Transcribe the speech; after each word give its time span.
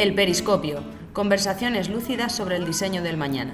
El 0.00 0.14
Periscopio. 0.14 0.78
Conversaciones 1.12 1.90
lúcidas 1.90 2.34
sobre 2.34 2.56
el 2.56 2.64
diseño 2.64 3.02
del 3.02 3.18
mañana. 3.18 3.52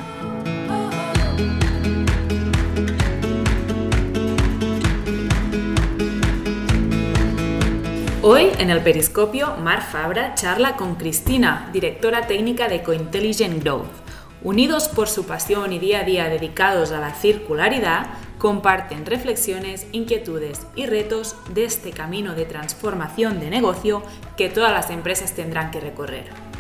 Hoy 8.23 8.53
en 8.61 8.71
el 8.71 8.81
Periscopio, 8.81 9.57
Mar 9.57 9.83
Fabra 9.83 10.37
charla 10.37 10.77
con 10.77 10.95
Cristina, 10.95 11.69
directora 11.73 12.29
técnica 12.29 12.69
de 12.69 12.85
Cointelligent 12.85 13.65
Growth. 13.65 14.06
Unidos 14.43 14.89
por 14.89 15.09
su 15.09 15.25
pasión 15.25 15.73
y 15.73 15.79
día 15.79 16.01
a 16.01 16.05
día 16.05 16.29
dedicados 16.29 16.93
a 16.93 17.01
la 17.01 17.15
circularidad, 17.15 18.07
comparten 18.39 19.07
reflexiones, 19.07 19.87
inquietudes 19.93 20.67
y 20.77 20.87
retos 20.87 21.37
de 21.55 21.65
este 21.65 21.91
camino 21.91 22.35
de 22.35 22.45
transformación 22.45 23.41
de 23.41 23.51
negocio 23.51 24.03
que 24.37 24.49
todas 24.49 24.73
las 24.73 24.91
empresas 24.91 25.35
tendrán 25.35 25.71
que 25.71 25.81
recorrer. 25.81 26.56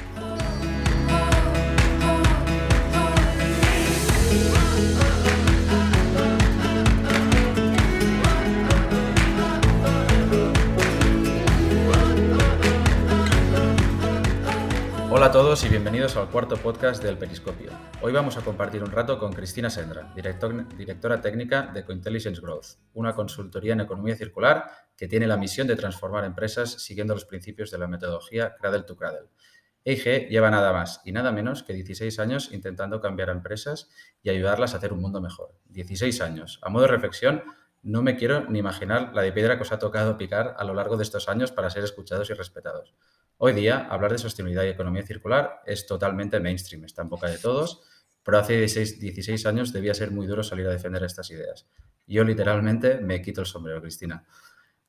Hola 15.26 15.40
a 15.40 15.42
todos 15.42 15.64
y 15.64 15.68
bienvenidos 15.68 16.16
al 16.16 16.30
cuarto 16.30 16.56
podcast 16.56 17.02
del 17.02 17.18
Periscopio. 17.18 17.72
Hoy 18.00 18.12
vamos 18.12 18.36
a 18.36 18.42
compartir 18.42 18.84
un 18.84 18.92
rato 18.92 19.18
con 19.18 19.32
Cristina 19.32 19.68
Sendra, 19.68 20.14
directora 20.14 21.20
técnica 21.20 21.62
de 21.62 21.84
Cointelligence 21.84 22.40
Growth, 22.40 22.78
una 22.94 23.12
consultoría 23.12 23.72
en 23.72 23.80
economía 23.80 24.14
circular 24.14 24.70
que 24.96 25.08
tiene 25.08 25.26
la 25.26 25.36
misión 25.36 25.66
de 25.66 25.74
transformar 25.74 26.24
empresas 26.24 26.70
siguiendo 26.80 27.12
los 27.12 27.24
principios 27.24 27.72
de 27.72 27.78
la 27.78 27.88
metodología 27.88 28.54
Cradle 28.54 28.84
to 28.84 28.96
Cradle. 28.96 29.28
EIG 29.84 30.28
lleva 30.28 30.48
nada 30.48 30.72
más 30.72 31.00
y 31.04 31.10
nada 31.10 31.32
menos 31.32 31.64
que 31.64 31.72
16 31.72 32.20
años 32.20 32.52
intentando 32.52 33.00
cambiar 33.00 33.30
a 33.30 33.32
empresas 33.32 33.90
y 34.22 34.30
ayudarlas 34.30 34.74
a 34.74 34.76
hacer 34.76 34.92
un 34.92 35.00
mundo 35.00 35.20
mejor. 35.20 35.58
16 35.70 36.20
años. 36.20 36.60
A 36.62 36.70
modo 36.70 36.82
de 36.82 36.92
reflexión, 36.92 37.42
no 37.82 38.00
me 38.00 38.14
quiero 38.14 38.48
ni 38.48 38.60
imaginar 38.60 39.10
la 39.12 39.22
de 39.22 39.32
piedra 39.32 39.56
que 39.56 39.62
os 39.62 39.72
ha 39.72 39.80
tocado 39.80 40.16
picar 40.18 40.54
a 40.56 40.62
lo 40.62 40.72
largo 40.72 40.96
de 40.96 41.02
estos 41.02 41.28
años 41.28 41.50
para 41.50 41.68
ser 41.68 41.82
escuchados 41.82 42.30
y 42.30 42.34
respetados. 42.34 42.94
Hoy 43.38 43.52
día, 43.52 43.86
hablar 43.90 44.12
de 44.12 44.18
sostenibilidad 44.18 44.64
y 44.64 44.68
economía 44.68 45.02
circular 45.02 45.60
es 45.66 45.86
totalmente 45.86 46.40
mainstream, 46.40 46.84
está 46.84 47.02
en 47.02 47.10
boca 47.10 47.28
de 47.28 47.36
todos, 47.36 47.82
pero 48.22 48.38
hace 48.38 48.58
16, 48.58 49.44
años 49.44 49.74
debía 49.74 49.92
ser 49.92 50.10
muy 50.10 50.26
duro 50.26 50.42
salir 50.42 50.66
a 50.66 50.70
defender 50.70 51.04
estas 51.04 51.30
ideas. 51.30 51.68
Yo 52.06 52.24
literalmente 52.24 52.98
me 52.98 53.20
quito 53.20 53.42
el 53.42 53.46
sombrero, 53.46 53.82
Cristina. 53.82 54.24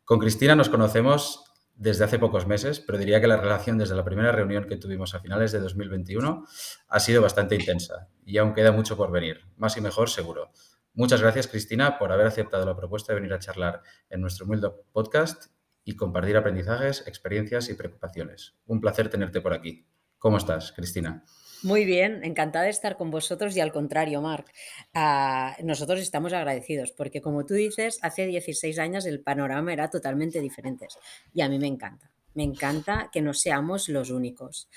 Con 0.05 0.19
Cristina 0.19 0.55
nos 0.55 0.69
conocemos 0.69 1.43
desde 1.75 2.05
hace 2.05 2.19
pocos 2.19 2.47
meses, 2.47 2.79
pero 2.79 2.97
diría 2.97 3.19
que 3.19 3.27
la 3.27 3.35
relación 3.35 3.77
desde 3.77 3.95
la 3.95 4.05
primera 4.05 4.31
reunión 4.31 4.65
que 4.65 4.77
tuvimos 4.77 5.13
a 5.13 5.19
finales 5.19 5.51
de 5.51 5.59
2021 5.59 6.45
ha 6.87 6.99
sido 7.01 7.21
bastante 7.21 7.55
intensa 7.55 8.07
y 8.25 8.37
aún 8.37 8.53
queda 8.53 8.71
mucho 8.71 8.95
por 8.95 9.11
venir, 9.11 9.41
más 9.57 9.75
y 9.75 9.81
mejor 9.81 10.09
seguro. 10.09 10.51
Muchas 10.93 11.21
gracias, 11.21 11.47
Cristina, 11.47 11.99
por 11.99 12.13
haber 12.13 12.27
aceptado 12.27 12.65
la 12.65 12.77
propuesta 12.77 13.11
de 13.11 13.19
venir 13.19 13.33
a 13.33 13.39
charlar 13.39 13.81
en 14.09 14.21
nuestro 14.21 14.45
humilde 14.45 14.69
podcast 14.93 15.56
y 15.87 15.95
compartir 15.95 16.35
aprendizajes, 16.35 17.07
experiencias 17.07 17.69
y 17.69 17.73
preocupaciones. 17.73 18.57
Un 18.65 18.81
placer 18.81 19.09
tenerte 19.09 19.39
por 19.39 19.53
aquí. 19.53 19.87
¿Cómo 20.17 20.35
estás, 20.35 20.73
Cristina? 20.73 21.23
Muy 21.63 21.85
bien, 21.85 22.25
encantada 22.25 22.65
de 22.65 22.71
estar 22.71 22.97
con 22.97 23.09
vosotros 23.09 23.55
y 23.55 23.61
al 23.61 23.71
contrario, 23.71 24.21
Marc, 24.21 24.51
ah, 24.93 25.55
nosotros 25.63 26.01
estamos 26.01 26.33
agradecidos 26.33 26.91
porque 26.91 27.21
como 27.21 27.45
tú 27.45 27.53
dices, 27.53 27.99
hace 28.01 28.25
16 28.25 28.77
años 28.79 29.05
el 29.05 29.21
panorama 29.21 29.71
era 29.71 29.89
totalmente 29.89 30.41
diferente 30.41 30.87
y 31.33 31.39
a 31.39 31.47
mí 31.47 31.57
me 31.57 31.67
encanta. 31.67 32.11
Me 32.33 32.43
encanta 32.43 33.09
que 33.13 33.21
no 33.21 33.33
seamos 33.33 33.87
los 33.87 34.09
únicos. 34.09 34.67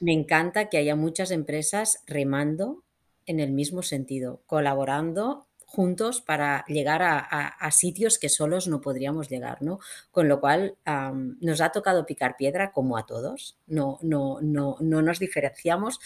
Me 0.00 0.12
encanta 0.12 0.68
que 0.68 0.76
haya 0.76 0.96
muchas 0.96 1.30
empresas 1.30 2.02
remando 2.06 2.84
en 3.24 3.40
el 3.40 3.52
mismo 3.52 3.82
sentido, 3.82 4.42
colaborando 4.44 5.46
juntos 5.72 6.20
para 6.20 6.64
llegar 6.68 7.00
a, 7.02 7.70
sitios 7.70 8.18
que 8.18 8.28
solos 8.28 8.68
no 8.68 8.82
podríamos 8.82 9.30
llegar, 9.30 9.62
¿no? 9.62 9.78
Con 10.10 10.28
lo 10.28 10.38
cual 10.38 10.76
nos 11.40 11.60
ha 11.62 11.70
tocado 11.70 12.04
picar 12.04 12.36
piedra 12.36 12.72
como 12.72 12.98
a 12.98 13.06
todos, 13.06 13.58
no, 13.66 13.98
no, 14.02 14.38
no, 14.42 14.76
no 14.80 15.02
nos 15.02 15.18
diferenciamos. 15.18 15.98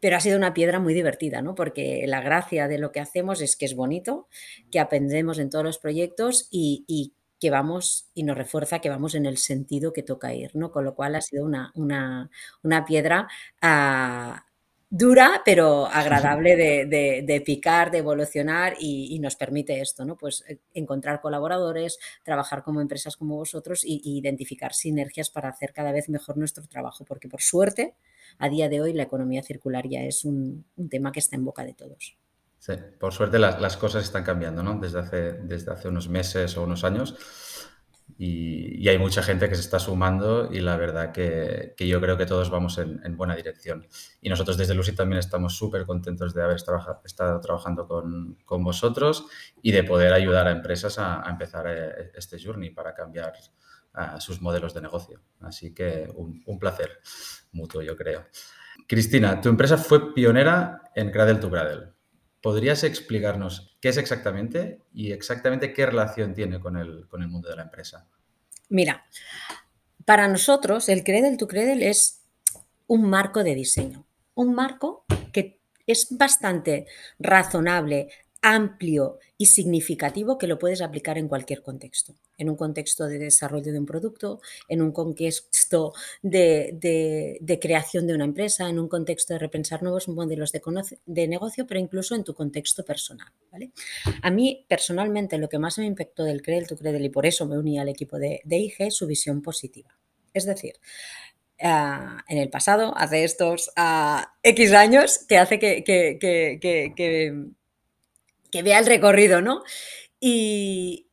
pero 0.00 0.16
ha 0.16 0.20
sido 0.20 0.36
una 0.36 0.54
piedra 0.54 0.80
muy 0.80 0.94
divertida, 0.94 1.40
¿no? 1.42 1.54
Porque 1.54 2.04
la 2.06 2.20
gracia 2.20 2.66
de 2.66 2.78
lo 2.78 2.90
que 2.90 3.00
hacemos 3.00 3.40
es 3.40 3.56
que 3.56 3.66
es 3.66 3.74
bonito, 3.74 4.28
que 4.70 4.80
aprendemos 4.80 5.38
en 5.38 5.50
todos 5.50 5.64
los 5.64 5.78
proyectos 5.78 6.48
y, 6.50 7.14
que 7.40 7.50
vamos 7.50 8.08
y 8.14 8.24
nos 8.24 8.36
refuerza 8.36 8.80
que 8.80 8.88
vamos 8.88 9.14
en 9.14 9.24
el 9.24 9.38
sentido 9.38 9.92
que 9.92 10.02
toca 10.02 10.34
ir, 10.34 10.50
¿no? 10.56 10.72
Con 10.72 10.84
lo 10.84 10.96
cual 10.96 11.14
ha 11.14 11.20
sido 11.20 11.44
una, 11.44 11.72
una, 11.76 12.84
piedra 12.84 13.28
a 13.62 14.47
dura, 14.90 15.42
pero 15.44 15.86
agradable 15.86 16.56
de, 16.56 17.42
picar, 17.46 17.90
de 17.90 17.98
evolucionar 17.98 18.74
y, 18.78 19.18
nos 19.18 19.36
permite 19.36 19.80
esto, 19.80 20.04
¿no? 20.04 20.16
Pues 20.16 20.44
eh, 20.48 20.58
encontrar 20.74 21.20
colaboradores, 21.20 21.98
trabajar 22.22 22.62
como 22.62 22.80
empresas 22.80 23.16
como 23.16 23.36
vosotros 23.36 23.84
y, 23.84 24.00
identificar 24.04 24.72
sinergias 24.72 25.30
para 25.30 25.48
hacer 25.48 25.72
cada 25.72 25.92
vez 25.92 26.08
mejor 26.08 26.36
nuestro 26.36 26.66
trabajo, 26.66 27.04
porque 27.04 27.28
por 27.28 27.42
suerte, 27.42 27.94
a 28.38 28.48
día 28.48 28.68
de 28.68 28.80
hoy 28.80 28.92
la 28.92 29.02
economía 29.04 29.42
circular 29.42 29.88
ya 29.88 30.02
es 30.02 30.24
un, 30.24 30.64
tema 30.90 31.12
que 31.12 31.20
está 31.20 31.36
en 31.36 31.44
boca 31.44 31.64
de 31.64 31.74
todos. 31.74 32.16
Sí, 32.58 32.72
por 32.98 33.12
suerte 33.12 33.38
las, 33.38 33.60
las, 33.60 33.76
cosas 33.76 34.04
están 34.04 34.24
cambiando, 34.24 34.62
¿no? 34.62 34.78
Desde 34.80 34.98
hace, 34.98 35.32
desde 35.32 35.72
hace 35.72 35.88
unos 35.88 36.08
meses 36.08 36.56
o 36.56 36.64
unos 36.64 36.82
años 36.84 37.16
y, 38.16 38.88
hay 38.88 38.98
mucha 38.98 39.22
gente 39.22 39.48
que 39.48 39.54
se 39.54 39.60
está 39.60 39.78
sumando 39.78 40.48
y 40.50 40.60
la 40.60 40.76
verdad 40.76 41.12
que, 41.12 41.74
yo 41.78 42.00
creo 42.00 42.16
que 42.16 42.26
todos 42.26 42.50
vamos 42.50 42.78
en, 42.78 43.16
buena 43.16 43.36
dirección. 43.36 43.86
Y 44.20 44.28
nosotros 44.28 44.56
desde 44.56 44.74
Lucy 44.74 44.92
también 44.92 45.18
estamos 45.18 45.56
súper 45.56 45.84
contentos 45.84 46.34
de 46.34 46.42
haber 46.42 46.56
estado 46.56 47.40
trabajando 47.40 47.86
con, 47.86 48.64
vosotros 48.64 49.26
y 49.62 49.72
de 49.72 49.84
poder 49.84 50.12
ayudar 50.12 50.46
a 50.46 50.52
empresas 50.52 50.98
a, 50.98 51.22
empezar 51.28 51.66
eh, 51.68 52.12
este 52.14 52.42
journey 52.42 52.70
para 52.70 52.94
cambiar 52.94 53.34
sus 54.20 54.40
modelos 54.40 54.74
de 54.74 54.80
negocio. 54.80 55.20
Así 55.40 55.74
que 55.74 56.08
un, 56.14 56.42
un, 56.46 56.58
placer 56.58 57.00
mutuo, 57.52 57.82
yo 57.82 57.96
creo. 57.96 58.26
Cristina, 58.86 59.40
tu 59.40 59.48
empresa 59.48 59.76
fue 59.76 60.14
pionera 60.14 60.82
en 60.94 61.10
Cradle 61.10 61.40
to 61.40 61.50
Cradle. 61.50 61.97
¿Podrías 62.40 62.84
explicarnos 62.84 63.76
qué 63.80 63.88
es 63.88 63.96
exactamente 63.96 64.82
y 64.92 65.12
exactamente 65.12 65.72
qué 65.72 65.86
relación 65.86 66.34
tiene 66.34 66.60
con 66.60 66.76
el, 66.76 67.06
con 67.08 67.22
el 67.22 67.28
mundo 67.28 67.48
de 67.48 67.56
la 67.56 67.62
empresa? 67.62 68.08
Mira, 68.68 69.04
para 70.04 70.28
nosotros 70.28 70.88
el 70.88 71.04
Credel 71.04 71.36
to 71.36 71.48
Credel 71.48 71.82
es 71.82 72.22
un 72.86 73.08
marco 73.08 73.42
de 73.42 73.54
diseño, 73.54 74.06
un 74.34 74.54
marco 74.54 75.04
que 75.32 75.60
es 75.86 76.08
bastante 76.16 76.86
razonable, 77.18 78.08
amplio 78.42 79.18
y 79.36 79.46
significativo 79.46 80.38
que 80.38 80.46
lo 80.46 80.58
puedes 80.58 80.80
aplicar 80.80 81.18
en 81.18 81.28
cualquier 81.28 81.62
contexto. 81.62 82.14
En 82.36 82.48
un 82.48 82.56
contexto 82.56 83.06
de 83.06 83.18
desarrollo 83.18 83.72
de 83.72 83.78
un 83.78 83.86
producto, 83.86 84.40
en 84.68 84.80
un 84.80 84.92
contexto 84.92 85.92
de, 86.22 87.58
creación 87.60 88.06
de 88.06 88.14
una 88.14 88.24
empresa, 88.24 88.68
en 88.68 88.78
un 88.78 88.88
contexto 88.88 89.34
de 89.34 89.40
repensar 89.40 89.82
nuevos 89.82 90.08
modelos 90.08 90.52
de, 90.52 91.28
negocio, 91.28 91.66
pero 91.66 91.80
incluso 91.80 92.14
en 92.14 92.24
tu 92.24 92.34
contexto 92.34 92.84
personal. 92.84 93.32
A 94.22 94.30
mí, 94.30 94.64
personalmente, 94.68 95.38
lo 95.38 95.48
que 95.48 95.58
más 95.58 95.78
me 95.78 95.86
impactó 95.86 96.24
del 96.24 96.42
Credel 96.42 96.68
to 96.68 96.76
Credel, 96.76 97.04
y 97.04 97.10
por 97.10 97.26
eso 97.26 97.46
me 97.46 97.58
uní 97.58 97.78
al 97.78 97.88
equipo 97.88 98.18
de, 98.18 98.40
IG, 98.44 98.74
es 98.78 98.94
su 98.94 99.06
visión 99.06 99.42
positiva. 99.42 99.96
Es 100.32 100.46
decir, 100.46 100.74
ah, 101.60 102.24
en 102.28 102.38
el 102.38 102.50
pasado, 102.50 102.96
hace 102.96 103.24
estos 103.24 103.72
ah, 103.76 104.34
X 104.42 104.72
años, 104.72 105.18
que 105.28 105.38
hace 105.38 105.58
que 105.58 105.82
vea 108.52 108.78
el 108.78 108.86
recorrido, 108.86 109.40
¿no? 109.40 109.62
Y 110.20 111.08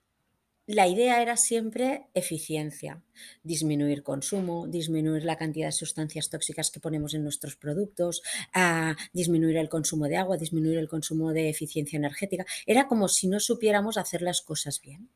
la 0.68 0.88
idea 0.88 1.22
era 1.22 1.38
siempre 1.38 2.07
eficiencia, 2.15 3.04
disminuir 3.44 4.01
consumo, 4.01 4.65
disminuir 4.68 5.24
la 5.24 5.38
cantidad 5.38 5.68
de 5.68 5.71
sustancias 5.71 6.30
tóxicas 6.31 6.71
que 6.71 6.80
ponemos 6.80 7.13
en 7.13 7.24
nuestros 7.24 7.56
productos, 7.56 8.24
ah, 8.54 8.95
disminuir 9.13 9.57
el 9.57 9.69
consumo 9.69 10.07
de 10.07 10.18
agua, 10.18 10.38
disminuir 10.38 10.80
el 10.80 10.88
consumo 10.88 11.33
de 11.33 11.50
eficiencia 11.50 11.98
energética. 11.98 12.45
Era 12.65 12.88
como 12.88 13.07
si 13.07 13.27
no 13.27 13.39
supiéramos 13.39 13.98
hacer 13.98 14.24
las 14.24 14.42
cosas 14.42 14.81
bien. 14.81 15.09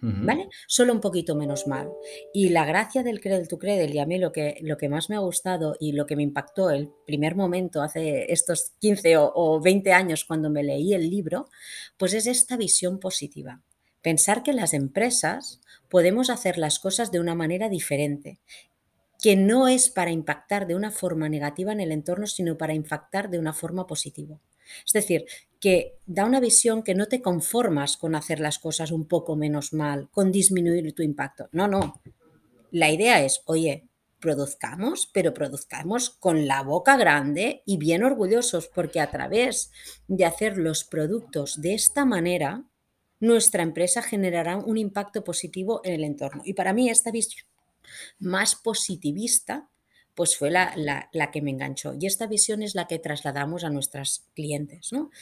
¿Vale? 0.00 0.48
Solo 0.68 0.92
un 0.92 1.00
poquito 1.00 1.34
menos 1.34 1.66
mal. 1.66 1.90
Y 2.32 2.50
la 2.50 2.64
gracia 2.64 3.02
del 3.02 3.20
Credel 3.20 3.48
to 3.48 3.58
Credel, 3.58 3.94
y 3.94 3.98
a 3.98 4.06
mí 4.06 4.18
lo 4.18 4.30
que, 4.30 4.58
lo 4.62 4.76
que 4.76 4.88
más 4.88 5.10
me 5.10 5.16
ha 5.16 5.20
gustado 5.20 5.76
y 5.80 5.92
lo 5.92 6.06
que 6.06 6.14
me 6.14 6.22
impactó 6.22 6.70
el 6.70 6.90
primer 7.04 7.34
momento 7.34 7.82
hace 7.82 8.32
estos 8.32 8.72
15 8.78 9.16
o, 9.16 9.32
o 9.34 9.60
20 9.60 9.92
años 9.92 10.24
cuando 10.24 10.50
me 10.50 10.62
leí 10.62 10.94
el 10.94 11.10
libro, 11.10 11.48
pues 11.96 12.14
es 12.14 12.28
esta 12.28 12.56
visión 12.56 13.00
positiva. 13.00 13.60
Pensar 14.00 14.44
que 14.44 14.52
las 14.52 14.72
empresas 14.72 15.60
podemos 15.88 16.30
hacer 16.30 16.58
las 16.58 16.78
cosas 16.78 17.10
de 17.10 17.18
una 17.18 17.34
manera 17.34 17.68
diferente, 17.68 18.38
que 19.20 19.36
no 19.36 19.68
es 19.68 19.90
para 19.90 20.12
impactar 20.12 20.66
de 20.66 20.76
una 20.76 20.90
forma 20.90 21.28
negativa 21.28 21.72
en 21.72 21.80
el 21.80 21.92
entorno, 21.92 22.26
sino 22.26 22.56
para 22.56 22.74
impactar 22.74 23.30
de 23.30 23.38
una 23.38 23.52
forma 23.52 23.86
positiva. 23.86 24.38
Es 24.86 24.92
decir, 24.92 25.26
que 25.60 25.98
da 26.06 26.24
una 26.24 26.40
visión 26.40 26.82
que 26.82 26.94
no 26.94 27.06
te 27.06 27.20
conformas 27.20 27.96
con 27.96 28.14
hacer 28.14 28.38
las 28.38 28.58
cosas 28.58 28.90
un 28.92 29.06
poco 29.06 29.34
menos 29.34 29.72
mal, 29.72 30.08
con 30.10 30.30
disminuir 30.30 30.94
tu 30.94 31.02
impacto. 31.02 31.48
No, 31.52 31.66
no. 31.66 32.00
La 32.70 32.90
idea 32.90 33.24
es, 33.24 33.42
oye, 33.46 33.88
produzcamos, 34.20 35.08
pero 35.12 35.34
produzcamos 35.34 36.10
con 36.10 36.46
la 36.46 36.62
boca 36.62 36.96
grande 36.96 37.62
y 37.64 37.76
bien 37.76 38.04
orgullosos, 38.04 38.68
porque 38.68 39.00
a 39.00 39.10
través 39.10 39.72
de 40.06 40.24
hacer 40.24 40.58
los 40.58 40.84
productos 40.84 41.60
de 41.60 41.74
esta 41.74 42.04
manera, 42.04 42.64
nuestra 43.20 43.62
empresa 43.62 44.02
generará 44.02 44.58
un 44.58 44.76
impacto 44.76 45.24
positivo 45.24 45.80
en 45.84 45.94
el 45.94 46.04
entorno. 46.04 46.42
Y 46.44 46.54
para 46.54 46.72
mí 46.72 46.88
esta 46.88 47.10
visión 47.10 47.46
más 48.18 48.54
positivista 48.56 49.68
pues 50.18 50.36
fue 50.36 50.50
la, 50.50 51.30
que 51.32 51.40
me 51.40 51.52
enganchó. 51.52 51.94
Y 51.96 52.06
esta 52.06 52.26
visión 52.26 52.60
es 52.60 52.74
la 52.74 52.88
que 52.88 52.98
trasladamos 52.98 53.62
a 53.62 53.70
nuestros 53.70 54.24
clientes. 54.34 54.92
¿no? 54.92 55.12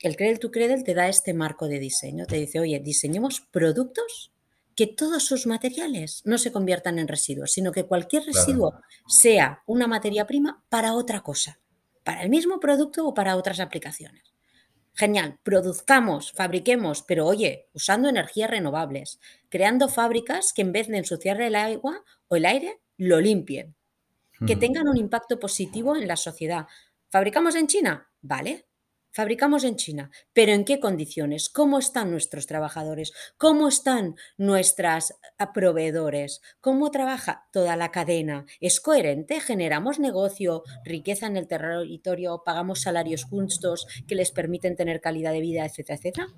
El 0.00 0.16
Credit 0.16 0.40
to 0.40 0.50
Credit 0.50 0.86
te 0.86 0.94
da 0.94 1.06
este 1.06 1.34
marco 1.34 1.68
de 1.68 1.78
diseño. 1.78 2.24
Te 2.24 2.36
dice, 2.36 2.58
oye, 2.58 2.80
diseñemos 2.80 3.42
productos 3.50 4.32
que 4.74 4.86
todos 4.86 5.24
sus 5.24 5.46
materiales 5.46 6.22
no 6.24 6.38
se 6.38 6.50
conviertan 6.50 6.98
en 6.98 7.08
residuos, 7.08 7.52
sino 7.52 7.72
que 7.72 7.84
cualquier 7.84 8.24
residuo 8.24 8.80
sea 9.06 9.62
una 9.66 9.86
materia 9.86 10.26
prima 10.26 10.64
para 10.70 10.94
otra 10.94 11.20
cosa, 11.20 11.58
para 12.02 12.22
el 12.22 12.30
mismo 12.30 12.58
producto 12.58 13.06
o 13.06 13.12
para 13.12 13.36
otras 13.36 13.60
aplicaciones. 13.60 14.22
Genial, 14.98 15.38
produzcamos, 15.44 16.32
fabriquemos, 16.32 17.04
pero 17.04 17.24
oye, 17.24 17.68
usando 17.72 18.08
energías 18.08 18.50
renovables, 18.50 19.20
creando 19.48 19.88
fábricas 19.88 20.52
que 20.52 20.62
en 20.62 20.72
vez 20.72 20.88
de 20.88 20.98
ensuciar 20.98 21.40
el 21.40 21.54
agua 21.54 22.02
o 22.26 22.34
el 22.34 22.44
aire, 22.44 22.80
lo 22.96 23.20
limpien, 23.20 23.76
que 24.44 24.56
tengan 24.56 24.88
un 24.88 24.96
impacto 24.96 25.38
positivo 25.38 25.94
en 25.94 26.08
la 26.08 26.16
sociedad. 26.16 26.66
¿Fabricamos 27.10 27.54
en 27.54 27.68
China? 27.68 28.10
Vale, 28.22 28.66
fabricamos 29.18 29.64
en 29.64 29.74
China, 29.74 30.12
pero 30.32 30.52
¿en 30.52 30.64
qué 30.64 30.78
condiciones? 30.78 31.48
¿Cómo 31.48 31.80
están 31.80 32.12
nuestros 32.12 32.46
trabajadores? 32.46 33.12
¿Cómo 33.36 33.66
están 33.66 34.14
nuestros 34.36 35.12
proveedores? 35.52 36.40
¿Cómo 36.60 36.92
trabaja 36.92 37.48
toda 37.52 37.74
la 37.74 37.90
cadena? 37.90 38.46
¿Es 38.60 38.80
coherente? 38.80 39.40
¿Generamos 39.40 39.98
negocio, 39.98 40.62
riqueza 40.84 41.26
en 41.26 41.36
el 41.36 41.48
territorio, 41.48 42.44
pagamos 42.46 42.82
salarios 42.82 43.24
justos 43.24 43.88
que 44.06 44.14
les 44.14 44.30
permiten 44.30 44.76
tener 44.76 45.00
calidad 45.00 45.32
de 45.32 45.40
vida, 45.40 45.64
etcétera, 45.66 45.96
etcétera? 45.96 46.28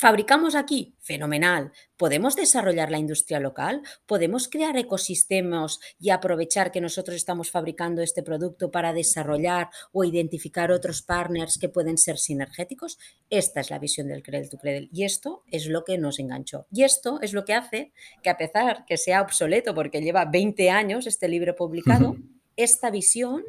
¿Fabricamos 0.00 0.54
aquí? 0.54 0.94
Fenomenal. 0.98 1.72
¿Podemos 1.98 2.34
desarrollar 2.34 2.90
la 2.90 2.96
industria 2.96 3.38
local? 3.38 3.82
¿Podemos 4.06 4.48
crear 4.48 4.78
ecosistemas 4.78 5.78
y 5.98 6.08
aprovechar 6.08 6.72
que 6.72 6.80
nosotros 6.80 7.16
estamos 7.16 7.50
fabricando 7.50 8.00
este 8.00 8.22
producto 8.22 8.70
para 8.70 8.94
desarrollar 8.94 9.68
o 9.92 10.02
identificar 10.04 10.72
otros 10.72 11.02
partners 11.02 11.58
que 11.58 11.68
pueden 11.68 11.98
ser 11.98 12.16
sinergéticos? 12.16 12.98
Esta 13.28 13.60
es 13.60 13.68
la 13.68 13.78
visión 13.78 14.08
del 14.08 14.22
Credit 14.22 14.50
to 14.52 14.56
Credit 14.56 14.88
y 14.90 15.04
esto 15.04 15.42
es 15.50 15.66
lo 15.66 15.84
que 15.84 15.98
nos 15.98 16.18
enganchó. 16.18 16.66
Y 16.72 16.84
esto 16.84 17.20
es 17.20 17.34
lo 17.34 17.44
que 17.44 17.52
hace 17.52 17.92
que 18.22 18.30
a 18.30 18.38
pesar 18.38 18.86
que 18.86 18.96
sea 18.96 19.20
obsoleto 19.20 19.74
porque 19.74 20.00
lleva 20.00 20.24
20 20.24 20.70
años 20.70 21.06
este 21.06 21.28
libro 21.28 21.54
publicado, 21.54 22.16
esta 22.56 22.90
visión 22.90 23.44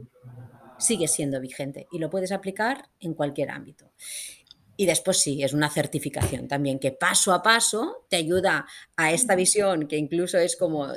sigue 0.80 1.08
siendo 1.08 1.40
vigente 1.40 1.88
y 1.94 2.00
lo 2.00 2.10
puedes 2.10 2.34
aplicar 2.34 2.90
en 3.00 3.14
cualquier 3.14 3.52
ámbito. 3.52 3.90
Y 4.78 4.86
después 4.86 5.18
sí, 5.18 5.44
es 5.44 5.54
una 5.54 5.70
certificación 5.70 6.48
también 6.48 6.80
que 6.80 6.92
paso 6.92 7.34
a 7.34 7.44
paso 7.44 8.06
te 8.10 8.16
ayuda 8.16 8.66
a 8.96 9.12
esta 9.12 9.36
visión 9.36 9.88
que 9.88 9.98
incluso 9.98 10.38
es 10.38 10.56
como 10.56 10.88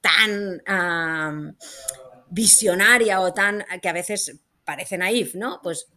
tan 0.00 1.56
visionaria 2.28 3.20
o 3.20 3.32
tan 3.32 3.64
que 3.80 3.88
a 3.88 3.92
veces 3.92 4.38
parece 4.64 4.98
naif, 4.98 5.34
¿no? 5.34 5.60
Pues 5.62 5.88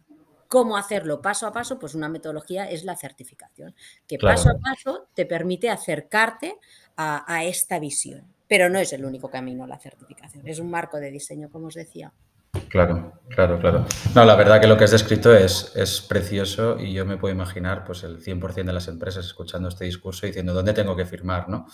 cómo 0.48 0.76
hacerlo 0.76 1.20
paso 1.20 1.46
a 1.46 1.52
paso, 1.52 1.78
pues 1.78 1.94
una 1.94 2.08
metodología 2.08 2.70
es 2.70 2.84
la 2.84 2.96
certificación, 2.96 3.74
que 4.06 4.18
paso 4.18 4.50
a 4.50 4.58
paso 4.58 5.08
te 5.14 5.26
permite 5.26 5.70
acercarte 5.70 6.56
a, 6.96 7.24
a 7.32 7.44
esta 7.44 7.78
visión. 7.78 8.32
Pero 8.48 8.68
no 8.68 8.78
es 8.78 8.92
el 8.92 9.04
único 9.04 9.28
camino 9.28 9.66
la 9.66 9.78
certificación, 9.78 10.46
es 10.46 10.60
un 10.60 10.70
marco 10.70 10.98
de 10.98 11.10
diseño, 11.10 11.50
como 11.50 11.66
os 11.66 11.74
decía. 11.74 12.12
Claro, 12.68 13.20
claro, 13.28 13.58
claro. 13.58 13.86
No, 14.14 14.24
la 14.24 14.36
verdad 14.36 14.60
que 14.60 14.66
lo 14.66 14.76
que 14.76 14.84
has 14.84 14.90
descrito 14.90 15.34
es, 15.34 15.72
es 15.74 16.00
precioso 16.00 16.78
y 16.78 16.92
yo 16.92 17.04
me 17.04 17.16
puedo 17.16 17.34
imaginar 17.34 17.84
pues 17.84 18.02
el 18.02 18.22
100% 18.22 18.64
de 18.64 18.72
las 18.72 18.88
empresas 18.88 19.26
escuchando 19.26 19.68
este 19.68 19.84
discurso 19.84 20.26
y 20.26 20.30
diciendo 20.30 20.54
dónde 20.54 20.72
tengo 20.72 20.96
que 20.96 21.06
firmar, 21.06 21.48
¿no? 21.48 21.66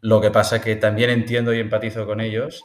Lo 0.00 0.20
que 0.20 0.30
pasa 0.30 0.60
que 0.60 0.76
también 0.76 1.10
entiendo 1.10 1.52
y 1.52 1.60
empatizo 1.60 2.06
con 2.06 2.20
ellos 2.20 2.64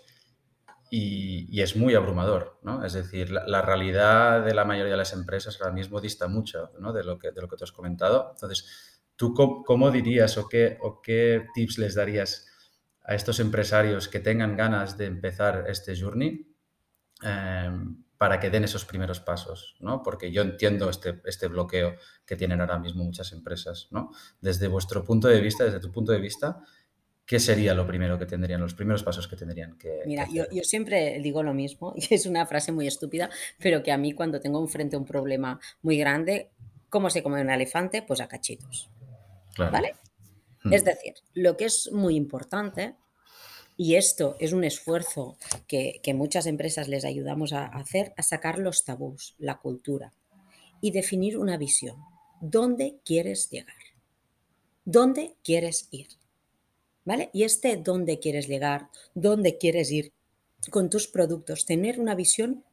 y, 0.89 1.61
es 1.61 1.75
muy 1.77 1.95
abrumador, 1.95 2.59
¿no? 2.63 2.83
Es 2.83 2.93
decir, 2.93 3.31
la, 3.31 3.61
realidad 3.61 4.43
de 4.43 4.53
la 4.53 4.65
mayoría 4.65 4.91
de 4.91 4.97
las 4.97 5.13
empresas 5.13 5.59
ahora 5.61 5.73
mismo 5.73 6.01
dista 6.01 6.27
mucho 6.27 6.71
¿no? 6.79 6.91
de, 6.91 7.03
lo 7.03 7.17
que, 7.17 7.31
de 7.31 7.41
lo 7.41 7.47
que 7.47 7.55
tú 7.55 7.63
has 7.63 7.71
comentado. 7.71 8.31
Entonces, 8.33 9.01
¿tú 9.15 9.33
cómo, 9.33 9.89
dirías 9.89 10.37
o 10.37 10.49
qué, 10.49 10.77
o 10.81 11.01
qué 11.01 11.47
tips 11.53 11.77
les 11.77 11.95
darías 11.95 12.45
a 13.03 13.15
estos 13.15 13.39
empresarios 13.39 14.09
que 14.09 14.19
tengan 14.19 14.57
ganas 14.57 14.97
de 14.97 15.05
empezar 15.05 15.65
este 15.67 15.99
journey 15.99 16.50
Em, 17.21 18.03
para 18.17 18.39
que 18.39 18.51
den 18.51 18.63
esos 18.63 18.85
primeros 18.85 19.19
pasos, 19.19 19.75
¿no? 19.79 20.03
Porque 20.03 20.31
yo 20.31 20.43
entiendo 20.43 20.91
este, 20.91 21.21
este 21.25 21.47
bloqueo 21.47 21.95
que 22.23 22.35
tienen 22.35 22.61
ahora 22.61 22.77
mismo 22.77 23.03
muchas 23.03 23.31
empresas, 23.31 23.87
¿no? 23.89 24.11
Desde 24.39 24.67
vuestro 24.67 25.03
punto 25.03 25.27
de 25.27 25.41
vista, 25.41 25.63
desde 25.63 25.79
tu 25.79 25.91
punto 25.91 26.11
de 26.11 26.19
vista, 26.19 26.61
¿qué 27.25 27.39
sería 27.39 27.73
lo 27.73 27.87
primero 27.87 28.19
que 28.19 28.27
tendrían, 28.27 28.61
los 28.61 28.75
primeros 28.75 29.01
pasos 29.01 29.27
que 29.27 29.35
tendrían 29.35 29.75
que... 29.75 30.03
Mira, 30.05 30.27
Yo, 30.31 30.43
yo, 30.51 30.63
siempre 30.63 31.19
digo 31.19 31.41
lo 31.41 31.55
mismo, 31.55 31.95
y 31.97 32.13
es 32.13 32.27
una 32.27 32.45
frase 32.45 32.71
muy 32.71 32.85
estúpida, 32.85 33.31
pero 33.57 33.81
que 33.81 33.91
a 33.91 33.97
mí 33.97 34.13
cuando 34.13 34.39
tengo 34.39 34.61
enfrente 34.61 34.97
un 34.97 35.05
problema 35.05 35.59
muy 35.81 35.97
grande, 35.97 36.51
¿cómo 36.89 37.09
se 37.09 37.23
come 37.23 37.41
un 37.41 37.49
elefante? 37.49 38.03
Pues 38.03 38.21
a 38.21 38.27
cachitos. 38.27 38.91
¿Vale? 39.57 39.95
Hmm. 40.63 40.73
Es 40.73 40.85
decir, 40.85 41.15
lo 41.33 41.57
que 41.57 41.65
es 41.65 41.91
muy 41.91 42.15
importante 42.15 42.97
y 43.77 43.95
esto 43.95 44.35
es 44.39 44.53
un 44.53 44.63
esfuerzo 44.63 45.37
que, 45.67 46.01
muchas 46.13 46.45
empresas 46.45 46.87
les 46.87 47.05
ayudamos 47.05 47.53
a 47.53 47.65
hacer, 47.65 48.13
a 48.17 48.23
sacar 48.23 48.59
los 48.59 48.83
tabús, 48.83 49.35
la 49.39 49.59
cultura 49.59 50.13
y 50.81 50.91
definir 50.91 51.37
una 51.37 51.57
visión. 51.57 51.97
¿Dónde 52.41 52.99
quieres 53.05 53.49
llegar? 53.49 53.75
¿Dónde 54.85 55.35
quieres 55.43 55.87
ir? 55.91 56.07
¿Vale? 57.05 57.29
Y 57.33 57.43
este 57.43 57.77
dónde 57.77 58.19
quieres 58.19 58.47
llegar, 58.47 58.89
dónde 59.15 59.57
quieres 59.57 59.91
ir 59.91 60.13
con 60.69 60.89
tus 60.89 61.07
productos, 61.07 61.65
tener 61.65 61.99
una 61.99 62.13
visión 62.13 62.63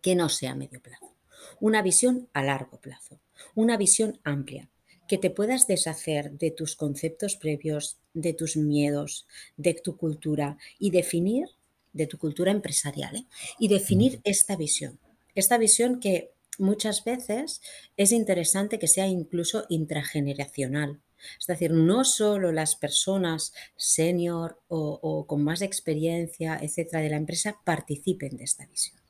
que 0.00 0.14
no 0.14 0.28
sea 0.28 0.52
a 0.52 0.54
medio 0.54 0.80
plazo, 0.80 1.14
una 1.60 1.82
visión 1.82 2.28
a 2.32 2.42
largo 2.42 2.80
plazo, 2.80 3.20
una 3.54 3.76
visión 3.76 4.18
amplia, 4.24 4.70
que 5.06 5.18
te 5.18 5.30
puedas 5.30 5.66
deshacer 5.66 6.32
de 6.32 6.50
tus 6.50 6.76
conceptos 6.76 7.36
previos, 7.36 7.98
de 8.14 8.32
tus 8.32 8.56
miedos, 8.56 9.26
de 9.56 9.74
tu 9.74 9.96
cultura 9.96 10.58
y 10.78 10.90
definir, 10.90 11.48
de 11.92 12.06
tu 12.06 12.18
cultura 12.18 12.50
empresarial, 12.50 13.16
¿eh? 13.16 13.26
y 13.58 13.68
definir 13.68 14.20
esta 14.24 14.56
visión. 14.56 14.98
Esta 15.34 15.58
visión 15.58 16.00
que 16.00 16.32
muchas 16.58 17.04
veces 17.04 17.60
es 17.96 18.12
interesante 18.12 18.78
que 18.78 18.88
sea 18.88 19.06
incluso 19.06 19.64
intrageneracional. 19.68 21.00
Es 21.40 21.46
decir, 21.46 21.72
no 21.72 22.04
solo 22.04 22.52
las 22.52 22.76
personas 22.76 23.52
senior 23.76 24.60
o, 24.68 24.98
o, 25.02 25.26
con 25.26 25.42
más 25.42 25.62
experiencia, 25.62 26.58
etcétera, 26.60 27.02
de 27.02 27.10
la 27.10 27.16
empresa 27.16 27.58
participen 27.64 28.36
de 28.36 28.44
esta 28.44 28.66
visión. 28.66 29.00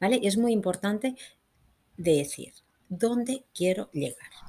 ¿Vale? 0.00 0.20
Es 0.22 0.36
muy 0.38 0.52
importante 0.52 1.14
decir 1.96 2.54
dónde 2.88 3.44
quiero 3.52 3.90
llegar 3.92 4.47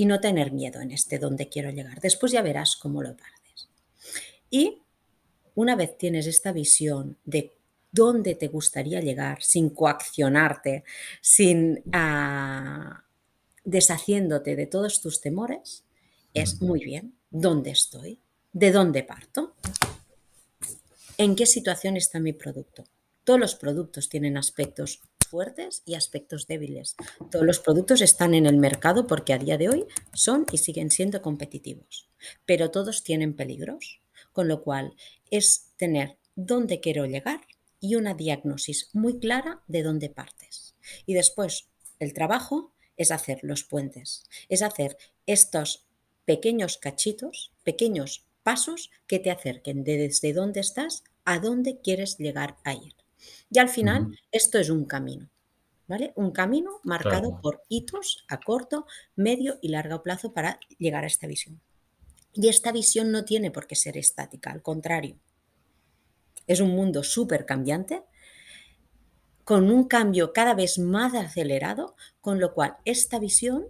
y 0.00 0.06
no 0.06 0.18
tener 0.18 0.50
miedo 0.50 0.80
en 0.80 0.92
este 0.92 1.18
dónde 1.18 1.50
quiero 1.50 1.68
llegar. 1.68 2.00
Después 2.00 2.32
ya 2.32 2.40
verás 2.40 2.74
cómo 2.74 3.02
lo 3.02 3.14
partes. 3.14 3.68
Y 4.48 4.80
una 5.54 5.76
vez 5.76 5.98
tienes 5.98 6.26
esta 6.26 6.52
visión 6.52 7.18
de 7.26 7.52
dónde 7.92 8.34
te 8.34 8.48
gustaría 8.48 9.02
llegar 9.02 9.42
sin 9.42 9.68
coaccionarte, 9.68 10.84
sin 11.20 11.82
ah, 11.92 13.04
deshaciéndote 13.62 14.56
de 14.56 14.66
todos 14.66 15.02
tus 15.02 15.20
temores, 15.20 15.84
es 16.32 16.62
muy 16.62 16.82
bien, 16.82 17.18
¿dónde 17.28 17.72
estoy? 17.72 18.18
¿De 18.54 18.72
dónde 18.72 19.02
parto? 19.02 19.54
¿En 21.18 21.36
qué 21.36 21.44
situación 21.44 21.98
está 21.98 22.20
mi 22.20 22.32
producto? 22.32 22.84
Todos 23.22 23.38
los 23.38 23.54
productos 23.54 24.08
tienen 24.08 24.38
aspectos 24.38 25.02
fuertes 25.30 25.82
y 25.86 25.94
aspectos 25.94 26.46
débiles. 26.48 26.96
Todos 27.30 27.46
los 27.46 27.60
productos 27.60 28.00
están 28.02 28.34
en 28.34 28.46
el 28.46 28.56
mercado 28.56 29.06
porque 29.06 29.32
a 29.32 29.38
día 29.38 29.56
de 29.56 29.68
hoy 29.68 29.86
son 30.12 30.44
y 30.50 30.58
siguen 30.58 30.90
siendo 30.90 31.22
competitivos, 31.22 32.10
pero 32.44 32.70
todos 32.70 33.04
tienen 33.04 33.34
peligros, 33.34 34.00
con 34.32 34.48
lo 34.48 34.62
cual 34.62 34.96
es 35.30 35.70
tener 35.76 36.18
dónde 36.34 36.80
quiero 36.80 37.06
llegar 37.06 37.40
y 37.78 37.94
una 37.94 38.14
diagnosis 38.14 38.90
muy 38.92 39.20
clara 39.20 39.62
de 39.68 39.82
dónde 39.84 40.10
partes. 40.10 40.74
Y 41.06 41.14
después 41.14 41.68
el 42.00 42.12
trabajo 42.12 42.72
es 42.96 43.12
hacer 43.12 43.38
los 43.42 43.62
puentes, 43.62 44.24
es 44.48 44.62
hacer 44.62 44.98
estos 45.26 45.86
pequeños 46.24 46.76
cachitos, 46.76 47.52
pequeños 47.62 48.26
pasos 48.42 48.90
que 49.06 49.20
te 49.20 49.30
acerquen 49.30 49.84
de 49.84 49.96
desde 49.96 50.32
dónde 50.32 50.60
estás 50.60 51.04
a 51.24 51.38
dónde 51.38 51.80
quieres 51.80 52.18
llegar 52.18 52.56
a 52.64 52.74
ir. 52.74 52.99
Y 53.50 53.58
al 53.58 53.68
final, 53.68 54.18
esto 54.32 54.58
es 54.58 54.70
un 54.70 54.84
camino, 54.84 55.30
¿vale? 55.86 56.12
Un 56.16 56.30
camino 56.30 56.80
marcado 56.84 57.40
por 57.40 57.62
hitos 57.68 58.24
a 58.28 58.40
corto, 58.40 58.86
medio 59.16 59.58
y 59.60 59.68
largo 59.68 60.02
plazo 60.02 60.32
para 60.32 60.58
llegar 60.78 61.04
a 61.04 61.08
esta 61.08 61.26
visión. 61.26 61.60
Y 62.32 62.48
esta 62.48 62.72
visión 62.72 63.10
no 63.10 63.24
tiene 63.24 63.50
por 63.50 63.66
qué 63.66 63.74
ser 63.74 63.96
estática, 63.96 64.50
al 64.50 64.62
contrario. 64.62 65.18
Es 66.46 66.60
un 66.60 66.70
mundo 66.70 67.02
súper 67.02 67.46
cambiante, 67.46 68.02
con 69.44 69.70
un 69.70 69.88
cambio 69.88 70.32
cada 70.32 70.54
vez 70.54 70.78
más 70.78 71.14
acelerado, 71.14 71.96
con 72.20 72.38
lo 72.38 72.54
cual 72.54 72.76
esta 72.84 73.18
visión 73.18 73.66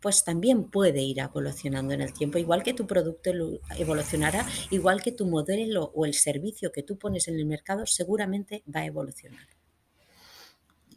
pues 0.00 0.24
también 0.24 0.64
puede 0.64 1.00
ir 1.02 1.18
evolucionando 1.18 1.94
en 1.94 2.00
el 2.00 2.12
tiempo, 2.12 2.38
igual 2.38 2.62
que 2.62 2.74
tu 2.74 2.86
producto 2.86 3.30
evolucionará, 3.76 4.46
igual 4.70 5.02
que 5.02 5.12
tu 5.12 5.26
modelo 5.26 5.90
o 5.94 6.06
el 6.06 6.14
servicio 6.14 6.72
que 6.72 6.82
tú 6.82 6.98
pones 6.98 7.28
en 7.28 7.36
el 7.36 7.46
mercado 7.46 7.86
seguramente 7.86 8.62
va 8.74 8.80
a 8.80 8.86
evolucionar. 8.86 9.46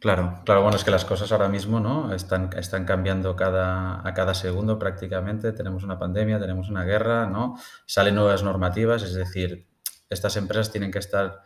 Claro, 0.02 0.40
claro, 0.44 0.62
bueno, 0.62 0.76
es 0.76 0.82
que 0.82 0.90
las 0.90 1.04
cosas 1.04 1.30
ahora 1.30 1.48
mismo 1.48 1.78
¿no? 1.78 2.12
están, 2.12 2.50
están 2.58 2.84
cambiando 2.84 3.36
cada, 3.36 4.06
a 4.06 4.14
cada 4.14 4.34
segundo 4.34 4.76
prácticamente. 4.76 5.52
Tenemos 5.52 5.84
una 5.84 5.96
pandemia, 5.96 6.40
tenemos 6.40 6.68
una 6.68 6.82
guerra, 6.82 7.26
¿no? 7.26 7.56
Salen 7.86 8.16
nuevas 8.16 8.42
normativas, 8.42 9.04
es 9.04 9.14
decir, 9.14 9.68
estas 10.10 10.36
empresas 10.36 10.72
tienen 10.72 10.90
que 10.90 10.98
estar 10.98 11.42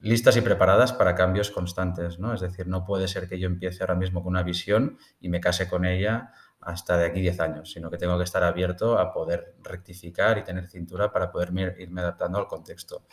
listas 0.00 0.36
y 0.36 0.42
preparadas 0.42 0.92
para 0.92 1.14
cambios 1.14 1.50
constantes, 1.50 2.18
¿no? 2.18 2.34
Es 2.34 2.42
decir, 2.42 2.66
no 2.66 2.84
puede 2.84 3.08
ser 3.08 3.30
que 3.30 3.38
yo 3.38 3.46
empiece 3.46 3.82
ahora 3.82 3.94
mismo 3.94 4.22
con 4.22 4.32
una 4.32 4.42
visión 4.42 4.98
y 5.18 5.30
me 5.30 5.40
case 5.40 5.66
con 5.66 5.86
ella 5.86 6.32
hasta 6.66 6.98
de 6.98 7.06
aquí 7.06 7.20
10 7.20 7.40
años, 7.40 7.70
sino 7.70 7.88
que 7.88 7.96
tengo 7.96 8.18
que 8.18 8.24
estar 8.24 8.42
abierto 8.42 8.98
a 8.98 9.12
poder 9.12 9.54
rectificar 9.62 10.36
y 10.36 10.42
tener 10.42 10.66
cintura 10.66 11.12
para 11.12 11.30
poder 11.30 11.50
irme 11.78 12.00
adaptando 12.00 12.38
al 12.38 12.48
contexto. 12.48 13.06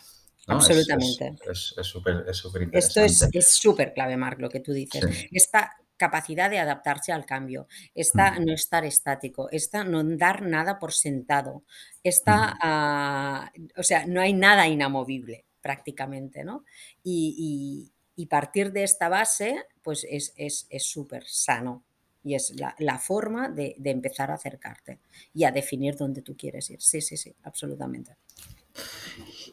Absolutamente. 0.48 1.36
Es 1.48 1.74
súper 1.82 2.24
es, 2.28 2.44
interesante. 2.44 3.06
Esto 3.06 3.28
es 3.32 3.52
súper 3.52 3.94
clave, 3.94 4.16
Marc, 4.16 4.40
lo 4.40 4.50
que 4.50 4.58
tú 4.58 4.72
dices. 4.72 5.04
Esta 5.30 5.72
capacidad 5.96 6.50
de 6.50 6.58
adaptarse 6.58 7.12
al 7.12 7.24
cambio, 7.24 7.68
esta 7.94 8.32
mm. 8.32 8.44
no 8.44 8.52
estar 8.52 8.84
estático, 8.84 9.48
esta 9.52 9.84
no 9.84 10.02
dar 10.02 10.42
nada 10.42 10.80
por 10.80 10.92
sentado, 10.92 11.62
esta, 12.02 12.56
ah, 12.60 13.52
o 13.76 13.84
sea, 13.84 14.04
no 14.04 14.20
hay 14.20 14.32
nada 14.32 14.66
inamovible 14.66 15.44
prácticamente, 15.60 16.42
¿no? 16.42 16.64
Y, 17.04 17.92
partir 18.28 18.72
de 18.72 18.82
esta 18.82 19.08
base, 19.08 19.64
pues 19.82 20.04
es 20.10 20.66
súper 20.80 21.24
sano 21.26 21.84
y 22.24 22.34
es 22.34 22.54
la, 22.78 22.98
forma 22.98 23.50
de, 23.50 23.76
empezar 23.84 24.30
a 24.30 24.34
acercarte 24.34 24.98
y 25.34 25.44
a 25.44 25.52
definir 25.52 25.94
dónde 25.96 26.22
tú 26.22 26.34
quieres 26.36 26.70
ir. 26.70 26.80
Sí, 26.80 27.00
sí, 27.00 27.16
sí, 27.16 27.36
absolutamente. 27.44 28.16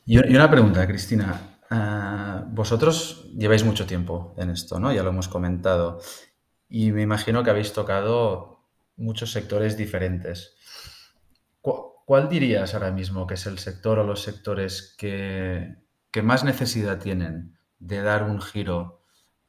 Y, 0.05 0.17
una 0.17 0.49
pregunta, 0.49 0.87
Cristina. 0.87 1.59
Ah, 1.69 2.45
vosotros 2.49 3.29
lleváis 3.37 3.63
mucho 3.63 3.85
tiempo 3.85 4.33
en 4.37 4.49
esto, 4.49 4.79
¿no? 4.79 4.91
Ya 4.93 5.03
lo 5.03 5.09
hemos 5.09 5.27
comentado. 5.27 6.01
Y 6.69 6.91
me 6.91 7.01
imagino 7.01 7.43
que 7.43 7.49
habéis 7.49 7.73
tocado 7.73 8.63
muchos 8.95 9.31
sectores 9.31 9.77
diferentes. 9.77 10.55
¿Cuál 11.61 12.27
dirías 12.27 12.73
ahora 12.73 12.91
mismo 12.91 13.25
que 13.25 13.35
es 13.35 13.45
el 13.45 13.57
sector 13.59 13.99
o 13.99 14.03
los 14.03 14.21
sectores 14.21 14.95
que, 14.97 15.75
que 16.11 16.21
más 16.21 16.43
necesidad 16.43 16.99
tienen 16.99 17.57
de 17.79 18.01
dar 18.01 18.23
un 18.23 18.41
giro 18.41 19.00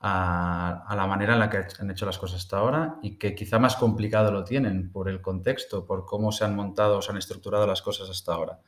a, 0.05 0.95
la 0.97 1.07
manera 1.07 1.35
en 1.35 1.39
la 1.39 1.49
que 1.49 1.65
han 1.79 1.91
hecho 1.91 2.07
las 2.07 2.19
cosas 2.19 2.41
hasta 2.41 2.59
ahora 2.59 2.99
y 3.03 3.19
que 3.19 3.35
quizá 3.35 3.61
más 3.61 3.77
complicado 3.77 4.33
lo 4.33 4.43
tienen 4.43 4.91
por 4.91 5.09
el 5.09 5.23
contexto, 5.23 5.87
por 5.87 6.05
cómo 6.05 6.33
se 6.33 6.45
han 6.45 6.57
montado 6.57 6.99
o 6.99 7.03
se 7.03 7.13
han 7.13 7.19
estructurado 7.19 7.67
las 7.67 7.83
cosas 7.83 8.11
hasta 8.11 8.35
ahora. 8.35 8.61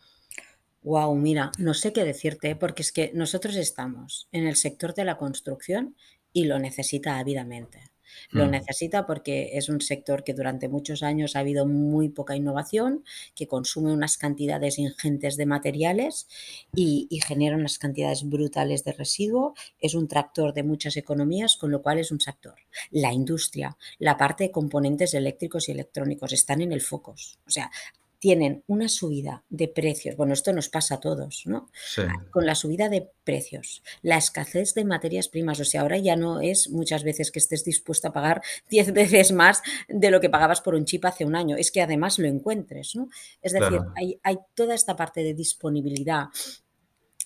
Wow, 0.83 1.15
mira, 1.17 1.51
no 1.59 1.75
sé 1.75 1.93
qué 1.93 2.05
decirte, 2.05 2.55
porque 2.55 2.83
es 2.83 2.93
que 2.93 3.11
nosotros 3.15 3.57
estamos 3.57 4.29
en 4.31 4.47
el 4.47 4.55
sector 4.55 4.95
de 4.95 5.05
la 5.05 5.17
construcción 5.17 5.97
y 6.33 6.45
lo 6.45 6.59
necesita 6.59 7.19
ávidamente. 7.19 7.94
Lo 8.31 8.47
mm. 8.47 8.51
necesita 8.51 9.07
porque 9.07 9.51
es 9.55 9.69
un 9.69 9.81
sector 9.81 10.25
que 10.25 10.35
durante 10.35 10.69
muchos 10.69 11.03
años 11.03 11.37
ha 11.37 11.41
habido 11.41 11.67
muy 11.67 12.09
poca 12.09 12.37
innovación, 12.37 13.05
que 13.35 13.47
consume 13.47 13.93
unas 13.93 14.19
cantidades 14.19 14.79
ingentes 14.79 15.37
de 15.37 15.47
materiales 15.47 16.29
y, 16.75 17.09
genera 17.25 17.57
unas 17.57 17.79
cantidades 17.79 18.29
brutales 18.29 18.85
de 18.85 18.93
residuo. 18.93 19.55
Es 19.81 19.95
un 19.95 20.09
tractor 20.09 20.53
de 20.53 20.63
muchas 20.63 20.97
economías, 20.97 21.57
con 21.57 21.71
lo 21.71 21.81
cual 21.83 21.99
es 21.99 22.13
un 22.13 22.21
sector. 22.21 22.57
La 22.91 23.13
industria, 23.13 23.77
la 23.99 24.17
parte 24.17 24.45
de 24.45 24.51
componentes 24.51 25.15
eléctricos 25.15 25.69
y 25.69 25.73
electrónicos 25.73 26.33
están 26.33 26.61
en 26.61 26.73
el 26.73 26.83
focus. 26.83 27.39
O 27.47 27.51
sea, 27.51 27.71
tienen 28.25 28.65
una 28.69 28.89
subida 28.89 29.45
de 29.51 29.69
precios, 29.69 30.17
bueno, 30.17 30.33
esto 30.33 30.51
nos 30.55 30.71
pasa 30.71 30.95
a 30.95 31.01
todos, 31.01 31.43
¿no? 31.45 31.69
Con 32.31 32.47
la 32.47 32.55
subida 32.55 32.89
de 32.89 33.11
precios, 33.23 33.83
la 34.01 34.17
escasez 34.17 34.73
de 34.73 34.87
materias 34.87 35.29
primas, 35.29 35.61
o 35.61 35.65
sea, 35.67 35.83
ahora 35.83 35.99
ya 35.99 36.17
no 36.17 36.41
es 36.41 36.71
muchas 36.71 37.05
veces 37.05 37.31
que 37.31 37.39
estés 37.39 37.65
dispuesto 37.65 38.09
a 38.09 38.15
pagar 38.15 38.41
10 38.71 38.95
veces 38.95 39.33
más 39.33 39.61
de 39.89 40.11
lo 40.11 40.23
que 40.23 40.31
pagabas 40.31 40.63
por 40.63 40.75
un 40.75 40.87
chip 40.87 41.05
hace 41.05 41.27
un 41.27 41.37
año, 41.37 41.59
es 41.59 41.71
que 41.71 41.83
además 41.83 42.19
lo 42.19 42.27
encuentres, 42.27 42.97
¿no? 42.97 43.11
Es 43.43 43.53
decir, 43.53 43.81
hay, 43.95 44.19
hay 44.23 44.39
toda 44.55 44.75
esta 44.75 44.97
parte 44.97 45.23
de 45.23 45.35
disponibilidad 45.35 46.29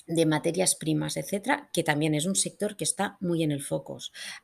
de 0.09 0.27
materias 0.27 0.75
primas, 0.75 1.17
etcétera, 1.17 1.69
que 1.73 1.85
también 1.85 2.15
es 2.15 2.27
un 2.27 2.35
sector 2.35 2.77
que 2.77 2.85
está 2.85 3.17
muy 3.21 3.43
en 3.43 3.53
el 3.53 3.63
foco. 3.63 3.99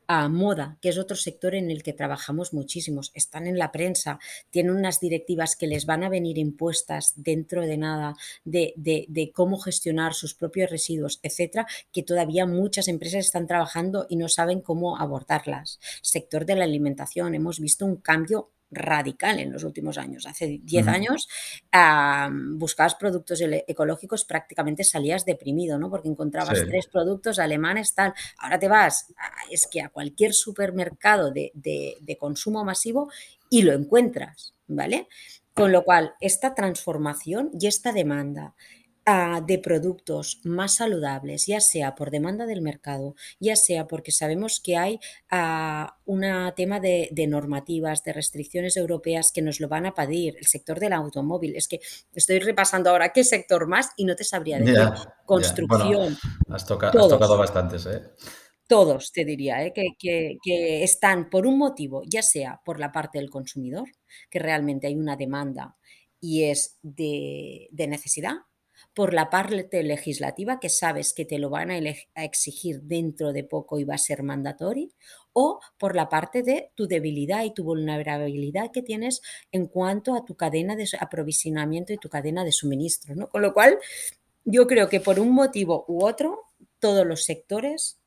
A 0.07 0.29
moda, 0.29 0.77
que 0.81 0.89
es 0.89 0.97
otro 0.97 1.15
sector 1.15 1.55
en 1.55 1.69
el 1.69 1.83
que 1.83 1.93
trabajamos 1.93 2.53
muchísimos, 2.53 3.11
están 3.13 3.47
en 3.47 3.57
la 3.57 3.71
prensa, 3.71 4.19
tienen 4.49 4.75
unas 4.75 4.99
directivas 4.99 5.55
que 5.55 5.67
les 5.67 5.85
van 5.85 6.03
a 6.03 6.09
venir 6.09 6.37
impuestas 6.37 7.13
dentro 7.15 7.61
de 7.61 7.77
nada 7.77 8.15
de, 8.43 8.73
de 8.75 9.31
cómo 9.31 9.59
gestionar 9.59 10.13
sus 10.13 10.33
propios 10.33 10.69
residuos, 10.69 11.19
etcétera, 11.21 11.67
que 11.91 12.03
todavía 12.03 12.45
muchas 12.45 12.87
empresas 12.87 13.25
están 13.25 13.47
trabajando 13.47 14.05
y 14.09 14.15
no 14.15 14.29
saben 14.29 14.61
cómo 14.61 14.97
abordarlas. 14.97 15.79
Sector 16.01 16.45
de 16.45 16.55
la 16.55 16.63
alimentación, 16.63 17.35
hemos 17.35 17.59
visto 17.59 17.85
un 17.85 17.97
cambio 17.97 18.51
radical 18.71 19.39
en 19.39 19.51
los 19.51 19.63
últimos 19.63 19.97
años. 19.97 20.25
Hace 20.25 20.59
10 20.63 20.87
años 20.87 21.27
buscabas 22.55 22.95
productos 22.95 23.41
ecológicos, 23.41 24.25
prácticamente 24.25 24.83
salías 24.83 25.25
deprimido, 25.25 25.77
¿no? 25.77 25.89
Porque 25.89 26.09
encontrabas 26.09 26.63
tres 26.65 26.87
productos 26.87 27.39
alemanes, 27.39 27.93
tal. 27.93 28.13
Ahora 28.37 28.59
te 28.59 28.67
vas, 28.67 29.13
es 29.51 29.67
que 29.67 29.81
a 29.81 29.89
cualquier 29.89 30.33
supermercado 30.33 31.31
de, 31.31 31.51
de 31.53 32.17
consumo 32.17 32.63
masivo 32.63 33.09
y 33.49 33.61
lo 33.61 33.73
encuentras, 33.73 34.53
¿vale? 34.67 35.07
Con 35.53 35.71
lo 35.71 35.83
cual, 35.83 36.15
esta 36.19 36.53
transformación 36.53 37.49
y 37.59 37.67
esta 37.67 37.93
demanda 37.93 38.55
de 39.05 39.59
productos 39.59 40.39
más 40.43 40.75
saludables, 40.75 41.45
ya 41.45 41.61
sea 41.61 41.93
por 41.93 42.09
demanda 42.09 42.47
del 42.47 42.63
mercado, 42.63 43.13
ya 43.39 43.55
sea 43.55 43.87
porque 43.87 44.11
sabemos 44.11 44.59
que 44.59 44.77
hay 44.77 44.99
un 46.05 46.23
tema 46.55 46.79
de, 46.79 47.27
normativas, 47.27 48.03
de 48.03 48.13
restricciones 48.13 48.77
europeas 48.77 49.31
que 49.31 49.43
nos 49.43 49.59
lo 49.59 49.67
van 49.67 49.85
a 49.85 49.93
pedir, 49.93 50.35
el 50.37 50.47
sector 50.47 50.79
del 50.79 50.93
automóvil. 50.93 51.55
Es 51.55 51.67
que 51.67 51.81
estoy 52.13 52.39
repasando 52.39 52.89
ahora 52.89 53.13
qué 53.13 53.23
sector 53.23 53.67
más 53.67 53.91
y 53.95 54.05
no 54.05 54.15
te 54.15 54.23
sabría 54.23 54.57
decir. 54.57 54.89
Construcción. 55.25 56.17
has, 56.49 56.65
tocado 56.65 57.37
bastantes, 57.37 57.85
¿eh? 57.85 58.01
Todos, 58.67 59.11
te 59.11 59.23
diría, 59.23 59.63
¿eh? 59.63 59.73
que, 59.73 60.83
están 60.83 61.29
por 61.29 61.45
un 61.45 61.59
motivo, 61.59 62.01
ya 62.07 62.23
sea 62.23 62.59
por 62.65 62.79
la 62.79 62.91
parte 62.91 63.19
del 63.19 63.29
consumidor, 63.29 63.87
que 64.31 64.39
realmente 64.39 64.87
hay 64.87 64.95
una 64.95 65.15
demanda 65.15 65.77
y 66.19 66.45
es 66.45 66.79
de 66.81 67.69
necesidad, 67.87 68.37
por 68.93 69.13
la 69.13 69.29
parte 69.29 69.83
legislativa, 69.83 70.59
que 70.59 70.69
sabes 70.69 71.13
que 71.13 71.25
te 71.25 71.39
lo 71.39 71.49
van 71.49 71.71
a, 71.71 71.77
exigir 72.15 72.81
dentro 72.81 73.33
de 73.33 73.43
poco 73.43 73.79
y 73.79 73.83
va 73.83 73.95
a 73.95 73.99
ser 73.99 74.23
mandatorio, 74.23 74.89
o 75.33 75.59
por 75.77 75.95
la 75.95 76.09
parte 76.09 76.43
de 76.43 76.71
tu 76.75 76.87
debilidad 76.87 77.43
y 77.43 77.53
tu 77.53 77.63
vulnerabilidad 77.63 78.71
que 78.71 78.81
tienes 78.81 79.21
en 79.51 79.67
cuanto 79.67 80.15
a 80.15 80.23
tu 80.23 80.35
cadena 80.35 80.75
de 80.75 80.87
aprovisionamiento 80.99 81.93
y 81.93 81.97
tu 81.97 82.09
cadena 82.09 82.43
de 82.43 82.51
suministro. 82.51 83.15
¿no? 83.15 83.27
Con 83.29 83.41
lo 83.41 83.53
cual, 83.53 83.77
yo 84.43 84.67
creo 84.67 84.87
que 84.87 85.01
por 85.01 85.19
un 85.19 85.31
motivo 85.33 85.85
u 85.87 86.05
otro, 86.05 86.51
todos 86.79 87.05
los 87.05 87.25
sectores 87.25 87.99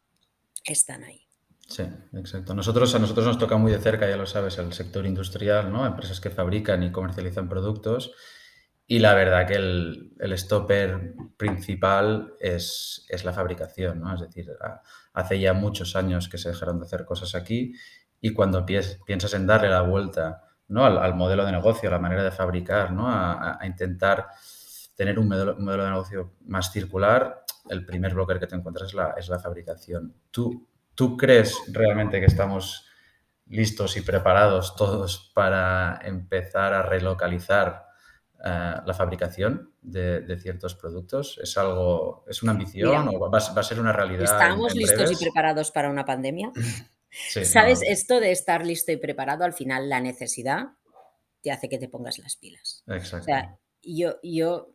están 0.64 1.04
ahí. 1.04 1.28
Sí, 1.68 1.82
exacto. 2.14 2.54
Nosotros, 2.54 2.94
a 2.94 2.98
nosotros 2.98 3.26
nos 3.26 3.38
toca 3.38 3.58
muy 3.58 3.70
de 3.70 3.78
cerca, 3.78 4.08
ya 4.08 4.16
lo 4.16 4.24
sabes, 4.24 4.56
el 4.56 4.72
sector 4.72 5.04
industrial, 5.04 5.70
¿no? 5.70 5.84
Empresas 5.84 6.18
que 6.18 6.30
fabrican 6.30 6.82
y 6.82 6.90
comercializan 6.90 7.48
productos 7.48 8.14
y 8.90 9.00
la 9.00 9.12
verdad 9.12 9.46
que 9.46 9.54
el, 9.54 10.14
el 10.18 10.38
stopper 10.38 11.14
principal 11.36 12.34
es, 12.40 13.04
es, 13.10 13.22
la 13.22 13.34
fabricación, 13.34 14.00
¿no? 14.00 14.14
Es 14.14 14.22
decir, 14.22 14.50
hace 15.12 15.38
ya 15.38 15.52
muchos 15.52 15.94
años 15.94 16.26
que 16.30 16.38
se 16.38 16.48
dejaron 16.48 16.80
de 16.80 16.86
hacer 16.86 17.04
cosas 17.04 17.34
aquí 17.34 17.74
y 18.18 18.32
cuando 18.32 18.64
piensas 18.64 19.34
en 19.34 19.46
darle 19.46 19.68
la 19.68 19.82
vuelta 19.82 20.42
¿no? 20.68 20.86
al, 20.86 21.14
modelo 21.14 21.44
de 21.44 21.52
negocio, 21.52 21.90
a 21.90 21.92
la 21.92 21.98
manera 21.98 22.24
de 22.24 22.30
fabricar, 22.30 22.92
¿no? 22.92 23.08
a, 23.08 23.58
intentar 23.64 24.28
tener 24.96 25.18
un 25.18 25.28
modelo, 25.28 25.56
modelo, 25.58 25.84
de 25.84 25.90
negocio 25.90 26.32
más 26.46 26.72
circular, 26.72 27.44
el 27.68 27.84
primer 27.84 28.14
bloque 28.14 28.38
que 28.38 28.46
te 28.46 28.56
encuentras 28.56 28.88
es 28.88 28.94
la, 28.94 29.14
es 29.18 29.28
la 29.28 29.38
fabricación. 29.38 30.14
¿Tú, 30.30 30.66
¿Tú 30.94 31.16
crees 31.16 31.56
realmente 31.72 32.20
que 32.20 32.26
estamos 32.26 32.86
listos 33.46 33.98
y 33.98 34.00
preparados 34.00 34.76
todos 34.76 35.30
para 35.34 36.00
empezar 36.02 36.72
a 36.72 36.82
relocalizar 36.82 37.87
eh, 38.44 38.74
la 38.84 38.94
fabricación 38.94 39.72
de, 39.82 40.38
ciertos 40.40 40.74
productos? 40.74 41.38
¿Es 41.42 41.56
algo, 41.58 42.24
es 42.28 42.42
una 42.42 42.52
ambición 42.52 43.08
o 43.08 43.30
va, 43.30 43.38
a 43.38 43.62
ser 43.62 43.80
una 43.80 43.92
realidad? 43.92 44.24
¿Estamos 44.24 44.74
listos 44.74 45.10
y 45.12 45.16
preparados 45.16 45.70
para 45.70 45.90
una 45.90 46.04
pandemia? 46.04 46.52
¿Sabes? 47.42 47.80
Esto 47.82 48.20
de 48.20 48.32
estar 48.32 48.64
listo 48.64 48.92
y 48.92 48.96
preparado, 48.96 49.44
al 49.44 49.52
final 49.52 49.88
la 49.88 50.00
necesidad 50.00 50.68
te 51.42 51.50
hace 51.50 51.68
que 51.68 51.78
te 51.78 51.88
pongas 51.88 52.18
las 52.18 52.36
pilas. 52.36 52.84
Exacto. 52.86 53.22
O 53.22 53.24
sea, 53.24 53.58
yo, 53.82 54.16
yo 54.22 54.74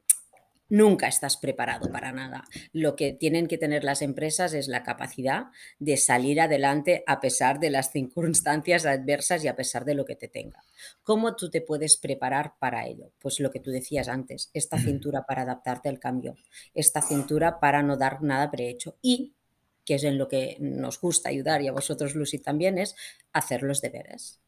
nunca 0.69 1.07
estás 1.07 1.37
preparado 1.37 1.91
para 1.91 2.11
nada. 2.11 2.43
Lo 2.71 2.95
que 2.95 3.13
tienen 3.13 3.47
que 3.47 3.57
tener 3.57 3.83
las 3.83 4.01
empresas 4.01 4.53
es 4.53 4.67
la 4.67 4.83
capacidad 4.83 5.45
de 5.79 5.97
salir 5.97 6.41
adelante 6.41 7.03
a 7.07 7.19
pesar 7.19 7.59
de 7.59 7.69
las 7.69 7.91
circunstancias 7.91 8.85
adversas 8.85 9.43
y 9.43 9.47
a 9.47 9.55
pesar 9.55 9.85
de 9.85 9.95
lo 9.95 10.05
que 10.05 10.15
te 10.15 10.27
tenga. 10.27 10.63
¿Cómo 11.03 11.35
tú 11.35 11.49
te 11.49 11.61
puedes 11.61 11.97
preparar 11.97 12.53
para 12.59 12.87
ello? 12.87 13.11
Pues 13.19 13.39
lo 13.39 13.51
que 13.51 13.59
tú 13.59 13.71
decías 13.71 14.07
antes, 14.07 14.49
esta 14.53 14.77
cintura 14.79 15.25
para 15.25 15.43
adaptarte 15.43 15.89
al 15.89 15.99
cambio, 15.99 16.35
esta 16.73 17.01
cintura 17.01 17.59
para 17.59 17.83
no 17.83 17.97
dar 17.97 18.21
nada 18.21 18.51
prehecho 18.51 18.97
y 19.01 19.33
que 19.85 19.95
es 19.95 20.03
en 20.03 20.17
lo 20.17 20.27
que 20.27 20.57
nos 20.59 20.99
gusta 20.99 21.29
ayudar 21.29 21.61
y 21.61 21.67
a 21.67 21.73
vosotros, 21.73 22.15
Lucy, 22.15 22.39
también, 22.39 22.77
es 22.77 22.95
hacer 23.33 23.63
los 23.63 23.81
deberes. 23.81 24.42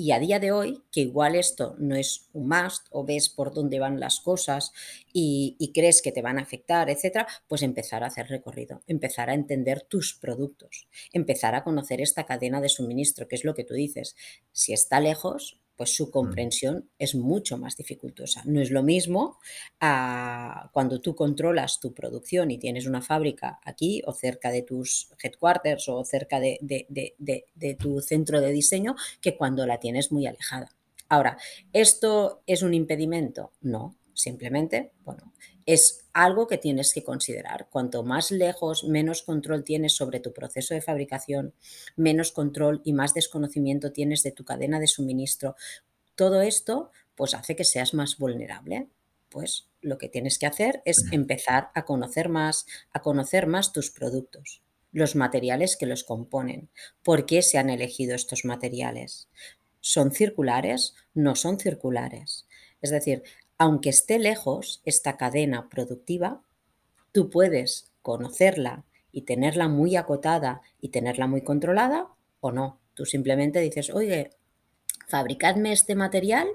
Y 0.00 0.12
a 0.12 0.18
día 0.18 0.38
de 0.38 0.50
hoy, 0.50 0.82
que 0.90 1.02
igual 1.02 1.34
esto 1.34 1.76
no 1.78 1.94
es 1.94 2.30
un 2.32 2.48
must 2.48 2.86
o 2.90 3.04
ves 3.04 3.28
por 3.28 3.52
dónde 3.52 3.78
van 3.78 4.00
las 4.00 4.20
cosas 4.20 4.72
y, 5.12 5.72
crees 5.74 6.00
que 6.00 6.10
te 6.10 6.22
van 6.22 6.38
a 6.38 6.42
afectar, 6.42 6.88
etcétera, 6.88 7.26
pues 7.48 7.60
empezar 7.60 8.02
a 8.02 8.06
hacer 8.06 8.26
recorrido, 8.28 8.80
empezar 8.86 9.28
a 9.28 9.34
entender 9.34 9.82
tus 9.82 10.14
productos, 10.14 10.88
empezar 11.12 11.54
a 11.54 11.64
conocer 11.64 12.00
esta 12.00 12.24
cadena 12.24 12.62
de 12.62 12.70
suministro, 12.70 13.28
que 13.28 13.36
es 13.36 13.44
lo 13.44 13.54
que 13.54 13.64
tú 13.64 13.74
dices. 13.74 14.16
Si 14.52 14.72
está 14.72 15.00
lejos, 15.00 15.60
pues 15.80 15.96
su 15.96 16.08
mm. 16.08 16.10
comprensión 16.10 16.90
es 16.98 17.14
mucho 17.14 17.56
más 17.56 17.74
dificultosa. 17.74 18.42
No 18.44 18.60
es 18.60 18.70
lo 18.70 18.82
mismo 18.82 19.38
ah, 19.80 20.68
cuando 20.74 21.00
tú 21.00 21.14
controlas 21.14 21.80
tu 21.80 21.94
producción 21.94 22.50
y 22.50 22.58
tienes 22.58 22.86
una 22.86 23.00
fábrica 23.00 23.60
aquí 23.64 24.02
o 24.04 24.12
cerca 24.12 24.50
de 24.50 24.60
tus 24.60 25.08
headquarters 25.22 25.88
o 25.88 26.04
cerca 26.04 26.38
de, 26.38 26.58
de 26.60 27.74
tu 27.76 28.02
centro 28.02 28.42
de 28.42 28.52
diseño 28.52 28.94
que 29.22 29.38
cuando 29.38 29.66
la 29.66 29.80
tienes 29.80 30.12
muy 30.12 30.26
alejada. 30.26 30.68
Ahora, 31.08 31.38
¿esto 31.72 32.42
es 32.46 32.60
un 32.60 32.74
impedimento? 32.74 33.52
No, 33.62 33.96
simplemente, 34.12 34.92
bueno, 35.02 35.32
es 35.66 36.04
algo 36.12 36.46
que 36.46 36.58
tienes 36.58 36.92
que 36.92 37.04
considerar. 37.04 37.68
Cuanto 37.70 38.02
más 38.02 38.30
lejos, 38.30 38.84
menos 38.84 39.22
control 39.22 39.64
tienes 39.64 39.94
sobre 39.94 40.20
tu 40.20 40.32
proceso 40.32 40.74
de 40.74 40.82
fabricación, 40.82 41.54
menos 41.96 42.32
control 42.32 42.82
y 42.84 42.92
más 42.92 43.14
desconocimiento 43.14 43.92
tienes 43.92 44.22
de 44.22 44.32
tu 44.32 44.44
cadena 44.44 44.80
de 44.80 44.86
suministro. 44.86 45.56
Todo 46.14 46.42
esto 46.42 46.90
pues 47.14 47.34
hace 47.34 47.54
que 47.54 47.64
seas 47.64 47.94
más 47.94 48.16
vulnerable. 48.16 48.88
Pues 49.28 49.68
lo 49.80 49.98
que 49.98 50.08
tienes 50.08 50.38
que 50.38 50.46
hacer 50.46 50.82
es 50.84 51.04
empezar 51.12 51.70
a 51.74 51.84
conocer 51.84 52.28
más, 52.28 52.66
a 52.92 53.00
conocer 53.00 53.46
más 53.46 53.72
tus 53.72 53.90
productos, 53.90 54.62
los 54.90 55.14
materiales 55.14 55.76
que 55.76 55.86
los 55.86 56.02
componen, 56.02 56.68
por 57.02 57.26
qué 57.26 57.42
se 57.42 57.58
han 57.58 57.70
elegido 57.70 58.14
estos 58.14 58.44
materiales. 58.44 59.28
¿Son 59.80 60.12
circulares? 60.12 60.94
No 61.14 61.36
son 61.36 61.58
circulares. 61.58 62.46
Es 62.82 62.90
decir, 62.90 63.22
aunque 63.60 63.90
esté 63.90 64.18
lejos 64.18 64.80
esta 64.86 65.18
cadena 65.18 65.68
productiva, 65.68 66.40
tú 67.12 67.28
puedes 67.28 67.92
conocerla 68.00 68.86
y 69.12 69.22
tenerla 69.22 69.68
muy 69.68 69.96
acotada 69.96 70.62
y 70.80 70.88
tenerla 70.88 71.26
muy 71.26 71.42
controlada 71.42 72.08
o 72.40 72.52
no. 72.52 72.80
Tú 72.94 73.04
simplemente 73.04 73.60
dices, 73.60 73.90
oye, 73.90 74.30
fabricadme 75.08 75.72
este 75.72 75.94
material 75.94 76.48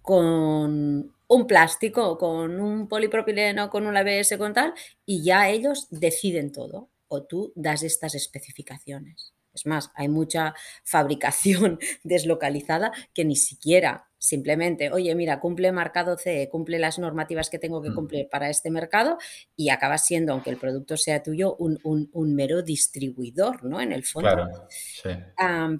con 0.00 1.12
un 1.26 1.46
plástico, 1.48 2.16
con 2.18 2.60
un 2.60 2.86
polipropileno, 2.86 3.68
con 3.68 3.88
un 3.88 3.96
ABS, 3.96 4.38
con 4.38 4.54
tal, 4.54 4.74
y 5.04 5.24
ya 5.24 5.48
ellos 5.48 5.88
deciden 5.90 6.52
todo. 6.52 6.88
O 7.08 7.24
tú 7.24 7.52
das 7.56 7.82
estas 7.82 8.14
especificaciones. 8.14 9.34
Es 9.58 9.66
más, 9.66 9.90
hay 9.94 10.08
mucha 10.08 10.54
fabricación 10.84 11.78
deslocalizada 12.04 12.92
que 13.12 13.24
ni 13.24 13.36
siquiera 13.36 14.08
simplemente, 14.18 14.90
oye, 14.90 15.14
mira, 15.14 15.40
cumple 15.40 15.70
marcado 15.70 16.16
CE, 16.18 16.48
cumple 16.50 16.78
las 16.78 16.98
normativas 16.98 17.50
que 17.50 17.58
tengo 17.58 17.80
que 17.80 17.94
cumplir 17.94 18.28
para 18.28 18.50
este 18.50 18.70
mercado 18.70 19.18
y 19.56 19.70
acaba 19.70 19.96
siendo, 19.96 20.32
aunque 20.32 20.50
el 20.50 20.56
producto 20.56 20.96
sea 20.96 21.22
tuyo, 21.22 21.56
un, 21.56 22.34
mero 22.34 22.62
distribuidor, 22.62 23.64
¿no? 23.64 23.80
En 23.80 23.92
el 23.92 24.04
fondo. 24.04 24.30
Claro, 24.30 24.66
sí. 24.68 25.10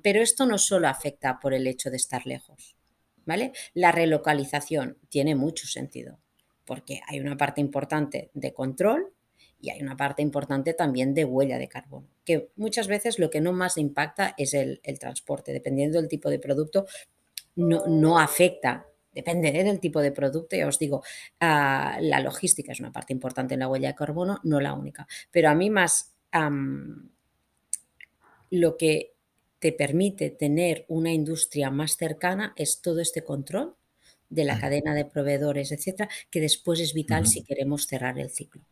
pero 0.02 0.22
esto 0.22 0.46
no 0.46 0.58
solo 0.58 0.88
afecta 0.88 1.38
por 1.40 1.52
el 1.52 1.66
hecho 1.66 1.90
de 1.90 1.96
estar 1.96 2.26
lejos, 2.26 2.76
¿vale? 3.24 3.52
La 3.74 3.90
relocalización 3.90 4.98
tiene 5.08 5.34
mucho 5.34 5.66
sentido 5.66 6.20
porque 6.64 7.00
hay 7.08 7.18
una 7.18 7.36
parte 7.36 7.62
importante 7.62 8.30
de 8.34 8.52
control 8.52 9.14
y 9.60 9.70
hay 9.70 9.82
una 9.82 9.96
parte 9.96 10.22
importante 10.22 10.74
también 10.74 11.14
de 11.14 11.24
huella 11.24 11.58
de 11.58 11.68
carbono, 11.68 12.06
que 12.24 12.50
muchas 12.56 12.86
veces 12.86 13.18
lo 13.18 13.30
que 13.30 13.40
no 13.40 13.52
más 13.52 13.76
impacta 13.76 14.34
es 14.38 14.54
el, 14.54 14.80
transporte, 15.00 15.52
dependiendo 15.52 15.98
del 15.98 16.08
tipo 16.08 16.30
de 16.30 16.38
producto, 16.38 16.86
no, 17.56 17.86
no 17.86 18.18
afecta. 18.18 18.86
Depende 19.12 19.48
¿eh? 19.48 19.64
del 19.64 19.80
tipo 19.80 20.00
de 20.00 20.12
producto, 20.12 20.54
ya 20.54 20.68
os 20.68 20.78
digo, 20.78 21.02
ah, 21.40 21.98
la 22.00 22.20
logística 22.20 22.70
es 22.70 22.78
una 22.78 22.92
parte 22.92 23.12
importante 23.12 23.54
en 23.54 23.60
la 23.60 23.68
huella 23.68 23.88
de 23.88 23.94
carbono, 23.96 24.38
no 24.44 24.60
la 24.60 24.74
única. 24.74 25.08
Pero 25.32 25.48
a 25.48 25.54
mí 25.54 25.70
más 25.70 26.14
lo 28.50 28.76
que 28.76 29.14
te 29.58 29.72
permite 29.72 30.30
tener 30.30 30.84
una 30.88 31.12
industria 31.12 31.70
más 31.70 31.96
cercana 31.96 32.52
es 32.56 32.80
todo 32.80 33.00
este 33.00 33.24
control 33.24 33.74
de 34.30 34.44
la 34.44 34.60
cadena 34.60 34.94
de 34.94 35.04
proveedores, 35.04 35.72
etcétera, 35.72 36.08
que 36.30 36.40
después 36.40 36.80
es 36.80 36.92
vital 36.92 37.26
si 37.26 37.42
queremos 37.42 37.86
cerrar 37.86 38.18
el 38.18 38.30
ciclo. 38.30 38.62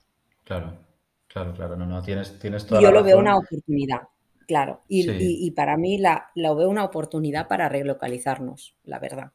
Claro, 0.47 0.79
claro, 1.27 1.53
claro. 1.53 1.77
No, 1.77 1.87
no, 1.87 2.01
tienes, 2.03 2.39
tienes 2.39 2.65
toda 2.65 2.81
Yo 2.81 2.93
lo 2.93 3.03
veo 3.03 3.19
una 3.19 3.37
oportunidad, 3.37 4.03
claro. 4.47 4.81
Y, 4.89 5.51
para 5.51 5.77
mí 5.77 5.99
la, 5.99 6.31
lo 6.37 6.55
veo 6.55 6.71
una 6.71 6.85
oportunidad 6.85 7.49
para 7.49 7.69
relocalizarnos, 7.69 8.77
la 8.85 9.01
verdad. 9.01 9.33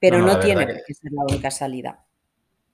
Pero 0.00 0.18
no, 0.18 0.40
tiene 0.40 0.66
que... 0.66 0.92
ser 0.92 1.12
la 1.12 1.22
única 1.22 1.52
salida. 1.52 2.04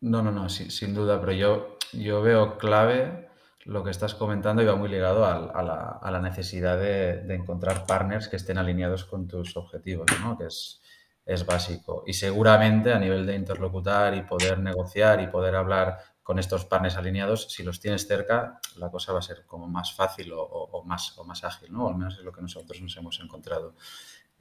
No, 0.00 0.22
no, 0.22 0.32
no, 0.32 0.48
sin 0.48 0.94
duda. 0.94 1.20
Pero 1.20 1.32
yo, 1.32 1.78
yo 1.92 2.22
veo 2.22 2.56
clave 2.56 3.28
lo 3.66 3.84
que 3.84 3.90
estás 3.90 4.14
comentando 4.14 4.62
y 4.62 4.64
va 4.64 4.76
muy 4.76 4.88
ligado 4.88 5.26
a, 5.26 6.10
la, 6.10 6.20
necesidad 6.22 6.78
de, 6.78 7.34
encontrar 7.34 7.84
partners 7.84 8.28
que 8.28 8.36
estén 8.36 8.56
alineados 8.56 9.04
con 9.04 9.28
tus 9.28 9.54
objetivos, 9.58 10.06
¿no? 10.22 10.38
Que 10.38 10.46
es, 10.46 10.80
es 11.26 11.44
básico. 11.44 12.04
Y 12.06 12.14
seguramente 12.14 12.90
a 12.90 12.98
nivel 12.98 13.26
de 13.26 13.34
interlocutar 13.34 14.14
y 14.14 14.22
poder 14.22 14.60
negociar 14.60 15.20
y 15.20 15.26
poder 15.26 15.56
hablar 15.56 15.98
con 16.28 16.38
estos 16.38 16.66
partners 16.66 16.98
alineados, 16.98 17.50
si 17.50 17.62
los 17.62 17.80
tienes 17.80 18.06
cerca, 18.06 18.60
la 18.76 18.90
cosa 18.90 19.14
va 19.14 19.20
a 19.20 19.22
ser 19.22 19.46
como 19.46 19.66
más 19.66 19.94
fácil 19.94 20.30
o, 20.34 20.84
más, 20.84 21.16
o 21.16 21.24
más 21.24 21.42
ágil, 21.42 21.72
¿no? 21.72 21.88
al 21.88 21.96
menos 21.96 22.18
es 22.18 22.22
lo 22.22 22.32
que 22.32 22.42
nosotros 22.42 22.78
nos 22.82 22.94
hemos 22.98 23.18
encontrado 23.20 23.74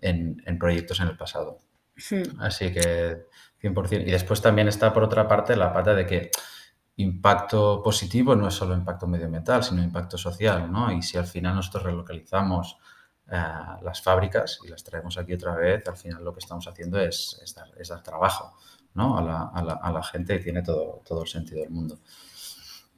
en, 0.02 0.43
proyectos 0.60 1.00
en 1.00 1.08
el 1.08 1.15
pasado. 1.15 1.60
Hmm. 2.12 2.41
Así 2.41 2.73
que 2.73 3.28
100%. 3.63 4.02
Y 4.06 4.12
después 4.12 4.41
también 4.41 4.67
está, 4.67 4.91
por 4.91 5.02
otra 5.02 5.30
parte, 5.30 5.56
la 5.56 5.71
pata 5.71 5.93
de 5.93 6.06
que 6.06 6.30
impacto 6.97 7.82
positivo 7.82 8.36
no 8.36 8.50
es 8.50 8.54
solo 8.54 8.76
impacto 8.76 9.08
medioambiental, 9.08 9.63
sino 9.63 9.82
impacto 9.82 10.17
social, 10.17 10.69
¿no? 10.69 10.91
Y 10.91 11.02
si 11.02 11.17
al 11.17 11.26
final 11.26 11.56
nosotros 11.56 11.84
relocalizamos 11.84 12.76
eh, 13.32 13.41
las 13.82 14.02
fábricas 14.02 14.60
y 14.62 14.67
las 14.67 14.84
traemos 14.84 15.17
aquí 15.17 15.36
otra 15.36 15.56
vez, 15.56 15.88
al 15.88 15.95
final 15.95 16.21
lo 16.21 16.34
que 16.34 16.39
estamos 16.39 16.67
haciendo 16.67 17.00
es, 17.00 17.41
es 17.78 17.88
dar 17.88 18.04
trabajo 18.04 18.58
a, 18.97 19.91
la, 19.91 20.03
gente 20.03 20.36
y 20.36 20.43
tiene 20.43 20.62
todo, 20.62 21.01
todo 21.05 21.23
el 21.23 21.27
sentido 21.27 21.62
del 21.62 21.69
mundo. 21.69 21.99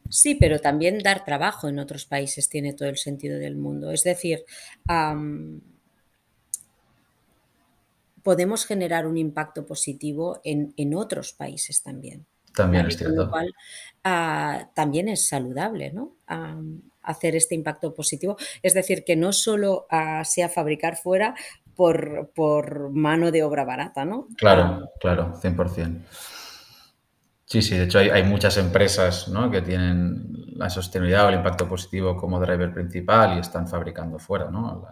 Sí, 0.10 0.36
pero 0.36 0.60
también 0.60 1.00
dar 1.00 1.24
trabajo 1.24 1.68
en 1.68 1.80
otros 1.80 2.06
países 2.06 2.50
tiene 2.50 2.74
todo 2.74 2.90
el 2.90 2.98
sentido 2.98 3.38
del 3.38 3.56
mundo. 3.56 3.92
Es 3.92 4.04
decir, 4.04 4.44
podemos 8.24 8.66
generar 8.66 9.06
un 9.08 9.18
impacto 9.18 9.66
positivo 9.66 10.42
en, 10.44 10.94
otros 10.96 11.34
países 11.34 11.84
también. 11.84 12.26
También 12.56 12.88
es 12.88 12.98
cierto. 12.98 13.26
Lo 13.26 13.30
cual 13.30 13.54
ah, 14.04 14.70
también 14.74 15.08
es 15.10 15.28
saludable, 15.28 15.92
¿no? 15.92 16.16
hacer 17.02 17.36
este 17.36 17.56
impacto 17.56 17.94
positivo. 17.94 18.38
Es 18.62 18.74
decir, 18.74 19.04
que 19.04 19.16
no 19.16 19.34
solo 19.34 19.88
ah, 19.90 20.24
sea 20.26 20.50
fabricar 20.50 20.96
fuera, 20.96 21.36
por, 21.80 22.92
mano 22.92 23.32
de 23.32 23.42
obra 23.42 23.64
barata, 23.64 24.04
¿no? 24.04 24.28
Claro, 24.36 24.90
claro, 25.00 25.34
100%. 25.34 26.04
Sí, 27.46 27.62
sí, 27.62 27.78
de 27.78 27.86
hecho 27.86 28.00
hay, 28.00 28.22
muchas 28.24 28.58
empresas 28.58 29.32
que 29.50 29.62
tienen 29.62 30.28
la 30.58 30.70
sostenibilidad 30.70 31.26
o 31.26 31.30
el 31.30 31.36
impacto 31.36 31.70
positivo 31.70 32.18
como 32.18 32.40
driver 32.40 32.74
principal 32.74 33.38
y 33.38 33.40
están 33.40 33.68
fabricando 33.68 34.20
fuera, 34.20 34.52
¿no? 34.52 34.86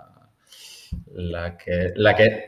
La, 1.14 1.58
que, 1.58 1.92
la 1.96 2.16
que, 2.16 2.46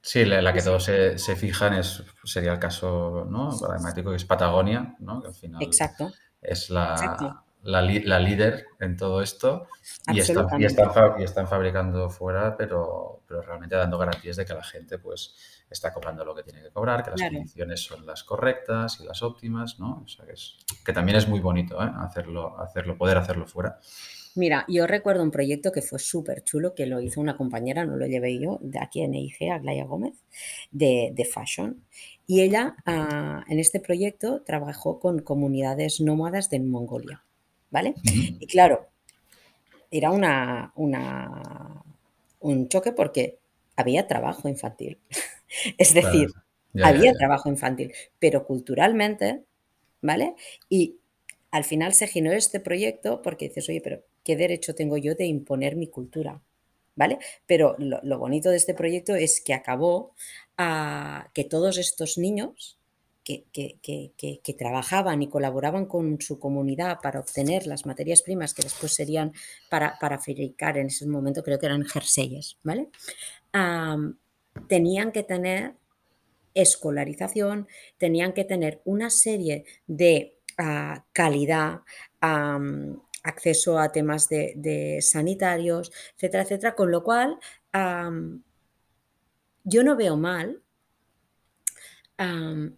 sí, 0.00 0.24
la, 0.24 0.52
que 0.52 0.62
todos 0.62 0.84
se, 0.84 1.36
fijan 1.36 1.74
es, 1.74 2.04
sería 2.24 2.52
el 2.52 2.60
caso 2.60 3.26
¿no? 3.28 3.50
paradigmático 3.60 4.10
que 4.10 4.16
es 4.16 4.24
Patagonia, 4.24 4.94
¿no? 5.00 5.20
que 5.20 5.26
al 5.26 5.34
final 5.34 5.60
Exacto. 5.60 6.12
es 6.40 6.70
la, 6.70 7.41
la, 7.62 7.82
líder 7.82 8.66
en 8.80 8.96
todo 8.96 9.22
esto 9.22 9.68
y 10.12 10.20
están, 10.20 10.60
y, 10.60 10.64
están, 10.64 11.46
fabricando 11.46 12.10
fuera, 12.10 12.56
pero, 12.56 13.22
pero 13.26 13.42
realmente 13.42 13.76
dando 13.76 13.98
garantías 13.98 14.36
de 14.36 14.44
que 14.44 14.54
la 14.54 14.64
gente 14.64 14.98
pues 14.98 15.34
está 15.70 15.92
cobrando 15.92 16.24
lo 16.24 16.34
que 16.34 16.42
tiene 16.42 16.62
que 16.62 16.70
cobrar, 16.70 17.02
que 17.02 17.10
las 17.10 17.20
condiciones 17.20 17.80
son 17.80 18.04
las 18.06 18.24
correctas 18.24 19.00
y 19.00 19.04
las 19.04 19.22
óptimas, 19.22 19.78
¿no? 19.78 20.02
O 20.04 20.08
sea, 20.08 20.26
que, 20.26 20.32
es, 20.32 20.56
que 20.84 20.92
también 20.92 21.16
es 21.16 21.28
muy 21.28 21.40
bonito 21.40 21.82
¿eh? 21.82 21.90
hacerlo, 21.98 22.58
hacerlo, 22.60 22.96
poder 22.96 23.18
hacerlo 23.18 23.46
fuera. 23.46 23.78
Mira, 24.34 24.64
yo 24.66 24.86
recuerdo 24.86 25.22
un 25.22 25.30
proyecto 25.30 25.72
que 25.72 25.82
fue 25.82 25.98
súper 25.98 26.42
chulo, 26.42 26.74
que 26.74 26.86
lo 26.86 27.00
hizo 27.00 27.20
una 27.20 27.36
compañera, 27.36 27.84
no 27.84 27.96
lo 27.96 28.06
llevé 28.06 28.38
yo, 28.38 28.58
de 28.62 28.78
aquí 28.78 29.02
en 29.02 29.14
EIG, 29.14 29.52
Aglaya 29.52 29.84
Gómez, 29.84 30.24
de, 30.70 31.12
de 31.14 31.24
fashion. 31.26 31.84
Y 32.26 32.40
ella 32.40 32.76
ah, 32.86 33.44
en 33.48 33.58
este 33.58 33.78
proyecto 33.78 34.42
trabajó 34.42 35.00
con 35.00 35.18
comunidades 35.18 36.00
nómadas 36.00 36.48
de 36.48 36.60
Mongolia, 36.60 37.24
¿vale? 37.72 37.94
Y 38.04 38.46
claro, 38.46 38.86
era 39.90 40.12
una, 40.12 40.72
una, 40.76 41.82
un 42.38 42.68
choque 42.68 42.92
porque 42.92 43.38
había 43.74 44.06
trabajo 44.06 44.48
infantil. 44.48 44.98
es 45.78 45.92
decir, 45.92 46.28
había 46.80 47.12
trabajo 47.14 47.48
infantil, 47.48 47.92
pero 48.20 48.46
culturalmente, 48.46 49.42
¿vale? 50.00 50.34
Y 50.68 50.98
al 51.50 51.64
final 51.64 51.94
se 51.94 52.06
generó 52.06 52.36
este 52.36 52.60
proyecto 52.60 53.22
porque 53.22 53.48
dices, 53.48 53.68
oye, 53.68 53.80
pero 53.80 54.04
¿qué 54.22 54.36
derecho 54.36 54.74
tengo 54.74 54.96
yo 54.96 55.14
de 55.14 55.26
imponer 55.26 55.74
mi 55.74 55.88
cultura? 55.88 56.40
¿Vale? 56.94 57.18
Pero 57.46 57.74
lo, 57.78 58.18
bonito 58.18 58.50
de 58.50 58.58
este 58.58 58.74
proyecto 58.74 59.14
es 59.14 59.40
que 59.40 59.54
acabó 59.54 60.14
a 60.58 61.30
que 61.32 61.44
todos 61.44 61.78
estos 61.78 62.18
niños 62.18 62.78
que, 63.24 63.44
que, 63.52 64.54
trabajaban 64.58 65.22
y 65.22 65.28
colaboraban 65.28 65.86
con 65.86 66.20
su 66.20 66.38
comunidad 66.38 66.98
para 67.02 67.20
obtener 67.20 67.66
las 67.66 67.86
materias 67.86 68.22
primas 68.22 68.54
que 68.54 68.62
después 68.62 68.94
serían 68.94 69.32
para, 69.70 69.98
para 70.00 70.18
fabricar 70.18 70.78
en 70.78 70.88
ese 70.88 71.06
momento, 71.06 71.42
creo 71.42 71.58
que 71.58 71.66
eran 71.66 71.84
jerseyes, 71.84 72.58
¿vale? 72.62 72.88
tenían 74.68 75.12
que 75.12 75.22
tener 75.22 75.74
escolarización, 76.54 77.68
tenían 77.98 78.32
que 78.32 78.44
tener 78.44 78.80
una 78.84 79.10
serie 79.10 79.64
de 79.86 80.38
ah, 80.58 81.04
calidad, 81.12 81.80
acceso 83.22 83.78
a 83.78 83.92
temas 83.92 84.28
de, 84.28 84.98
sanitarios, 85.00 85.92
etcétera, 86.16 86.42
etcétera, 86.42 86.74
con 86.74 86.90
lo 86.90 87.02
cual 87.02 87.38
yo 89.64 89.84
no 89.84 89.96
veo 89.96 90.16
mal 90.16 90.62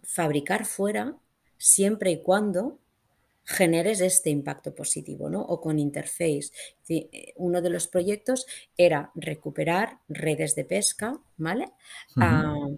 fabricar 0.03 0.65
fuera 0.65 1.15
siempre 1.57 2.11
y 2.11 2.21
cuando 2.23 2.79
generes 3.45 4.01
este 4.01 4.31
impacto 4.31 4.73
positivo, 4.73 5.29
¿no? 5.29 5.41
O 5.41 5.61
con 5.61 5.77
interface. 5.77 6.49
Eh, 6.89 7.33
uno 7.35 7.61
de 7.61 7.69
los 7.69 7.87
proyectos 7.87 8.47
era 8.75 9.11
recuperar 9.13 9.99
redes 10.09 10.55
de 10.55 10.65
pesca, 10.65 11.19
¿vale? 11.37 11.71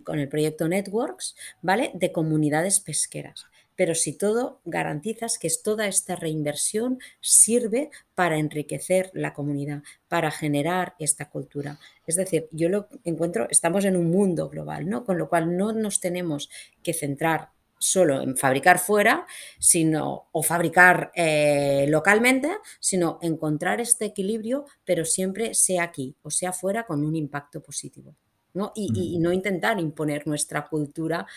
con 0.04 0.20
el 0.20 0.28
proyecto 0.28 0.68
Networks, 0.68 1.36
¿vale? 1.62 1.92
De 1.94 2.12
comunidades 2.12 2.82
pesqueras 2.82 3.46
pero 3.78 3.96
si 3.96 4.12
todo 4.12 4.60
garantizas 4.66 5.40
que 5.40 5.48
toda 5.64 5.88
esta 5.88 6.18
reinversión 6.18 7.00
sirve 7.22 7.90
para 8.16 8.38
enriquecer 8.38 9.12
la 9.14 9.34
comunidad, 9.34 9.84
para 10.10 10.32
generar 10.32 10.96
esta 11.00 11.30
cultura. 11.30 11.80
Es 12.06 12.16
decir, 12.16 12.50
yo 12.52 12.68
lo 12.68 12.90
encuentro, 13.06 13.48
estamos 13.50 13.86
en 13.86 13.96
un 13.96 14.10
mundo 14.12 14.50
global, 14.50 14.90
¿no? 14.90 15.06
Con 15.06 15.18
lo 15.18 15.30
cual 15.30 15.56
no 15.56 15.72
nos 15.72 16.02
tenemos 16.02 16.50
que 16.84 16.94
centrar 16.94 17.52
solo 17.80 18.22
en 18.22 18.36
fabricar 18.36 18.80
fuera, 18.80 19.28
sino 19.60 20.28
o 20.32 20.42
fabricar 20.42 21.12
eh, 21.14 21.86
localmente, 21.88 22.50
sino 22.80 23.20
encontrar 23.22 23.80
este 23.80 24.06
equilibrio, 24.06 24.66
pero 24.84 25.06
siempre 25.06 25.54
sea 25.54 25.84
aquí 25.84 26.16
o 26.24 26.32
sea 26.32 26.52
fuera 26.52 26.86
con 26.88 27.06
un 27.06 27.16
impacto 27.16 27.62
positivo. 27.62 28.16
¿no? 28.54 28.72
y 28.74 29.20
no 29.20 29.32
intentar 29.32 29.80
imponer 29.80 30.26
nuestra 30.26 30.68
cultura 30.68 31.28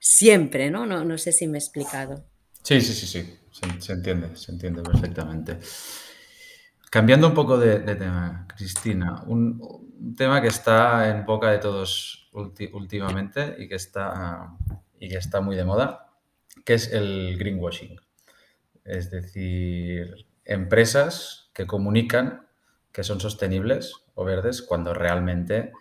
siempre, 0.00 0.70
¿no? 0.70 0.86
¿no? 0.86 1.04
No 1.04 1.18
sé 1.18 1.30
si 1.30 1.46
me 1.46 1.58
he 1.58 1.60
explicado. 1.60 2.24
Sí, 2.62 2.80
sí, 2.80 2.92
sí, 2.92 3.06
sí, 3.06 3.38
se, 3.78 3.92
entiende, 3.92 4.34
se 4.34 4.50
entiende 4.50 4.82
perfectamente. 4.82 5.58
Cambiando 6.90 7.28
un 7.28 7.34
poco 7.34 7.56
de, 7.56 7.78
tema, 7.94 8.46
Cristina, 8.56 9.22
un, 9.26 10.14
tema 10.16 10.42
que 10.42 10.48
está 10.48 11.08
en 11.10 11.24
boca 11.24 11.50
de 11.50 11.58
todos 11.58 12.28
últimamente 12.32 13.54
y 13.58 13.68
que, 13.68 13.76
está, 13.76 14.56
y 14.98 15.08
que 15.08 15.18
está 15.18 15.40
muy 15.40 15.54
de 15.54 15.64
moda, 15.64 16.08
que 16.64 16.74
es 16.74 16.92
el 16.92 17.36
greenwashing. 17.38 18.00
Es 18.84 19.10
decir, 19.10 20.26
empresas 20.44 21.50
que 21.52 21.66
comunican 21.66 22.46
que 22.92 23.04
son 23.04 23.20
sostenibles 23.20 23.94
o 24.14 24.24
verdes 24.24 24.62
cuando 24.62 24.94
realmente 24.94 25.72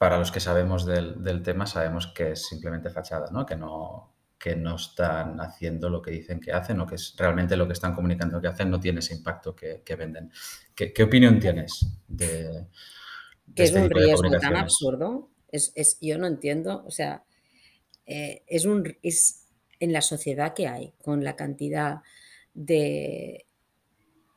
para 0.00 0.16
los 0.16 0.32
que 0.32 0.40
sabemos 0.40 0.86
del, 0.86 1.42
tema, 1.42 1.66
sabemos 1.66 2.06
que 2.06 2.30
es 2.30 2.46
simplemente 2.46 2.88
fachada, 2.88 3.30
¿no? 3.30 3.44
Que, 3.44 3.54
no, 3.54 4.14
que 4.38 4.56
no 4.56 4.76
están 4.76 5.38
haciendo 5.42 5.90
lo 5.90 6.00
que 6.00 6.10
dicen 6.10 6.40
que 6.40 6.52
hacen 6.52 6.80
o 6.80 6.86
que 6.86 6.94
es 6.94 7.14
realmente 7.18 7.54
lo 7.54 7.66
que 7.66 7.74
están 7.74 7.94
comunicando 7.94 8.40
que 8.40 8.48
hacen 8.48 8.70
no 8.70 8.80
tiene 8.80 9.00
ese 9.00 9.12
impacto 9.12 9.54
que, 9.54 9.82
venden. 9.98 10.32
¿Qué, 10.74 11.02
opinión 11.02 11.38
tienes 11.38 11.84
de, 12.08 12.66
que 13.54 13.64
es 13.64 13.68
este 13.68 13.82
un 13.82 13.90
riesgo 13.90 14.30
tan 14.38 14.56
absurdo? 14.56 15.28
Es, 15.52 15.98
yo 16.00 16.16
no 16.16 16.28
entiendo, 16.28 16.82
o 16.86 16.90
sea, 16.90 17.22
eh, 18.06 18.42
es, 18.46 18.64
un, 18.64 18.96
es 19.02 19.48
en 19.80 19.92
la 19.92 20.00
sociedad 20.00 20.54
que 20.54 20.66
hay, 20.66 20.94
con 21.02 21.24
la 21.24 21.36
cantidad 21.36 21.98
de, 22.54 23.44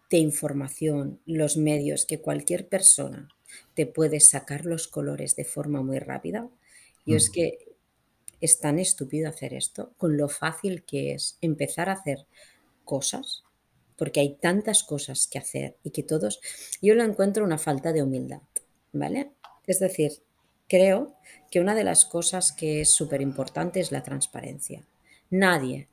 de 0.10 0.18
información, 0.18 1.22
los 1.26 1.56
medios 1.56 2.06
que 2.06 2.20
cualquier 2.20 2.68
persona 2.68 3.30
te 3.74 3.86
puedes 3.86 4.30
sacar 4.30 4.66
los 4.66 4.88
colores 4.88 5.36
de 5.36 5.46
forma 5.46 5.82
muy 5.82 6.00
rápida. 6.00 6.50
Y 7.06 7.16
es 7.16 7.30
que 7.30 7.74
es 8.40 8.60
tan 8.60 8.80
estúpido 8.80 9.30
hacer 9.30 9.54
esto, 9.54 9.94
con 9.98 10.18
lo 10.18 10.30
fácil 10.30 10.84
que 10.84 11.14
es 11.14 11.38
empezar 11.42 11.90
a 11.90 11.94
hacer 11.94 12.26
cosas, 12.84 13.44
porque 13.98 14.20
hay 14.20 14.36
tantas 14.36 14.84
cosas 14.84 15.28
que 15.28 15.40
hacer 15.40 15.78
y 15.84 15.92
que 15.92 16.04
todos, 16.04 16.42
yo 16.82 16.96
lo 16.96 17.04
encuentro 17.04 17.46
una 17.46 17.58
falta 17.58 17.94
de 17.94 18.04
humildad, 18.04 18.42
¿vale? 18.92 19.32
Es 19.66 19.80
decir, 19.80 20.12
creo 20.68 21.16
que 21.52 21.60
una 21.62 21.76
de 21.76 21.84
las 21.84 22.06
cosas 22.06 22.52
que 22.52 22.82
es 22.82 22.90
súper 22.90 23.22
importante 23.22 23.80
es 23.80 23.92
la 23.92 24.04
transparencia. 24.04 24.86
Nadie 25.30 25.88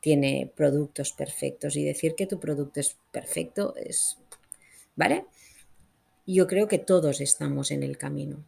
tiene 0.00 0.52
productos 0.54 1.12
perfectos 1.12 1.76
y 1.76 1.84
decir 1.84 2.14
que 2.14 2.26
tu 2.26 2.38
producto 2.38 2.80
es 2.80 2.98
perfecto 3.10 3.74
es, 3.76 4.18
¿vale? 4.96 5.24
Yo 6.32 6.46
creo 6.46 6.68
que 6.68 6.78
todos 6.78 7.20
estamos 7.20 7.70
en 7.70 7.82
el 7.82 7.98
camino. 7.98 8.44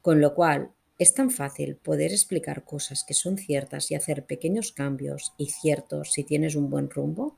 Con 0.00 0.20
lo 0.20 0.34
cual, 0.34 0.72
es 0.98 1.14
tan 1.14 1.30
fácil 1.30 1.76
poder 1.76 2.12
explicar 2.12 2.64
cosas 2.64 3.04
que 3.04 3.14
son 3.14 3.36
ciertas 3.36 3.90
y 3.90 3.94
hacer 3.94 4.24
pequeños 4.24 4.72
cambios 4.72 5.32
y 5.36 5.46
ciertos 5.46 6.12
si 6.12 6.22
tienes 6.22 6.54
un 6.54 6.70
buen 6.70 6.90
rumbo, 6.90 7.36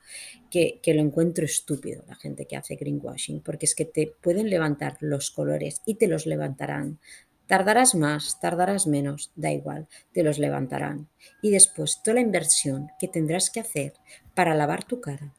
que, 0.51 0.81
lo 0.87 1.01
encuentro 1.01 1.44
estúpido 1.44 2.05
la 2.07 2.14
gente 2.14 2.47
que 2.47 2.57
hace 2.57 2.77
greenwashing, 2.77 3.40
porque 3.40 3.66
es 3.66 3.75
que 3.75 3.85
te 3.85 4.12
pueden 4.20 4.51
levantar 4.51 4.97
los 5.01 5.31
colores 5.31 5.81
y 5.87 5.94
te 5.94 6.09
los 6.09 6.27
levantarán. 6.27 6.99
Tardarás 7.47 7.94
más, 7.94 8.38
tardarás 8.40 8.87
menos, 8.87 9.33
da 9.35 9.53
igual, 9.53 9.88
te 10.12 10.23
los 10.23 10.38
levantarán. 10.38 11.09
Y 11.40 11.51
después 11.51 12.03
toda 12.03 12.16
la 12.16 12.20
inversión 12.20 12.88
que 12.99 13.09
tendrás 13.09 13.51
que 13.51 13.61
hacer 13.61 13.94
para 14.35 14.55
lavar 14.55 14.85
tu 14.85 15.01
cara, 15.01 15.35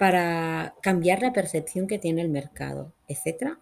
para 0.00 0.76
cambiar 0.80 1.20
la 1.20 1.34
percepción 1.34 1.86
que 1.86 1.98
tiene 1.98 2.22
el 2.22 2.30
mercado, 2.30 2.94
etcétera, 3.06 3.60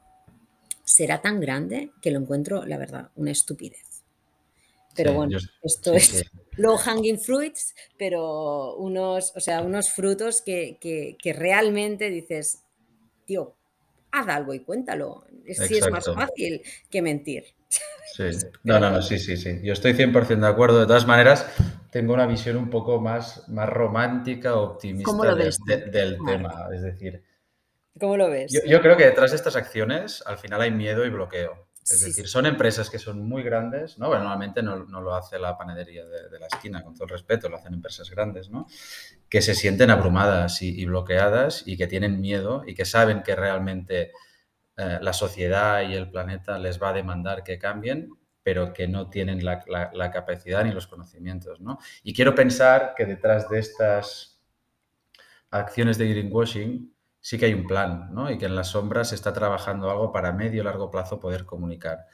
será 0.85 1.21
tan 1.21 1.41
grande 1.41 1.91
que 2.01 2.13
lo 2.13 2.21
encuentro, 2.21 2.65
la 2.65 2.79
verdad, 2.79 3.11
una 3.17 3.33
estupidez. 3.33 4.05
Pero 4.95 5.15
bueno, 5.15 5.37
esto 5.65 5.95
es 5.95 6.25
low 6.53 6.77
hanging 6.77 7.19
fruits, 7.19 7.75
pero 7.97 8.77
unos, 8.77 9.33
o 9.35 9.41
sea, 9.41 9.63
unos 9.63 9.91
frutos 9.91 10.41
que, 10.41 10.79
que, 10.81 11.33
realmente 11.33 12.09
dices, 12.09 12.63
tío, 13.25 13.57
haz 14.21 14.29
algo 14.29 14.55
y 14.55 14.61
cuéntalo. 14.61 15.25
Si 15.47 15.79
es 15.79 15.91
más 15.91 16.07
fácil 16.07 16.63
que 16.91 17.03
mentir. 17.03 17.45
Sí, 18.15 18.25
no, 18.65 18.79
no, 18.81 18.91
no, 18.91 19.03
sí, 19.03 19.19
sí, 19.19 19.37
sí. 19.37 19.61
Yo 19.63 19.73
estoy 19.73 19.93
100% 19.93 20.41
de 20.41 20.47
acuerdo. 20.47 20.81
De 20.81 20.87
todas 20.87 21.07
maneras, 21.07 21.47
tengo 21.91 22.15
una 22.15 22.27
visión 22.27 22.57
un 22.57 22.71
poco 22.71 23.01
más, 23.01 23.49
más 23.49 23.69
romántica, 23.69 24.57
optimista 24.57 25.35
del 25.35 26.19
tema. 26.27 26.69
Es 26.75 26.83
decir, 26.83 27.23
¿cómo 27.99 28.17
lo 28.17 28.29
ves? 28.29 28.53
Yo, 28.67 28.81
creo 28.81 28.97
que 28.97 29.07
detrás 29.07 29.31
de 29.31 29.37
estas 29.37 29.57
acciones 29.57 30.23
al 30.27 30.39
final 30.39 30.61
hay 30.61 30.71
miedo 30.71 31.05
y 31.07 31.11
bloqueo. 31.11 31.68
Es 31.83 32.03
decir, 32.03 32.29
son 32.29 32.45
empresas 32.45 32.91
que 32.91 32.99
son 32.99 33.27
muy 33.27 33.43
grandes, 33.43 33.99
¿no? 33.99 34.09
normalmente 34.09 34.63
no, 34.63 34.77
lo 34.77 35.15
hace 35.15 35.39
la 35.39 35.57
panadería 35.57 36.05
de, 36.05 36.39
la 36.39 36.47
esquina, 36.47 36.83
con 36.85 36.95
todo 36.95 37.05
el 37.05 37.11
respeto, 37.11 37.49
lo 37.49 37.57
hacen 37.57 37.73
empresas 37.73 38.11
grandes, 38.11 38.51
¿no? 38.51 38.67
Que 39.31 39.41
se 39.41 39.55
sienten 39.55 39.91
abrumadas 39.91 40.61
y, 40.61 40.85
bloqueadas 40.85 41.63
y 41.67 41.79
que 41.79 41.87
tienen 41.87 42.21
miedo 42.21 42.63
y 42.67 42.75
que 42.75 42.85
saben 42.85 43.23
que 43.23 43.35
realmente 43.35 44.13
eh, 44.77 44.99
la 45.01 45.15
sociedad 45.15 45.81
y 45.89 45.95
el 45.95 46.11
planeta 46.11 46.59
les 46.59 46.83
va 46.83 46.91
a 46.91 46.93
demandar 46.93 47.43
que 47.43 47.59
cambien 47.59 48.11
pero 48.49 48.73
que 48.73 48.89
no 48.89 49.11
tienen 49.11 49.45
la, 49.45 50.11
capacidad 50.11 50.65
ni 50.65 50.73
los 50.73 50.87
conocimientos. 50.87 51.61
¿no? 51.61 51.79
Y 52.03 52.15
quiero 52.15 52.35
pensar 52.35 52.95
que 52.97 53.05
detrás 53.05 53.51
de 53.51 53.59
estas 53.59 54.41
acciones 55.51 55.99
de 55.99 56.09
greenwashing 56.09 56.95
sí 57.29 57.37
que 57.37 57.45
hay 57.45 57.53
un 57.53 57.67
plan 57.67 58.09
¿no? 58.15 58.31
y 58.31 58.39
que 58.39 58.47
en 58.47 58.55
las 58.55 58.69
sombras 58.69 59.11
se 59.11 59.15
está 59.15 59.35
trabajando 59.35 59.91
algo 59.91 60.11
para 60.13 60.33
medio 60.33 60.63
y 60.63 60.65
largo 60.65 60.91
plazo 60.91 61.21
poder 61.21 61.45
comunicar. 61.45 62.07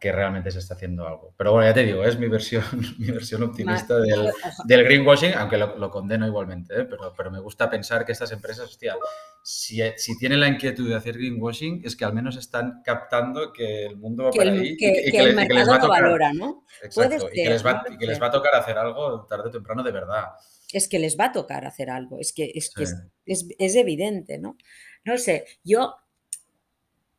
que 0.00 0.10
realmente 0.10 0.50
se 0.50 0.58
está 0.58 0.72
haciendo 0.72 1.06
algo. 1.06 1.34
Pero 1.36 1.52
bueno, 1.52 1.68
ya 1.68 1.74
te 1.74 1.84
digo, 1.84 2.02
es 2.02 2.18
mi 2.18 2.26
versión, 2.26 2.64
mi 2.98 3.10
versión 3.10 3.42
optimista 3.42 3.98
del, 3.98 4.32
del 4.64 4.84
greenwashing, 4.84 5.34
aunque 5.34 5.58
lo, 5.58 5.90
condeno 5.90 6.26
igualmente, 6.26 6.80
¿eh? 6.80 6.84
pero, 6.84 7.12
pero 7.14 7.30
me 7.30 7.40
gusta 7.40 7.68
pensar 7.68 8.06
que 8.06 8.12
estas 8.12 8.32
empresas, 8.32 8.64
hostia, 8.64 8.96
si, 9.42 9.82
si, 9.98 10.16
tienen 10.16 10.40
la 10.40 10.48
inquietud 10.48 10.88
de 10.88 10.94
hacer 10.94 11.18
greenwashing, 11.18 11.82
es 11.84 11.94
que 11.94 12.06
al 12.06 12.14
menos 12.14 12.36
están 12.36 12.80
captando 12.82 13.52
que 13.52 13.84
el 13.84 13.98
mundo 13.98 14.24
va 14.24 14.30
para 14.30 14.50
ahí 14.50 14.68
y, 14.68 14.76
que, 14.78 15.08
el 15.10 15.36
mercado 15.36 15.60
les 15.60 15.68
va 15.68 15.76
a 15.76 15.80
tocar, 15.80 16.02
valora, 16.02 16.32
¿no? 16.32 16.64
Exacto, 16.82 17.28
y, 17.34 17.42
que 17.42 17.50
les 17.50 17.66
va, 17.66 17.84
que 17.98 18.06
les 18.06 18.22
va 18.22 18.28
a 18.28 18.30
tocar 18.30 18.54
hacer 18.54 18.78
algo 18.78 19.26
tarde 19.26 19.50
o 19.50 19.50
temprano 19.50 19.82
de 19.82 19.92
verdad. 19.92 20.24
Es 20.72 20.88
que 20.88 20.98
les 20.98 21.16
va 21.18 21.26
a 21.26 21.32
tocar 21.32 21.64
hacer 21.64 21.90
algo, 21.90 22.18
es 22.18 22.32
que 22.32 22.50
es, 22.54 22.72
es, 22.76 22.94
es, 23.24 23.46
es 23.58 23.76
evidente, 23.76 24.38
¿no? 24.38 24.56
No 25.04 25.16
sé, 25.18 25.44
yo 25.62 25.94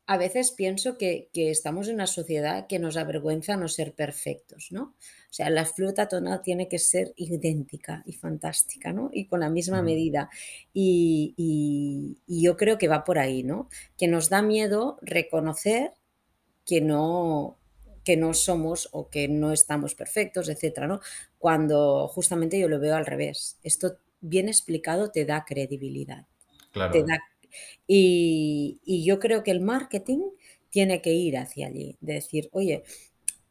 a 0.10 0.18
veces 0.18 0.52
pienso 0.52 0.98
que, 0.98 1.30
estamos 1.34 1.90
en 1.90 1.96
una 1.96 2.08
sociedad 2.08 2.66
que 2.68 2.80
nos 2.80 2.96
avergüenza 2.96 3.58
no 3.58 3.68
ser 3.68 3.94
perfectos, 3.94 4.70
¿no? 4.72 4.96
O 5.30 5.34
sea, 5.34 5.50
la 5.50 5.66
fruta 5.66 6.08
tonal 6.08 6.42
tiene 6.42 6.70
que 6.70 6.80
ser 6.80 7.14
idéntica 7.18 8.04
y 8.06 8.14
fantástica, 8.14 8.94
¿no? 8.94 9.10
Y 9.12 9.28
con 9.28 9.42
la 9.42 9.50
misma 9.50 9.82
medida. 9.82 10.30
Y, 10.74 12.18
yo 12.26 12.56
creo 12.56 12.78
que 12.78 12.88
va 12.88 13.04
por 13.04 13.20
ahí, 13.20 13.44
¿no? 13.44 13.68
Que 13.98 14.08
nos 14.08 14.30
da 14.30 14.42
miedo 14.42 14.98
reconocer 15.02 15.92
que 16.66 16.80
no, 16.80 17.57
que 18.08 18.16
no 18.16 18.34
somos 18.34 18.88
o 18.94 19.10
que 19.10 19.28
no 19.28 19.52
estamos 19.52 19.94
perfectos, 19.94 20.48
etcétera, 20.48 20.88
¿no? 20.88 21.02
Cuando 21.38 22.08
justamente 22.08 22.58
yo 22.58 22.70
lo 22.70 22.80
veo 22.80 22.96
al 22.96 23.06
revés. 23.06 23.60
Esto 23.64 23.98
bien 24.22 24.48
explicado 24.48 25.12
te 25.12 25.26
da 25.26 25.44
credibilidad. 25.44 26.26
Claro. 26.72 26.94
Te 26.94 27.04
da 27.04 27.20
y, 27.86 29.04
yo 29.06 29.20
creo 29.20 29.44
que 29.44 29.52
el 29.52 29.60
marketing 29.60 30.22
tiene 30.70 31.02
que 31.02 31.12
ir 31.12 31.38
hacia 31.38 31.68
allí, 31.68 31.98
de 32.00 32.14
decir, 32.14 32.48
oye, 32.54 32.84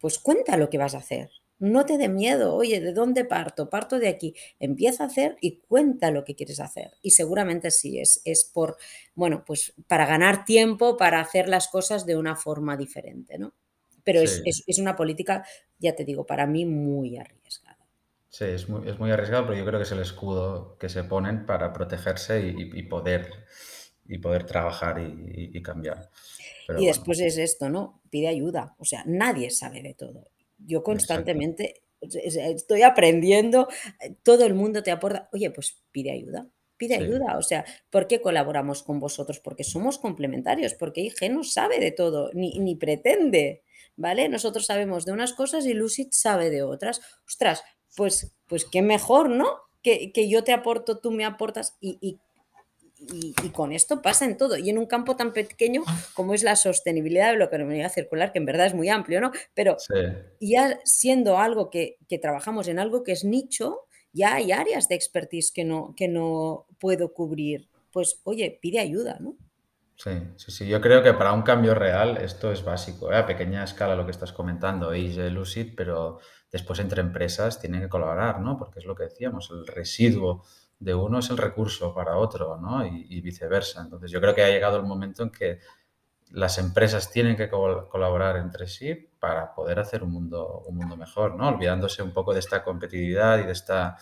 pues 0.01 0.19
cuenta 0.19 0.57
lo 0.57 0.71
que 0.71 0.79
vas 0.79 0.95
a 0.95 0.99
hacer. 0.99 1.29
No 1.59 1.85
te 1.85 1.99
dé 1.99 2.09
miedo, 2.09 2.55
oye, 2.55 2.81
¿de 2.81 2.95
dónde 2.95 3.27
parto? 3.27 3.69
Parto 3.69 3.99
de 3.99 4.09
aquí. 4.09 4.35
Empieza 4.59 5.05
a 5.05 5.09
hacer 5.09 5.37
y 5.43 5.59
cuenta 5.59 6.11
lo 6.11 6.25
que 6.25 6.35
quieres 6.35 6.61
hacer. 6.61 6.93
Y 7.03 7.11
seguramente 7.11 7.71
sí, 7.71 7.99
es, 7.99 8.23
es 8.25 8.51
por, 8.51 8.79
bueno, 9.15 9.45
pues 9.47 9.75
para 9.87 10.07
ganar 10.07 10.47
tiempo, 10.47 10.97
para 10.97 11.21
hacer 11.21 11.47
las 11.47 11.69
cosas 11.69 12.07
de 12.07 12.17
una 12.17 12.37
forma 12.37 12.79
diferente, 12.79 13.39
¿no? 13.39 13.53
Pero 14.07 14.23
es, 14.23 14.79
una 14.79 14.97
política, 14.97 15.45
ya 15.79 15.95
te 15.95 16.07
digo, 16.07 16.25
para 16.25 16.47
mí 16.47 16.65
muy 16.65 17.19
arriesgada. 17.19 17.87
Sí, 18.31 18.45
es 18.45 18.69
muy, 18.69 18.89
es 18.89 18.99
muy 18.99 19.11
arriesgado, 19.11 19.47
pero 19.47 19.59
yo 19.59 19.67
creo 19.67 19.79
que 19.79 19.85
es 19.85 19.93
el 19.93 20.01
escudo 20.01 20.79
que 20.79 20.89
se 20.89 21.05
ponen 21.05 21.45
para 21.45 21.75
protegerse 21.75 22.41
y 22.41 22.83
poder 22.85 23.47
y 24.09 24.19
poder 24.19 24.45
trabajar 24.45 24.99
y, 24.99 25.63
cambiar. 25.63 26.11
y 26.79 26.87
después 26.87 27.21
es 27.21 27.39
esto, 27.39 27.69
¿no? 27.69 28.03
Pide 28.11 28.29
ayuda. 28.29 28.75
O 28.79 28.85
sea, 28.85 29.03
nadie 29.07 29.51
sabe 29.51 29.83
de 29.83 29.95
todo. 29.95 30.29
Yo 30.59 30.83
constantemente 30.83 31.83
estoy 32.01 32.83
aprendiendo, 32.83 33.69
todo 34.23 34.47
el 34.47 34.55
mundo 34.55 34.83
te 34.83 34.91
aporta, 34.91 35.29
oye, 35.33 35.51
pues 35.51 35.83
pide 35.91 36.13
ayuda. 36.13 36.49
Pide 36.79 36.97
ayuda, 36.97 37.39
o 37.39 37.43
sea, 37.43 37.65
¿por 37.89 38.07
qué 38.07 38.21
colaboramos 38.21 38.83
con 38.83 39.01
vosotros? 39.01 39.41
Porque 39.41 39.65
somos 39.65 39.97
complementarios, 39.97 40.75
porque 40.75 41.01
IG 41.01 41.31
no 41.31 41.43
sabe 41.43 41.81
de 41.81 41.91
todo, 41.91 42.31
ni, 42.35 42.59
ni 42.59 42.75
pretende, 42.75 43.63
¿vale? 43.97 44.29
Nosotros 44.29 44.67
sabemos 44.67 45.05
de 45.05 45.13
unas 45.13 45.33
cosas 45.33 45.67
y 45.67 45.75
Lucid 45.75 46.09
sabe 46.11 46.51
de 46.51 46.63
otras. 46.63 47.01
Ostras, 47.27 47.63
pues, 47.97 48.35
pues 48.47 48.65
qué 48.65 48.83
mejor, 48.83 49.31
¿no? 49.31 49.59
Que, 49.83 50.13
que 50.13 50.29
yo 50.29 50.45
te 50.45 50.53
aporto, 50.53 50.99
tú 50.99 51.11
me 51.11 51.25
aportas 51.25 51.77
y, 51.81 51.99
y 52.01 52.19
y, 52.99 53.51
con 53.51 53.73
esto 53.73 54.01
pasa 54.01 54.25
en 54.25 54.37
todo. 54.37 54.57
Y 54.57 54.71
en 54.71 54.79
un 54.79 54.87
campo 54.87 55.17
tan 55.17 55.33
pequeño 55.33 55.85
como 56.15 56.35
es 56.35 56.43
la 56.43 56.57
sostenibilidad 56.57 57.33
de 57.33 57.39
la 57.39 57.45
economía 57.45 57.89
circular, 57.89 58.33
que 58.33 58.39
en 58.39 58.47
verdad 58.47 58.67
es 58.67 58.75
muy 58.75 58.89
amplio, 58.89 59.21
¿no? 59.21 59.33
Pero 59.55 59.77
ya 60.41 60.81
siendo 60.85 61.39
algo 61.39 61.71
que, 61.71 61.99
trabajamos 62.21 62.69
en 62.69 62.79
algo 62.79 63.03
que 63.03 63.13
es 63.13 63.25
nicho, 63.25 63.83
ya 64.13 64.35
hay 64.35 64.53
áreas 64.53 64.89
de 64.89 64.95
expertise 64.95 65.53
que 65.53 65.65
no, 65.65 65.95
que 65.97 66.09
no 66.09 66.67
puedo 66.79 67.13
cubrir. 67.13 67.69
Pues, 67.93 68.21
oye, 68.25 68.59
pide 68.61 68.79
ayuda, 68.79 69.19
¿no? 69.21 69.37
Sí, 69.97 70.11
sí, 70.37 70.53
sí. 70.53 70.69
Yo 70.69 70.81
creo 70.81 71.03
que 71.03 71.15
para 71.15 71.33
un 71.33 71.43
cambio 71.43 71.75
real 71.75 72.19
esto 72.19 72.53
es 72.53 72.63
básico. 72.63 73.11
¿eh? 73.13 73.17
A 73.17 73.27
pequeña 73.27 73.65
escala 73.65 73.97
lo 73.97 74.05
que 74.05 74.11
estás 74.11 74.33
comentando, 74.33 74.91
Age 74.91 75.31
Lucid, 75.31 75.75
pero 75.75 76.21
después 76.53 76.79
entre 76.81 77.01
empresas 77.01 77.59
tienen 77.59 77.81
que 77.81 77.89
colaborar, 77.89 78.41
¿no? 78.41 78.59
Porque 78.59 78.81
es 78.81 78.85
lo 78.85 78.95
que 78.95 79.05
decíamos, 79.05 79.51
el 79.51 79.67
residuo 79.67 80.45
de 80.79 80.95
uno 80.95 81.21
es 81.21 81.31
el 81.31 81.39
recurso 81.39 81.95
para 81.95 82.19
otro, 82.19 82.59
¿no? 82.59 82.87
Y, 82.87 83.21
viceversa. 83.23 83.81
Entonces, 83.83 84.11
yo 84.11 84.21
creo 84.21 84.35
que 84.35 84.45
ha 84.45 84.49
llegado 84.49 84.77
el 84.77 84.85
momento 84.85 85.23
en 85.23 85.31
que 85.31 85.61
las 86.31 86.59
empresas 86.59 87.11
tienen 87.11 87.37
que 87.37 87.49
colaborar 87.49 88.37
entre 88.37 88.67
sí 88.67 89.11
para 89.19 89.55
poder 89.55 89.79
hacer 89.79 90.03
un 90.03 90.13
mundo, 90.13 90.63
un 90.67 90.77
mundo 90.77 90.97
mejor, 90.97 91.37
¿no? 91.37 91.49
Olvidándose 91.49 92.03
un 92.03 92.13
poco 92.13 92.35
de 92.35 92.41
esta 92.41 92.63
competitividad 92.63 93.39
y 93.39 93.45
de, 93.45 93.53
esta, 93.53 93.97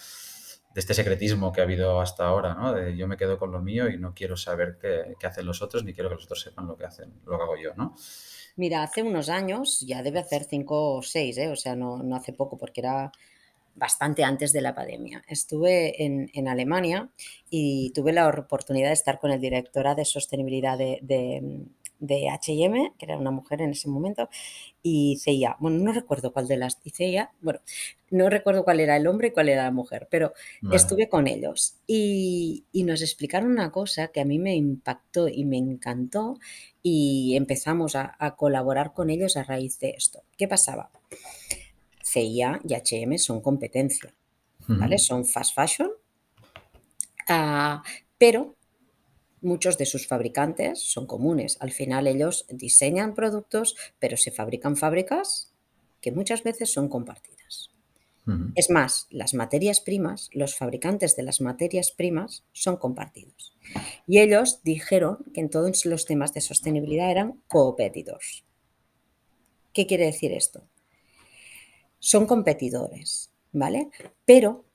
de 0.75 0.81
este 0.81 0.93
secretismo 0.93 1.53
que 1.53 1.61
ha 1.61 1.65
habido 1.65 2.01
hasta 2.01 2.27
ahora, 2.27 2.55
¿no? 2.55 2.89
Yo 2.89 3.07
me 3.07 3.17
quedo 3.17 3.39
con 3.39 3.53
lo 3.53 3.61
mío 3.61 3.89
y 3.89 3.97
no 3.97 4.13
quiero 4.13 4.37
saber 4.37 4.79
qué, 4.81 5.27
hacen 5.27 5.47
los 5.47 5.63
otros 5.63 5.85
ni 5.85 5.95
quiero 5.95 6.09
que 6.09 6.17
los 6.17 6.25
otros 6.25 6.43
sepan 6.43 6.67
lo 6.67 6.77
que 6.77 6.85
hacen, 6.85 7.13
lo 7.25 7.37
que 7.37 7.43
hago 7.43 7.57
yo, 7.57 7.75
¿no? 7.77 7.95
Mira, 8.57 8.83
hace 8.83 9.03
unos 9.03 9.29
años, 9.29 9.81
ya 9.81 10.03
debe 10.03 10.19
hacer 10.19 10.45
cinco 10.45 10.97
o 10.97 11.03
seis, 11.03 11.39
¿eh? 11.39 11.49
o 11.49 11.57
sea, 11.57 11.77
no, 11.77 12.03
no 12.03 12.17
hace 12.17 12.33
poco, 12.33 12.59
porque 12.59 12.81
era 12.81 13.13
bastante 13.75 14.25
antes 14.25 14.53
de 14.53 14.61
la 14.61 14.75
pandemia. 14.75 15.25
Estuve 15.29 16.05
en, 16.05 16.49
Alemania 16.49 17.09
y 17.51 17.91
tuve 17.91 18.13
la 18.13 18.29
oportunidad 18.29 18.89
de 18.89 18.95
estar 18.95 19.19
con 19.19 19.31
el 19.31 19.41
directora 19.41 19.95
de 19.95 20.05
sostenibilidad 20.05 20.79
de, 20.79 21.67
HM, 22.01 22.95
que 22.99 23.07
era 23.07 23.17
una 23.19 23.31
mujer 23.31 23.63
en 23.63 23.71
ese 23.71 23.89
momento, 23.89 24.29
y 24.83 25.19
CIA. 25.23 25.57
Bueno, 25.61 25.83
no 25.83 25.93
recuerdo 25.93 26.33
cuál 26.33 26.49
de 26.49 26.57
las 26.57 26.79
ella. 26.99 27.31
Bueno, 27.41 27.61
no 28.11 28.29
recuerdo 28.29 28.65
cuál 28.65 28.81
era 28.81 28.97
el 28.97 29.07
hombre 29.07 29.29
y 29.29 29.31
cuál 29.33 29.49
era 29.49 29.65
la 29.65 29.71
mujer, 29.71 30.09
pero 30.11 30.35
estuve 30.73 31.09
con 31.09 31.27
ellos 31.27 31.77
y, 31.87 32.65
nos 32.73 33.01
explicaron 33.01 33.51
una 33.51 33.73
cosa 33.73 34.09
que 34.09 34.21
a 34.21 34.25
mí 34.27 34.39
me 34.39 34.55
impactó 34.55 35.27
y 35.27 35.45
me 35.47 35.57
encantó 35.57 36.39
y 36.83 37.35
empezamos 37.35 37.97
a, 37.97 38.15
a 38.19 38.37
colaborar 38.37 38.93
con 38.93 39.09
ellos 39.09 39.37
a 39.37 39.43
raíz 39.43 39.79
de 39.81 39.91
esto. 39.97 40.23
¿Qué 40.37 40.47
pasaba? 40.47 40.91
CIA 42.05 42.61
y 42.69 42.75
HM 42.75 43.19
son 43.19 43.41
competencia, 43.41 44.15
¿vale? 44.69 44.99
Son 44.99 45.25
fast 45.25 45.55
fashion, 45.55 45.91
ah, 47.29 47.83
pero 48.19 48.55
muchos 49.45 49.79
de 49.79 49.87
sus 49.87 50.07
fabricantes 50.07 50.81
son 50.81 51.07
comunes. 51.07 51.57
Al 51.61 51.71
final 51.71 52.07
ellos 52.07 52.47
diseñan 52.49 53.15
productos, 53.15 53.77
pero 53.99 54.17
se 54.17 54.31
fabrican 54.31 54.77
fábricas 54.77 55.53
que 56.01 56.13
muchas 56.13 56.43
veces 56.43 56.73
son 56.73 56.89
compartidas. 56.89 57.71
Es 58.55 58.71
más, 58.71 59.07
las 59.11 59.35
materias 59.35 59.83
primas, 59.83 60.31
los 60.33 60.57
fabricantes 60.57 61.15
de 61.15 61.25
las 61.25 61.43
materias 61.43 61.91
primas 61.91 62.45
son 62.53 62.79
compartidos. 62.79 63.55
Y 64.07 64.21
ellos 64.21 64.61
dijeron 64.63 65.19
que 65.35 65.43
en 65.43 65.51
todos 65.51 65.85
los 65.85 66.07
temas 66.07 66.33
de 66.33 66.41
sostenibilidad 66.41 67.11
eran 67.11 67.43
competidores. 67.49 68.45
¿Qué 69.75 69.87
quiere 69.87 70.07
decir 70.07 70.33
esto? 70.33 70.67
son 72.05 72.27
competidores, 72.27 73.31
¿vale? 73.51 73.89
Pero 74.27 74.67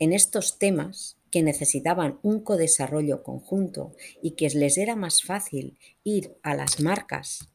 en 0.00 0.12
estos 0.12 0.58
temas 0.58 1.15
que 1.30 1.42
necesitaban 1.42 2.18
un 2.22 2.40
codesarrollo 2.40 3.22
conjunto 3.22 3.92
y 4.22 4.32
que 4.32 4.48
les 4.50 4.78
era 4.78 4.96
más 4.96 5.22
fácil 5.22 5.78
ir 6.04 6.36
a 6.42 6.54
las 6.54 6.80
marcas 6.80 7.48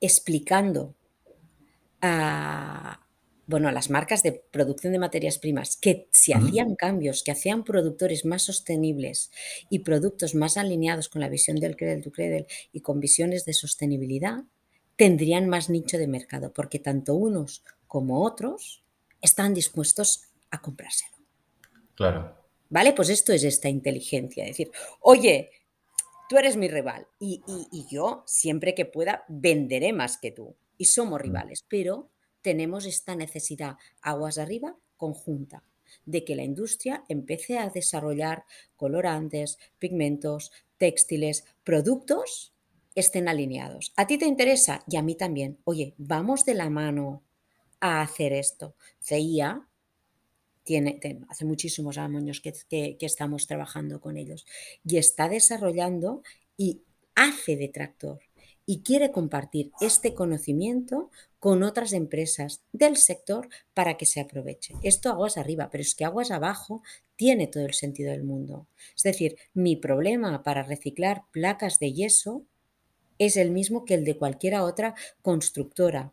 explicando 0.00 0.94
a, 2.00 3.00
bueno, 3.46 3.68
a 3.68 3.72
las 3.72 3.90
marcas 3.90 4.22
de 4.22 4.32
producción 4.32 4.92
de 4.92 4.98
materias 4.98 5.38
primas 5.38 5.76
que 5.76 6.08
si 6.12 6.32
hacían 6.32 6.76
cambios, 6.76 7.22
que 7.22 7.32
hacían 7.32 7.64
productores 7.64 8.24
más 8.24 8.42
sostenibles 8.42 9.30
y 9.70 9.80
productos 9.80 10.34
más 10.34 10.56
alineados 10.56 11.08
con 11.08 11.20
la 11.20 11.28
visión 11.28 11.56
del 11.56 11.76
Credel 11.76 12.02
to 12.02 12.12
Credel 12.12 12.46
y 12.72 12.80
con 12.80 13.00
visiones 13.00 13.44
de 13.44 13.54
sostenibilidad, 13.54 14.44
tendrían 14.96 15.48
más 15.48 15.70
nicho 15.70 15.96
de 15.96 16.08
mercado, 16.08 16.52
porque 16.52 16.78
tanto 16.78 17.14
unos 17.14 17.64
como 17.86 18.22
otros 18.22 18.84
están 19.22 19.54
dispuestos 19.54 20.24
a 20.50 20.60
comprárselo. 20.60 21.17
Claro. 21.98 22.32
¿Vale? 22.70 22.92
Pues 22.92 23.08
esto 23.08 23.32
es 23.32 23.42
esta 23.42 23.68
inteligencia, 23.68 24.44
decir, 24.44 24.70
oye, 25.00 25.50
tú 26.28 26.36
eres 26.36 26.56
mi 26.56 26.68
rival 26.68 27.08
y, 27.18 27.42
yo 27.90 28.22
siempre 28.24 28.72
que 28.76 28.84
pueda 28.84 29.24
venderé 29.26 29.92
más 29.92 30.16
que 30.16 30.30
tú 30.30 30.54
y 30.76 30.84
somos 30.84 31.18
mm. 31.18 31.22
rivales, 31.24 31.64
pero 31.68 32.08
tenemos 32.40 32.86
esta 32.86 33.16
necesidad 33.16 33.78
aguas 34.00 34.38
arriba 34.38 34.76
conjunta 34.96 35.64
de 36.06 36.24
que 36.24 36.36
la 36.36 36.44
industria 36.44 37.02
empiece 37.08 37.58
a 37.58 37.68
desarrollar 37.68 38.44
colorantes, 38.76 39.58
pigmentos, 39.80 40.52
textiles, 40.76 41.46
productos 41.64 42.54
estén 42.94 43.26
alineados. 43.26 43.92
¿A 43.96 44.06
ti 44.06 44.18
te 44.18 44.26
interesa? 44.26 44.84
Y 44.86 44.98
a 44.98 45.02
mí 45.02 45.16
también. 45.16 45.58
Oye, 45.64 45.94
vamos 45.98 46.44
de 46.44 46.54
la 46.54 46.70
mano 46.70 47.24
a 47.80 48.02
hacer 48.02 48.32
esto. 48.32 48.76
CIA 49.00 49.67
hace 51.28 51.44
muchísimos 51.44 51.98
años 51.98 52.40
que, 52.40 52.52
que, 52.68 53.06
estamos 53.06 53.46
trabajando 53.46 54.00
con 54.00 54.16
ellos 54.16 54.46
y 54.84 54.98
está 54.98 55.28
desarrollando 55.28 56.22
y 56.56 56.82
hace 57.14 57.56
de 57.56 57.68
tractor 57.68 58.20
y 58.66 58.82
quiere 58.82 59.10
compartir 59.10 59.72
este 59.80 60.14
conocimiento 60.14 61.10
con 61.40 61.62
otras 61.62 61.94
empresas 61.94 62.60
del 62.72 62.96
sector 62.96 63.48
para 63.72 63.96
que 63.96 64.04
se 64.04 64.20
aproveche. 64.20 64.74
Esto 64.82 65.08
aguas 65.08 65.38
arriba, 65.38 65.70
pero 65.70 65.80
es 65.80 65.94
que 65.94 66.04
aguas 66.04 66.30
abajo 66.30 66.82
tiene 67.16 67.46
todo 67.46 67.64
el 67.64 67.72
sentido 67.72 68.10
del 68.10 68.24
mundo. 68.24 68.66
Es 68.94 69.04
decir, 69.04 69.36
mi 69.54 69.76
problema 69.76 70.42
para 70.42 70.62
reciclar 70.62 71.22
placas 71.32 71.78
de 71.78 71.94
yeso 71.94 72.42
es 73.18 73.36
el 73.36 73.50
mismo 73.50 73.84
que 73.84 73.94
el 73.94 74.04
de 74.04 74.16
cualquier 74.16 74.56
otra 74.56 74.94
constructora 75.22 76.12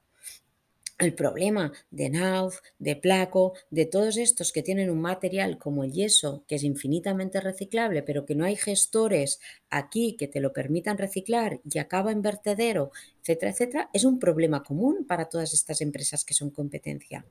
el 0.98 1.14
problema 1.14 1.74
de 1.92 2.10
Nauf, 2.10 2.60
de 2.80 2.96
Placo, 2.96 3.54
de 3.70 3.86
todos 3.86 4.18
estos 4.18 4.52
que 4.52 4.64
tienen 4.64 4.90
un 4.90 5.02
material 5.02 5.58
como 5.58 5.84
el 5.84 5.92
yeso, 5.92 6.46
que 6.48 6.56
es 6.56 6.64
infinitamente 6.64 7.42
reciclable, 7.42 8.02
pero 8.04 8.26
que 8.26 8.36
no 8.36 8.46
hay 8.46 8.56
gestores 8.56 9.40
aquí 9.70 10.16
que 10.18 10.28
te 10.28 10.40
lo 10.40 10.54
permitan 10.54 10.98
reciclar 10.98 11.60
y 11.70 11.80
acaba 11.80 12.12
en 12.12 12.22
vertedero, 12.22 12.92
etcétera, 13.22 13.52
etcétera, 13.52 13.90
es 13.94 14.06
un 14.06 14.20
problema 14.20 14.64
común 14.64 15.06
para 15.06 15.26
todas 15.26 15.54
estas 15.54 15.82
empresas 15.82 16.24
que 16.24 16.34
son 16.34 16.50
competencia. 16.50 17.26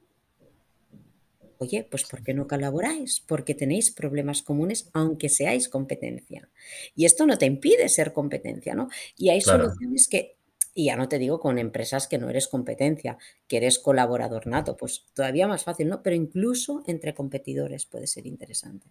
Oye, 1.58 1.86
pues 1.88 2.04
¿por 2.04 2.22
qué 2.22 2.34
no 2.34 2.46
colaboráis? 2.46 3.20
Porque 3.20 3.54
tenéis 3.54 3.90
problemas 3.90 4.42
comunes 4.42 4.90
aunque 4.92 5.28
seáis 5.28 5.68
competencia. 5.68 6.50
Y 6.94 7.04
esto 7.06 7.26
no 7.26 7.38
te 7.38 7.46
impide 7.46 7.88
ser 7.88 8.12
competencia, 8.12 8.74
¿no? 8.74 8.88
Y 9.16 9.30
hay 9.30 9.40
soluciones 9.40 10.08
que 10.08 10.33
y 10.74 10.86
ya 10.86 10.96
no 10.96 11.08
te 11.08 11.18
digo 11.18 11.40
con 11.40 11.58
empresas 11.58 12.08
que 12.08 12.18
no 12.18 12.28
eres 12.28 12.48
competencia, 12.48 13.16
que 13.46 13.58
eres 13.58 13.78
colaborador 13.78 14.46
nato, 14.46 14.76
pues 14.76 15.06
todavía 15.14 15.46
más 15.46 15.64
fácil, 15.64 15.88
¿no? 15.88 16.02
Pero 16.02 16.16
incluso 16.16 16.82
entre 16.86 17.14
competidores 17.14 17.86
puede 17.86 18.08
ser 18.08 18.26
interesante. 18.26 18.88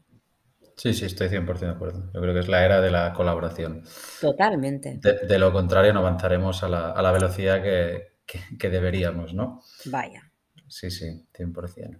Sí, 0.76 0.94
sí, 0.94 1.06
estoy 1.06 1.28
100% 1.28 1.60
de 1.60 1.70
acuerdo. 1.70 2.10
Yo 2.14 2.22
creo 2.22 2.34
que 2.34 2.40
es 2.40 2.48
la 2.48 2.66
era 2.66 2.82
de 2.82 2.90
la 2.90 3.14
colaboración. 3.14 3.84
Totalmente. 4.20 5.00
De, 5.00 5.38
lo 5.38 5.54
contrario, 5.54 5.94
no 5.94 6.00
avanzaremos 6.00 6.64
a 6.64 6.70
la, 6.70 7.12
velocidad 7.12 7.62
que, 7.62 8.70
deberíamos, 8.70 9.34
¿no? 9.34 9.62
Vaya. 9.86 10.32
Sí, 10.68 10.90
sí, 10.90 11.28
100%. 11.38 12.00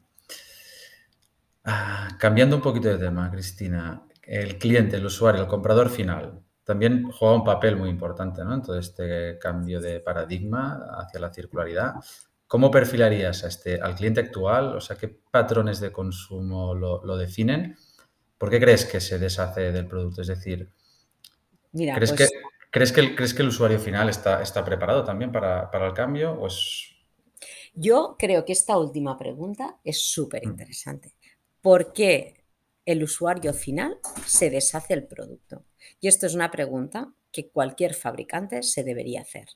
Ah, 1.66 2.18
cambiando 2.20 2.56
un 2.56 2.62
poquito 2.62 2.90
de 2.90 2.98
tema, 2.98 3.30
Cristina, 3.30 4.04
el 4.24 4.58
cliente, 4.58 4.98
el 4.98 5.06
usuario, 5.06 5.44
el 5.44 5.48
comprador 5.48 5.90
final, 5.90 6.42
también 6.64 7.12
juega 7.12 7.36
un 7.36 7.44
papel 7.44 7.76
muy 7.76 7.90
importante 7.90 8.44
¿no? 8.44 8.54
en 8.54 8.62
todo 8.62 8.80
este 8.80 9.38
cambio 9.40 9.82
de 9.82 10.00
paradigma 10.00 10.88
hacia 10.98 11.20
la 11.20 11.34
circularidad. 11.34 11.96
¿Cómo 12.48 12.72
perfilarías 12.72 13.44
a 13.44 13.48
este, 13.48 13.82
al 13.82 13.96
cliente 13.96 14.22
actual? 14.22 14.76
O 14.76 14.82
sea, 14.82 14.96
¿qué 14.96 15.08
patrones 15.08 15.80
de 15.80 15.92
consumo 15.92 16.76
lo, 16.76 17.18
definen? 17.18 17.76
¿Por 18.38 18.50
qué 18.50 18.60
crees 18.60 18.86
que 18.86 19.02
se 19.02 19.20
deshace 19.20 19.72
del 19.72 19.88
producto? 19.88 20.22
Es 20.22 20.28
decir, 20.28 20.70
¿crees, 21.72 22.12
pues 22.12 22.14
que, 22.14 22.28
¿crees, 22.70 22.92
que 22.92 23.02
el, 23.02 23.16
¿crees 23.16 23.34
que 23.34 23.42
el 23.42 23.48
usuario 23.48 23.80
final 23.80 24.08
está, 24.08 24.42
está 24.42 24.64
preparado 24.64 25.04
también 25.04 25.32
para, 25.32 25.70
el 25.74 25.94
cambio? 25.94 26.40
O 26.40 26.48
Yo 27.74 28.16
creo 28.20 28.46
que 28.46 28.54
esta 28.54 28.78
última 28.78 29.18
pregunta 29.18 29.80
es 29.84 30.04
súper 30.04 30.44
interesante. 30.44 31.16
¿Por 31.62 31.92
qué 31.92 32.46
el 32.86 33.04
usuario 33.04 33.54
final 33.54 33.98
se 34.26 34.50
deshace 34.50 34.94
el 34.94 35.08
producto? 35.08 35.66
Y 36.00 36.08
esto 36.08 36.26
es 36.26 36.36
una 36.36 36.52
pregunta 36.52 37.14
que 37.32 37.48
cualquier 37.50 37.94
fabricante 37.94 38.64
se 38.64 38.84
debería 38.84 39.22
hacer. 39.22 39.48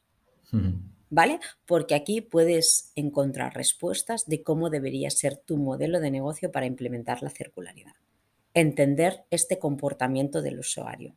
¿Vale? 1.10 1.40
Porque 1.66 1.96
aquí 1.96 2.22
puedes 2.22 2.92
encontrar 2.96 3.56
respuestas 3.56 4.26
de 4.26 4.44
cómo 4.44 4.70
debería 4.70 5.10
ser 5.10 5.38
tu 5.38 5.58
modelo 5.58 6.00
de 6.00 6.12
negocio 6.12 6.52
para 6.52 6.66
implementar 6.66 7.24
la 7.24 7.30
circularidad. 7.30 7.94
Entender 8.54 9.24
este 9.30 9.60
comportamiento 9.60 10.42
del 10.42 10.60
usuario. 10.60 11.16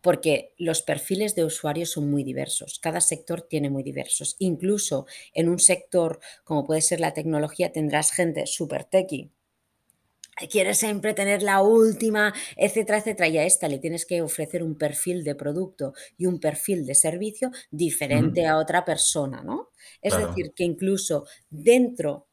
Porque 0.00 0.54
los 0.58 0.82
perfiles 0.82 1.34
de 1.34 1.44
usuarios 1.44 1.90
son 1.90 2.08
muy 2.08 2.22
diversos, 2.22 2.78
cada 2.78 3.00
sector 3.00 3.42
tiene 3.42 3.68
muy 3.68 3.82
diversos. 3.82 4.36
Incluso 4.38 5.06
en 5.34 5.48
un 5.48 5.58
sector 5.58 6.20
como 6.44 6.64
puede 6.64 6.82
ser 6.82 7.00
la 7.00 7.14
tecnología 7.14 7.72
tendrás 7.72 8.12
gente 8.12 8.46
súper 8.46 8.84
techy 8.84 9.32
quieres 10.50 10.78
siempre 10.78 11.14
tener 11.14 11.42
la 11.42 11.62
última, 11.62 12.32
etcétera, 12.56 12.98
etcétera, 12.98 13.28
y 13.28 13.38
a 13.38 13.44
esta 13.44 13.68
le 13.68 13.78
tienes 13.78 14.04
que 14.04 14.22
ofrecer 14.22 14.62
un 14.62 14.76
perfil 14.76 15.24
de 15.24 15.34
producto 15.34 15.94
y 16.18 16.26
un 16.26 16.38
perfil 16.38 16.84
de 16.84 16.94
servicio 16.94 17.50
diferente 17.70 18.46
a 18.46 18.58
otra 18.58 18.84
persona, 18.84 19.42
¿no? 19.42 19.70
Es 20.02 20.16
decir, 20.16 20.52
que 20.54 20.64
incluso 20.64 21.26
dentro 21.48 22.26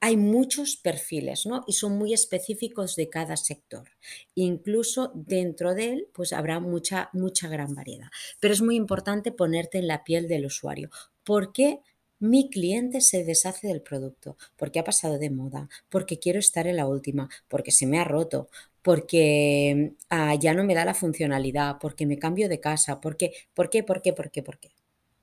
hay 0.00 0.16
muchos 0.16 0.76
perfiles, 0.76 1.44
¿no? 1.46 1.64
Y 1.66 1.72
son 1.72 1.98
muy 1.98 2.12
específicos 2.12 2.94
de 2.94 3.08
cada 3.08 3.36
sector. 3.36 3.90
Incluso 4.34 5.10
dentro 5.14 5.74
de 5.74 5.92
él, 5.92 6.08
pues 6.12 6.32
habrá 6.32 6.60
mucha, 6.60 7.10
mucha 7.12 7.48
gran 7.48 7.74
variedad. 7.74 8.08
Pero 8.40 8.54
es 8.54 8.62
muy 8.62 8.76
importante 8.76 9.32
ponerte 9.32 9.78
en 9.78 9.88
la 9.88 10.04
piel 10.04 10.28
del 10.28 10.46
usuario. 10.46 10.90
¿Por 11.24 11.52
qué 11.52 11.80
mi 12.20 12.50
cliente 12.50 13.00
se 13.00 13.24
deshace 13.24 13.68
del 13.68 13.82
producto 13.82 14.36
porque 14.56 14.78
ha 14.78 14.84
pasado 14.84 15.18
de 15.18 15.30
moda, 15.30 15.68
porque 15.88 16.18
quiero 16.18 16.38
estar 16.38 16.66
en 16.66 16.76
la 16.76 16.86
última, 16.86 17.28
porque 17.48 17.70
se 17.70 17.86
me 17.86 17.98
ha 17.98 18.04
roto, 18.04 18.48
porque 18.82 19.94
ah, 20.10 20.34
ya 20.34 20.54
no 20.54 20.64
me 20.64 20.74
da 20.74 20.84
la 20.84 20.94
funcionalidad, 20.94 21.76
porque 21.80 22.06
me 22.06 22.18
cambio 22.18 22.48
de 22.48 22.60
casa, 22.60 23.00
porque, 23.00 23.32
¿por 23.54 23.70
qué, 23.70 23.82
por 23.82 24.02
qué, 24.02 24.12
por 24.12 24.30
qué, 24.30 24.42
por 24.42 24.58
qué? 24.58 24.70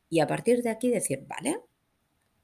Y 0.10 0.19
a 0.19 0.27
partir 0.27 0.62
de 0.63 0.69
aquí 0.69 0.89
decir, 0.89 1.25
vale, 1.27 1.60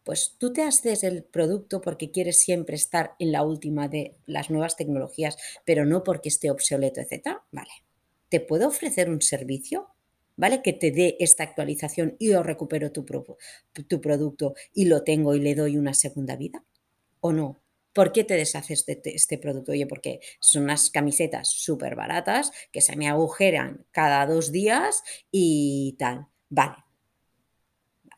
pues 0.03 0.35
tú 0.37 0.51
te 0.51 0.63
haces 0.63 1.03
el 1.03 1.23
producto 1.23 1.81
porque 1.81 2.11
quieres 2.11 2.41
siempre 2.41 2.75
estar 2.75 3.13
en 3.19 3.31
la 3.31 3.43
última 3.43 3.87
de 3.87 4.15
las 4.25 4.49
nuevas 4.49 4.75
tecnologías, 4.75 5.37
pero 5.65 5.85
no 5.85 6.03
porque 6.03 6.29
esté 6.29 6.49
obsoleto, 6.51 7.01
etc. 7.01 7.41
Vale. 7.51 7.71
¿Te 8.29 8.39
puedo 8.39 8.67
ofrecer 8.67 9.09
un 9.09 9.21
servicio? 9.21 9.89
¿Vale? 10.35 10.61
Que 10.61 10.73
te 10.73 10.91
dé 10.91 11.17
esta 11.19 11.43
actualización 11.43 12.15
y 12.19 12.29
yo 12.31 12.43
recupero 12.43 12.91
tu, 12.91 13.05
tu 13.87 14.01
producto 14.01 14.53
y 14.73 14.85
lo 14.85 15.03
tengo 15.03 15.35
y 15.35 15.39
le 15.39 15.55
doy 15.55 15.77
una 15.77 15.93
segunda 15.93 16.35
vida. 16.35 16.63
¿O 17.19 17.31
no? 17.31 17.61
¿Por 17.93 18.13
qué 18.13 18.23
te 18.23 18.35
deshaces 18.35 18.85
de 18.85 19.01
este 19.05 19.37
producto? 19.37 19.73
Oye, 19.73 19.85
porque 19.85 20.21
son 20.39 20.63
unas 20.63 20.89
camisetas 20.89 21.49
súper 21.49 21.95
baratas 21.95 22.51
que 22.71 22.81
se 22.81 22.95
me 22.95 23.09
agujeran 23.09 23.85
cada 23.91 24.25
dos 24.25 24.51
días 24.51 25.03
y 25.29 25.95
tal. 25.99 26.27
Vale. 26.49 26.77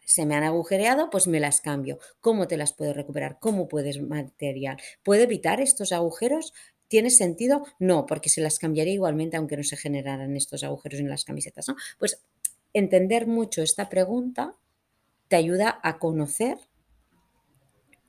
Se 0.05 0.25
me 0.27 0.35
han 0.35 0.43
agujereado, 0.43 1.09
pues 1.09 1.27
me 1.27 1.39
las 1.39 1.59
cambio. 1.59 1.97
¿Cómo 2.21 2.47
te 2.47 2.57
las 2.57 2.73
puedo 2.73 2.93
recuperar? 2.93 3.39
¿Cómo 3.39 3.67
puedes 3.67 3.99
material? 3.99 4.77
¿Puedo 5.01 5.23
evitar 5.23 5.59
estos 5.59 5.91
agujeros? 5.91 6.53
¿Tiene 6.87 7.09
sentido? 7.09 7.65
No, 7.79 8.05
porque 8.05 8.29
se 8.29 8.41
las 8.41 8.59
cambiaría 8.59 8.93
igualmente 8.93 9.37
aunque 9.37 9.57
no 9.57 9.63
se 9.63 9.77
generaran 9.77 10.35
estos 10.35 10.63
agujeros 10.63 10.99
en 10.99 11.09
las 11.09 11.23
camisetas. 11.23 11.67
¿no? 11.67 11.75
Pues 11.97 12.21
entender 12.73 13.27
mucho 13.27 13.61
esta 13.61 13.89
pregunta 13.89 14.55
te 15.27 15.35
ayuda 15.35 15.79
a 15.81 15.97
conocer 15.97 16.57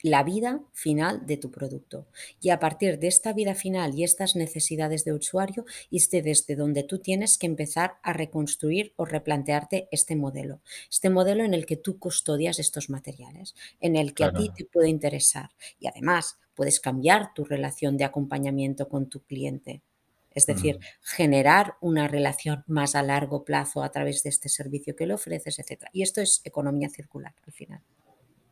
la 0.05 0.23
vida 0.23 0.61
final 0.75 1.25
de 1.25 1.39
tu 1.39 1.51
producto. 1.51 2.07
Y 2.39 2.51
a 2.51 2.61
partir 2.61 2.99
de 2.99 3.07
esta 3.07 3.33
vida 3.33 3.55
final 3.55 3.95
y 3.95 4.05
estas 4.05 4.37
necesidades 4.37 5.07
de 5.07 5.15
usuario, 5.15 5.65
es 5.91 6.11
desde 6.11 6.57
donde 6.57 6.83
tú 6.83 6.99
tienes 6.99 7.39
que 7.39 7.47
empezar 7.47 7.95
a 8.03 8.13
reconstruir 8.13 8.93
o 8.97 9.07
replantearte 9.07 9.89
este 9.91 10.15
modelo. 10.15 10.61
Este 10.91 11.09
modelo 11.09 11.43
en 11.43 11.55
el 11.55 11.65
que 11.65 11.79
tú 11.79 11.99
custodias 11.99 12.59
estos 12.59 12.91
materiales, 12.91 13.55
en 13.81 13.97
el 13.97 14.13
que 14.13 14.25
a 14.25 14.33
ti 14.35 14.51
te 14.55 14.67
puede 14.67 14.91
interesar. 14.91 15.49
Y 15.81 15.87
además, 15.87 16.37
puedes 16.55 16.81
cambiar 16.81 17.35
tu 17.35 17.45
relación 17.45 17.97
de 17.97 18.05
acompañamiento 18.05 18.89
con 18.89 19.09
tu 19.09 19.21
cliente. 19.21 19.83
Es 20.35 20.47
decir, 20.47 20.81
generar 21.01 21.75
una 21.81 22.09
relación 22.09 22.65
más 22.67 22.97
a 22.97 23.03
largo 23.03 23.45
plazo 23.45 23.85
a 23.85 23.91
través 23.91 24.25
de 24.25 24.31
este 24.31 24.49
servicio 24.49 24.97
que 24.97 25.07
le 25.07 25.15
ofreces, 25.15 25.61
etc. 25.61 25.85
Y 25.93 26.03
esto 26.03 26.21
es 26.21 26.41
economía 26.45 26.89
circular 26.89 27.35
al 27.47 27.53
final. 27.53 27.81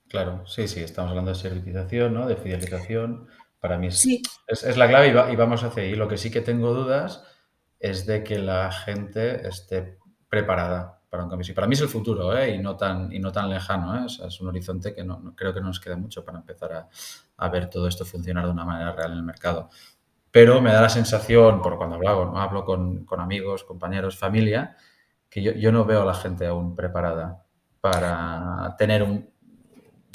Claro, 0.08 0.46
sí, 0.46 0.68
sí, 0.68 0.80
estamos 0.80 1.10
hablando 1.10 1.32
de 1.32 1.38
servicización, 1.38 2.14
¿no? 2.14 2.26
de 2.28 2.36
fidelización. 2.36 3.26
Para 3.58 3.78
mí 3.78 3.88
es, 3.88 4.06
es, 4.46 4.76
la 4.76 4.88
clave 4.88 5.08
y, 5.08 5.36
vamos 5.36 5.64
hacia 5.64 5.82
ahí. 5.82 5.94
Lo 5.94 6.06
que 6.06 6.18
sí 6.18 6.30
que 6.30 6.40
tengo 6.40 6.72
dudas 6.72 7.24
es 7.80 8.06
de 8.06 8.22
que 8.22 8.38
la 8.38 8.70
gente 8.70 9.46
esté 9.48 9.98
preparada 10.28 11.01
para 11.12 11.24
un 11.24 11.28
cambio. 11.28 11.44
Sí, 11.44 11.52
para 11.52 11.66
mí 11.66 11.74
es 11.74 11.80
el 11.82 11.90
futuro 11.90 12.34
¿eh? 12.34 12.54
y, 12.54 12.58
no 12.58 12.74
tan, 12.74 13.12
y 13.12 13.18
no 13.18 13.30
tan 13.30 13.50
lejano. 13.50 13.98
¿eh? 13.98 14.06
es 14.06 14.40
un 14.40 14.48
horizonte 14.48 14.94
que 14.94 15.04
no, 15.04 15.34
creo 15.36 15.52
que 15.52 15.60
no 15.60 15.66
nos 15.66 15.78
queda 15.78 15.94
mucho 15.94 16.24
para 16.24 16.38
empezar 16.38 16.72
a, 16.72 16.88
a, 17.36 17.48
ver 17.50 17.68
todo 17.68 17.86
esto 17.86 18.06
funcionar 18.06 18.46
de 18.46 18.50
una 18.50 18.64
manera 18.64 18.92
real 18.92 19.12
en 19.12 19.18
el 19.18 19.22
mercado. 19.22 19.68
Pero 20.30 20.62
me 20.62 20.72
da 20.72 20.80
la 20.80 20.88
sensación, 20.88 21.60
por 21.60 21.76
cuando 21.76 21.96
hablo, 21.96 22.38
hablo 22.38 22.64
con, 22.64 23.04
con, 23.04 23.20
amigos, 23.20 23.62
compañeros, 23.62 24.16
familia, 24.16 24.74
que 25.28 25.42
yo, 25.42 25.52
yo 25.52 25.70
no 25.70 25.84
veo 25.84 26.00
a 26.00 26.06
la 26.06 26.14
gente 26.14 26.46
aún 26.46 26.74
preparada 26.74 27.44
para 27.82 28.74
tener 28.78 29.02
un, 29.02 29.30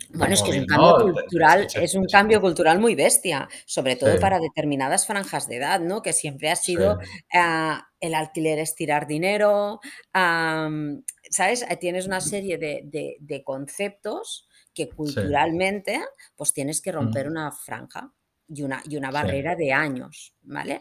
bueno, 0.10 0.34
es 0.34 0.42
que 0.42 0.50
es 0.52 0.58
un 0.58 0.66
cambio 0.66 1.14
cultural, 1.14 1.68
es 1.76 1.96
un 1.96 2.06
cambio 2.06 2.42
cultural 2.42 2.80
muy 2.80 2.96
bestia, 2.96 3.48
sobre 3.66 3.96
todo 3.98 4.20
para 4.20 4.40
determinadas 4.40 5.06
franjas 5.06 5.48
de 5.48 5.58
edad, 5.58 5.80
¿no? 5.80 6.02
Que 6.02 6.14
siempre 6.14 6.50
ha 6.50 6.56
sido 6.56 6.98
ah, 7.34 7.87
el 8.00 8.14
alquiler 8.14 8.60
es 8.60 8.76
tirar 8.76 9.08
dinero, 9.08 9.80
¿sabes? 10.14 11.66
Eh, 11.70 11.78
tienes 11.80 12.08
una 12.08 12.22
serie 12.22 12.58
de, 12.58 13.44
conceptos 13.44 14.48
que 14.74 14.90
culturalmente 14.90 16.00
pues 16.36 16.54
tienes 16.54 16.82
que 16.82 16.92
romper 16.92 17.28
una 17.28 17.52
franja. 17.52 18.14
y 18.50 18.62
una, 18.62 18.82
y 18.88 18.96
una 18.96 19.12
barrera 19.12 19.56
de 19.56 19.74
años, 19.74 20.34
¿vale? 20.44 20.80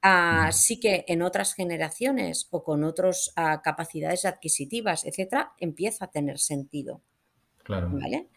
Así 0.00 0.80
que 0.80 1.04
en 1.06 1.22
otras 1.22 1.54
generaciones 1.54 2.48
o 2.50 2.64
con 2.64 2.82
otras 2.82 3.32
ah, 3.36 3.62
capacidades 3.62 4.24
adquisitivas, 4.24 5.04
etcétera, 5.04 5.52
empieza 5.58 6.06
a 6.06 6.10
tener 6.10 6.38
sentido. 6.38 7.02
Claro. 7.62 7.90
¿Vale? 7.92 8.28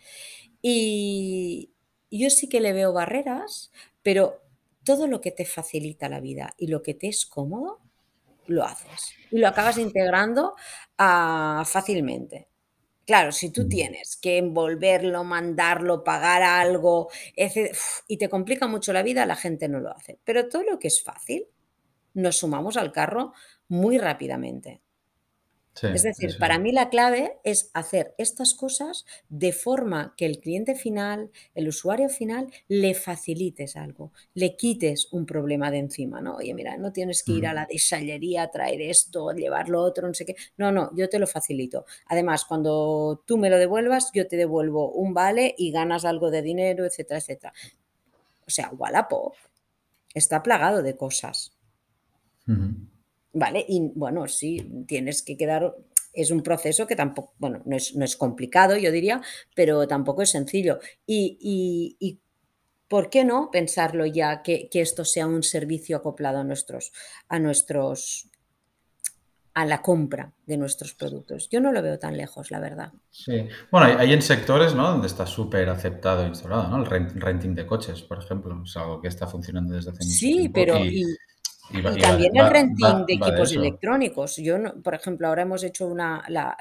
Y 0.62 1.72
yo 2.12 2.30
sí 2.30 2.48
que 2.50 2.62
le 2.62 2.74
veo 2.74 2.94
barreras, 2.94 3.72
pero 4.04 4.42
todo 4.84 5.08
lo 5.08 5.22
que 5.22 5.32
te 5.32 5.46
facilita 5.46 6.08
la 6.08 6.22
vida 6.22 6.54
y 6.58 6.68
lo 6.68 6.82
que 6.82 6.94
te 6.94 7.08
es 7.08 7.26
cómodo, 7.26 7.82
lo 8.48 8.64
haces. 8.64 9.14
Y 9.32 9.40
lo 9.40 9.48
acabas 9.48 9.78
integrando 9.78 10.56
ah, 10.98 11.64
fácilmente. 11.66 12.48
Claro, 13.06 13.32
si 13.32 13.52
tú 13.52 13.70
tienes 13.70 14.18
que 14.18 14.38
envolverlo, 14.38 15.24
mandarlo, 15.24 16.04
pagar 16.04 16.44
algo, 16.44 17.10
y 18.08 18.18
te 18.18 18.28
complica 18.28 18.68
mucho 18.68 18.92
la 18.92 19.02
vida, 19.02 19.26
la 19.26 19.38
gente 19.38 19.70
no 19.70 19.80
lo 19.80 19.96
hace. 19.96 20.20
Pero 20.26 20.50
todo 20.50 20.64
lo 20.64 20.78
que 20.78 20.90
es 20.90 21.02
fácil, 21.02 21.46
nos 22.14 22.38
sumamos 22.38 22.76
al 22.76 22.92
carro 22.92 23.34
muy 23.70 23.98
rápidamente 23.98 24.82
es 25.84 26.04
decir, 26.04 26.38
para 26.40 26.60
mí 26.60 26.72
la 26.72 26.90
clave 26.90 27.38
es 27.44 27.70
hacer 27.74 28.14
estas 28.18 28.54
cosas 28.54 29.06
de 29.30 29.52
forma 29.52 30.14
que 30.18 30.26
el 30.26 30.40
cliente 30.40 30.76
final, 30.76 31.32
el 31.56 31.68
usuario 31.68 32.10
final, 32.10 32.52
le 32.68 32.94
facilites 32.94 33.76
algo, 33.76 34.12
le 34.34 34.56
quites 34.56 35.08
un 35.12 35.26
problema 35.26 35.72
de 35.72 35.80
encima, 35.80 36.22
¿no? 36.22 36.38
Oye, 36.38 36.54
mira, 36.54 36.78
no 36.78 36.92
tienes 36.92 37.24
que 37.24 37.34
ir 37.34 37.48
a 37.48 37.54
la 37.54 37.66
desallería, 37.66 38.50
traer 38.50 38.82
esto, 38.82 39.32
llevar 39.32 39.70
lo 39.70 39.82
otro, 39.82 40.08
no 40.08 40.14
sé 40.14 40.26
qué. 40.26 40.36
No, 40.58 40.72
no, 40.72 40.92
yo 40.96 41.10
te 41.10 41.20
lo 41.20 41.28
facilito. 41.28 41.86
Además, 42.08 42.46
cuando 42.46 43.24
tú 43.26 43.38
me 43.38 43.50
lo 43.50 43.58
devuelvas, 43.58 44.12
yo 44.14 44.28
te 44.28 44.38
devuelvo 44.38 44.92
un 44.92 45.14
vale 45.14 45.54
y 45.58 45.72
ganas 45.72 46.06
algo 46.06 46.32
de 46.32 46.42
dinero, 46.42 46.86
etcétera, 46.86 47.20
etcétera. 47.20 47.54
O 48.46 48.50
sea, 48.50 48.70
Wallapop 48.70 49.36
está 50.14 50.42
plagado 50.42 50.82
de 50.82 50.96
cosas. 50.96 51.54
¿Vale? 53.34 53.66
Y 53.68 53.92
bueno, 53.96 54.28
sí, 54.28 54.86
tienes 54.88 55.22
que 55.22 55.38
quedar, 55.38 55.76
es 56.14 56.32
un 56.32 56.42
proceso 56.42 56.88
que 56.88 56.96
tampoco, 56.96 57.34
bueno, 57.38 57.62
no 57.66 57.76
es, 57.76 58.18
complicado, 58.18 58.78
yo 58.78 58.92
diría, 58.92 59.22
pero 59.56 59.88
tampoco 59.88 60.22
es 60.22 60.32
sencillo. 60.32 60.80
Y, 61.06 62.20
¿por 62.88 63.10
qué 63.10 63.26
no 63.26 63.50
pensarlo 63.52 64.06
ya 64.06 64.42
que, 64.42 64.70
esto 64.74 65.06
sea 65.06 65.28
un 65.28 65.44
servicio 65.44 65.98
acoplado 65.98 66.40
a 66.40 66.44
nuestros, 66.44 66.92
a 67.28 67.38
nuestros, 67.38 68.30
a 69.54 69.66
la 69.66 69.82
compra 69.82 70.34
de 70.46 70.58
nuestros 70.58 70.94
productos? 70.94 71.50
Yo 71.50 71.60
no 71.60 71.72
lo 71.72 71.82
veo 71.82 72.00
tan 72.00 72.18
lejos, 72.18 72.50
la 72.50 72.60
verdad. 72.60 72.94
Sí, 73.12 73.48
bueno, 73.72 74.00
hay, 74.00 74.14
en 74.14 74.22
sectores, 74.22 74.74
¿no? 74.74 74.90
Donde 74.90 75.08
está 75.08 75.28
súper 75.28 75.70
aceptado 75.70 76.24
e 76.24 76.30
instalado, 76.30 76.70
¿no? 76.70 76.78
El 76.84 76.86
renting 77.22 77.54
de 77.54 77.68
coches, 77.68 78.02
por 78.02 78.24
ejemplo, 78.24 78.60
es 78.64 78.76
algo 78.78 79.02
que 79.02 79.10
está 79.10 79.28
funcionando 79.28 79.76
desde 79.76 79.92
hace 79.92 80.04
mucho 80.04 80.20
tiempo. 80.20 80.42
Sí, 80.42 80.50
pero... 80.50 80.86
Y, 80.86 81.04
también 82.02 82.36
el 82.36 82.50
renting 82.50 83.06
de 83.06 83.14
equipos 83.14 83.52
electrónicos. 83.54 84.38
Yo, 84.38 84.56
por 84.84 84.96
ejemplo, 84.96 85.28
ahora 85.28 85.44
hemos 85.44 85.64
hecho 85.64 85.88
una, 85.88 86.24
la, 86.30 86.56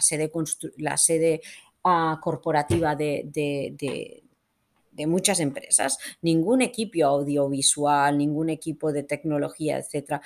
sede, 0.00 0.30
la 0.78 0.96
sede 0.96 1.40
ah, 1.84 2.18
corporativa 2.22 2.94
de, 2.94 3.22
de, 3.32 5.06
muchas 5.06 5.40
empresas. 5.40 5.98
Ningún 6.22 6.62
equipo 6.62 7.04
audiovisual, 7.04 8.16
ningún 8.16 8.50
equipo 8.50 8.92
de 8.92 9.02
tecnología, 9.02 9.78
etcétera, 9.78 10.20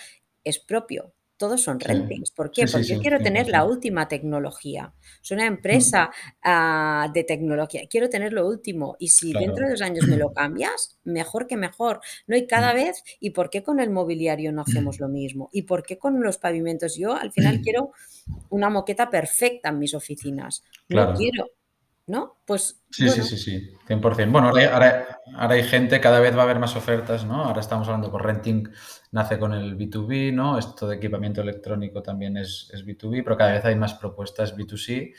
es 0.45 0.59
propio 0.59 1.13
todos 1.37 1.63
son 1.63 1.81
rentings. 1.81 2.31
¿Por 2.31 2.51
qué? 2.51 2.67
Porque 2.67 2.87
yo 2.87 3.01
quiero 3.01 3.19
tener 3.21 3.49
la 3.49 3.65
última 3.65 4.09
tecnología. 4.09 4.95
Soy 5.21 5.37
una 5.37 5.47
empresa 5.47 6.11
ah, 6.43 7.11
de 7.13 7.25
tecnología. 7.25 7.83
Quiero 7.89 8.09
tener 8.09 8.33
lo 8.33 8.47
último. 8.47 8.97
Y 8.99 9.09
si 9.09 9.33
dentro 9.33 9.67
de 9.67 9.73
dos 9.73 9.83
años 9.83 10.07
me 10.07 10.17
lo 10.17 10.33
cambias, 10.35 10.99
mejor 11.05 11.47
que 11.47 11.57
mejor. 11.57 12.01
No, 12.27 12.37
y 12.37 12.47
cada 12.47 12.73
vez, 12.73 13.03
¿y 13.21 13.31
por 13.31 13.51
qué 13.51 13.63
con 13.63 13.81
el 13.81 13.91
mobiliario 13.91 14.53
no 14.53 14.63
hacemos 14.67 14.99
lo 14.99 15.09
mismo? 15.09 15.51
¿Y 15.53 15.63
por 15.63 15.83
qué 15.83 15.99
con 15.99 16.23
los 16.23 16.39
pavimentos? 16.39 16.97
Yo 16.97 17.15
al 17.15 17.33
final 17.33 17.61
quiero 17.63 17.93
una 18.51 18.71
moqueta 18.71 19.11
perfecta 19.11 19.69
en 19.69 19.79
mis 19.79 19.95
oficinas. 19.95 20.65
No 20.89 21.15
quiero 21.15 21.47
¿no? 22.07 22.39
Pues. 22.45 22.83
Sí, 22.91 23.09
sí, 23.09 23.23
sí, 23.23 23.37
sí, 23.37 23.71
100%. 23.89 24.31
Bueno, 24.31 24.49
ahora, 24.49 25.21
hay 25.27 25.63
gente, 25.65 26.01
cada 26.01 26.21
vez 26.21 26.37
va 26.37 26.41
a 26.41 26.45
haber 26.45 26.59
más 26.59 26.77
ofertas, 26.77 27.25
¿no? 27.25 27.45
Ahora 27.45 27.61
estamos 27.61 27.89
hablando 27.89 28.11
por 28.11 28.25
renting, 28.25 28.69
nace 29.13 29.39
con 29.39 29.53
el 29.53 29.77
B2B, 29.77 30.33
¿no? 30.33 30.59
Esto 30.59 30.87
de 30.89 30.97
equipamiento 30.97 31.41
electrónico 31.41 32.03
también 32.03 32.37
es, 32.37 32.71
es 32.73 32.87
B2B, 32.87 33.23
pero 33.25 33.37
cada 33.37 33.53
vez 33.53 33.65
hay 33.65 33.77
más 33.77 33.95
propuestas 33.95 34.57
B2C 34.57 35.15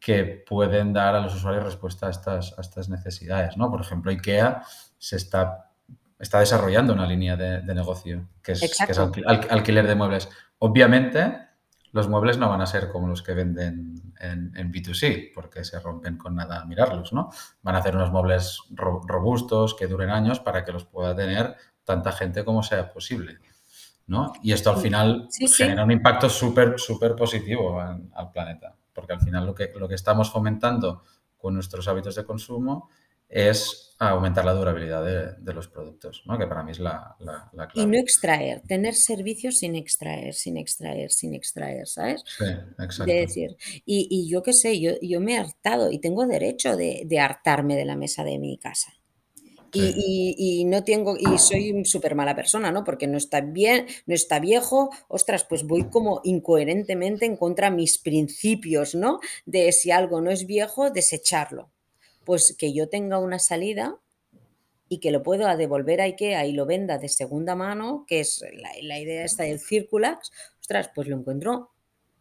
que 0.00 0.44
pueden 0.46 0.92
dar 0.92 1.14
a 1.14 1.20
los 1.20 1.34
usuarios 1.34 1.64
respuesta 1.64 2.06
a 2.06 2.10
estas, 2.10 2.56
a 2.58 2.60
estas 2.60 2.88
necesidades, 2.88 3.56
¿no? 3.56 3.70
Por 3.70 3.80
ejemplo, 3.80 4.10
IKEA 4.10 4.62
se 4.96 5.16
está, 5.16 5.70
está 6.18 6.40
desarrollando 6.40 6.92
una 6.92 7.06
línea 7.06 7.36
de, 7.36 7.62
negocio 7.74 8.28
que 8.42 8.52
es, 8.52 8.60
que 8.60 8.92
es 8.92 8.98
alquiler 8.98 9.86
de 9.86 9.94
muebles. 9.94 10.28
Obviamente, 10.58 11.47
los 11.92 12.08
muebles 12.08 12.38
no 12.38 12.48
van 12.48 12.60
a 12.60 12.66
ser 12.66 12.90
como 12.90 13.08
los 13.08 13.22
que 13.22 13.34
venden 13.34 13.94
en, 14.20 14.72
B2C, 14.72 15.32
porque 15.34 15.64
se 15.64 15.80
rompen 15.80 16.16
con 16.16 16.34
nada 16.34 16.64
mirarlos, 16.64 17.12
¿no? 17.12 17.30
Van 17.62 17.74
a 17.74 17.78
hacer 17.78 17.96
unos 17.96 18.10
muebles 18.10 18.60
robustos 18.70 19.74
que 19.74 19.86
duren 19.86 20.10
años 20.10 20.40
para 20.40 20.64
que 20.64 20.72
los 20.72 20.84
pueda 20.84 21.14
tener 21.14 21.56
tanta 21.84 22.12
gente 22.12 22.44
como 22.44 22.62
sea 22.62 22.92
posible, 22.92 23.38
¿no? 24.06 24.32
Y 24.42 24.52
esto 24.52 24.70
al 24.70 24.78
final 24.78 25.28
genera 25.56 25.84
un 25.84 25.90
impacto 25.90 26.28
súper, 26.28 26.78
súper 26.78 27.14
positivo 27.14 27.80
al 27.80 28.30
planeta, 28.32 28.74
porque 28.92 29.12
al 29.14 29.20
final 29.20 29.46
lo 29.46 29.54
que, 29.54 29.72
lo 29.76 29.88
que 29.88 29.94
estamos 29.94 30.30
fomentando 30.30 31.04
con 31.38 31.54
nuestros 31.54 31.88
hábitos 31.88 32.16
de 32.16 32.24
consumo 32.24 32.90
es 33.28 33.88
aumentar 33.98 34.44
la 34.44 34.52
durabilidad 34.52 35.36
de, 35.38 35.52
los 35.52 35.68
productos, 35.68 36.22
¿no? 36.24 36.38
que 36.38 36.46
para 36.46 36.62
mí 36.62 36.70
es 36.70 36.78
la, 36.78 37.16
clave. 37.18 37.70
Y 37.74 37.86
no 37.86 37.98
extraer, 37.98 38.60
tener 38.60 38.94
servicios 38.94 39.58
sin 39.58 39.74
extraer, 39.74 40.34
sin 40.34 40.56
extraer, 40.56 41.10
sin 41.10 41.34
extraer, 41.34 41.86
¿sabes? 41.88 42.22
Sí, 42.26 42.44
exacto. 42.78 43.12
decir, 43.12 43.56
y, 43.84 44.28
yo 44.28 44.42
qué 44.42 44.52
sé, 44.52 44.78
yo, 44.78 44.92
yo 45.02 45.20
me 45.20 45.34
he 45.34 45.38
hartado 45.38 45.90
y 45.90 45.98
tengo 45.98 46.26
derecho 46.26 46.76
de, 46.76 47.18
hartarme 47.18 47.76
de 47.76 47.84
la 47.84 47.96
mesa 47.96 48.22
de 48.22 48.38
mi 48.38 48.56
casa. 48.58 48.92
Y, 49.72 50.64
no 50.66 50.82
tengo, 50.82 51.16
y 51.18 51.36
soy 51.38 51.84
súper 51.84 52.14
mala 52.14 52.34
persona, 52.34 52.70
¿no? 52.70 52.84
Porque 52.84 53.06
no 53.06 53.18
está 53.18 53.40
bien, 53.40 53.86
no 54.06 54.14
está 54.14 54.38
viejo, 54.38 54.90
ostras, 55.08 55.44
pues 55.44 55.64
voy 55.64 55.90
como 55.90 56.20
incoherentemente 56.24 57.26
en 57.26 57.36
contra 57.36 57.68
de 57.68 57.76
mis 57.76 57.98
principios, 57.98 58.94
¿no? 58.94 59.18
De 59.44 59.72
si 59.72 59.90
algo 59.90 60.20
no 60.20 60.30
es 60.30 60.46
viejo, 60.46 60.90
desecharlo 60.90 61.70
pues 62.28 62.54
que 62.58 62.74
yo 62.74 62.90
tenga 62.90 63.18
una 63.18 63.38
salida 63.38 63.98
y 64.86 65.00
que 65.00 65.12
lo 65.12 65.22
pueda 65.22 65.56
devolver 65.56 66.02
a 66.02 66.04
IKEA 66.04 66.44
y 66.44 66.52
lo 66.52 66.66
venda 66.66 66.98
de 66.98 67.08
segunda 67.08 67.54
mano, 67.54 68.04
que 68.06 68.20
es 68.20 68.44
la, 68.82 68.98
idea 68.98 69.24
esta 69.24 69.44
del 69.44 69.58
Circulax, 69.58 70.30
ostras, 70.60 70.90
pues 70.94 71.08
lo 71.08 71.16
encuentro 71.16 71.70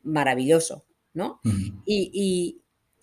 maravilloso, 0.04 0.86
¿no? 1.14 1.42
y, 1.86 2.10
y, 2.14 2.62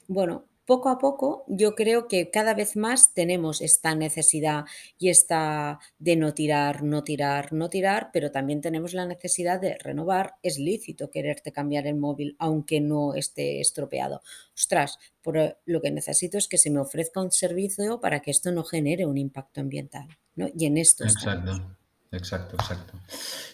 bueno, 0.09 0.47
poco 0.67 0.89
a 0.89 0.99
poco 0.99 1.45
yo 1.49 1.75
creo 1.75 2.09
que 2.09 2.31
cada 2.31 2.55
vez 2.55 2.77
más 2.77 3.13
tenemos 3.15 3.61
esta 3.61 3.95
necesidad 3.95 4.65
y 4.99 5.09
esta 5.11 5.79
de 5.99 6.17
no 6.17 6.35
tirar, 6.35 6.83
no 6.83 7.05
tirar, 7.05 7.53
no 7.53 7.69
tirar, 7.71 8.11
pero 8.13 8.31
también 8.31 8.61
tenemos 8.61 8.95
la 8.95 9.07
necesidad 9.07 9.61
de 9.61 9.77
renovar. 9.79 10.35
Es 10.43 10.59
lícito 10.59 11.11
quererte 11.11 11.53
cambiar 11.53 11.87
el 11.87 11.97
móvil 11.97 12.37
aunque 12.39 12.81
no 12.81 13.15
esté 13.15 13.61
estropeado. 13.61 14.23
Ostras, 14.55 14.99
por 15.23 15.59
lo 15.65 15.81
que 15.81 15.91
necesito 15.91 16.39
es 16.39 16.49
que 16.49 16.59
se 16.59 16.71
me 16.71 16.81
ofrezca 16.81 17.21
un 17.21 17.31
servicio 17.31 18.01
para 18.01 18.21
que 18.21 18.31
esto 18.31 18.53
no 18.53 18.65
genere 18.65 19.07
un 19.07 19.19
impacto 19.19 19.61
ambiental. 19.61 20.09
¿no? 20.37 20.49
Y 20.57 20.67
en 20.67 20.79
esto 20.79 21.05
Exacto. 21.05 21.77
Exacto, 22.17 22.57
exacto. 22.57 22.95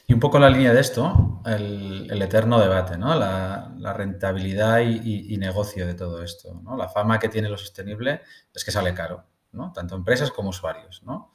Y 0.06 0.12
un 0.12 0.20
poco 0.20 0.38
la 0.38 0.50
línea 0.50 0.72
de 0.72 0.80
esto, 0.80 1.40
el, 1.46 2.20
eterno 2.22 2.60
debate, 2.60 2.98
¿no? 2.98 3.14
La, 3.14 3.92
rentabilidad 3.94 4.80
y, 4.80 5.36
negocio 5.38 5.86
de 5.86 5.94
todo 5.94 6.22
esto, 6.22 6.60
¿no? 6.62 6.76
La 6.76 6.88
fama 6.88 7.18
que 7.18 7.28
tiene 7.28 7.48
lo 7.48 7.56
sostenible 7.56 8.22
es 8.54 8.64
que 8.64 8.70
sale 8.70 8.92
caro, 8.92 9.24
¿no? 9.52 9.72
Tanto 9.72 9.96
empresas 9.96 10.30
como 10.30 10.50
usuarios, 10.50 11.02
¿no? 11.04 11.32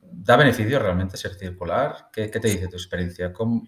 ¿Da 0.00 0.36
beneficio 0.36 0.78
realmente 0.78 1.16
ser 1.16 1.34
circular? 1.34 2.08
¿Qué, 2.12 2.28
te 2.28 2.48
dice 2.48 2.68
tu 2.68 2.76
experiencia? 2.76 3.32
¿Cómo, 3.32 3.62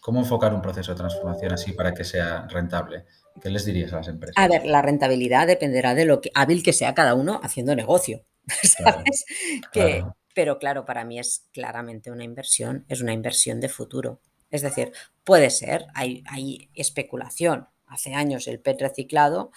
¿Cómo, 0.00 0.20
enfocar 0.20 0.54
un 0.54 0.62
proceso 0.62 0.92
de 0.92 0.98
transformación 0.98 1.52
así 1.52 1.72
para 1.72 1.92
que 1.92 2.04
sea 2.04 2.46
rentable? 2.48 3.04
¿Qué 3.40 3.50
les 3.50 3.64
dirías 3.64 3.92
a 3.92 3.96
las 3.96 4.08
empresas? 4.08 4.36
A 4.36 4.48
ver, 4.48 4.64
la 4.64 4.82
rentabilidad 4.82 5.46
dependerá 5.46 5.94
de 5.94 6.06
lo 6.06 6.20
que, 6.20 6.30
hábil 6.34 6.62
que 6.62 6.72
sea 6.72 6.94
cada 6.94 7.14
uno 7.14 7.40
haciendo 7.42 7.74
negocio. 7.74 8.24
¿Sabes? 8.62 9.24
que, 9.72 10.04
pero 10.34 10.58
claro, 10.58 10.84
para 10.84 11.04
mí 11.04 11.18
es 11.18 11.48
claramente 11.52 12.10
una 12.10 12.24
inversión, 12.24 12.84
es 12.88 13.00
una 13.00 13.12
inversión 13.12 13.60
de 13.60 13.68
futuro. 13.68 14.20
Es 14.50 14.62
decir, 14.62 14.92
puede 15.24 15.50
ser, 15.50 15.86
hay, 15.94 16.22
hay 16.28 16.70
especulación. 16.74 17.68
Hace 17.86 18.14
años 18.14 18.46
el 18.46 18.60
PET 18.60 18.80
reciclado 18.80 19.50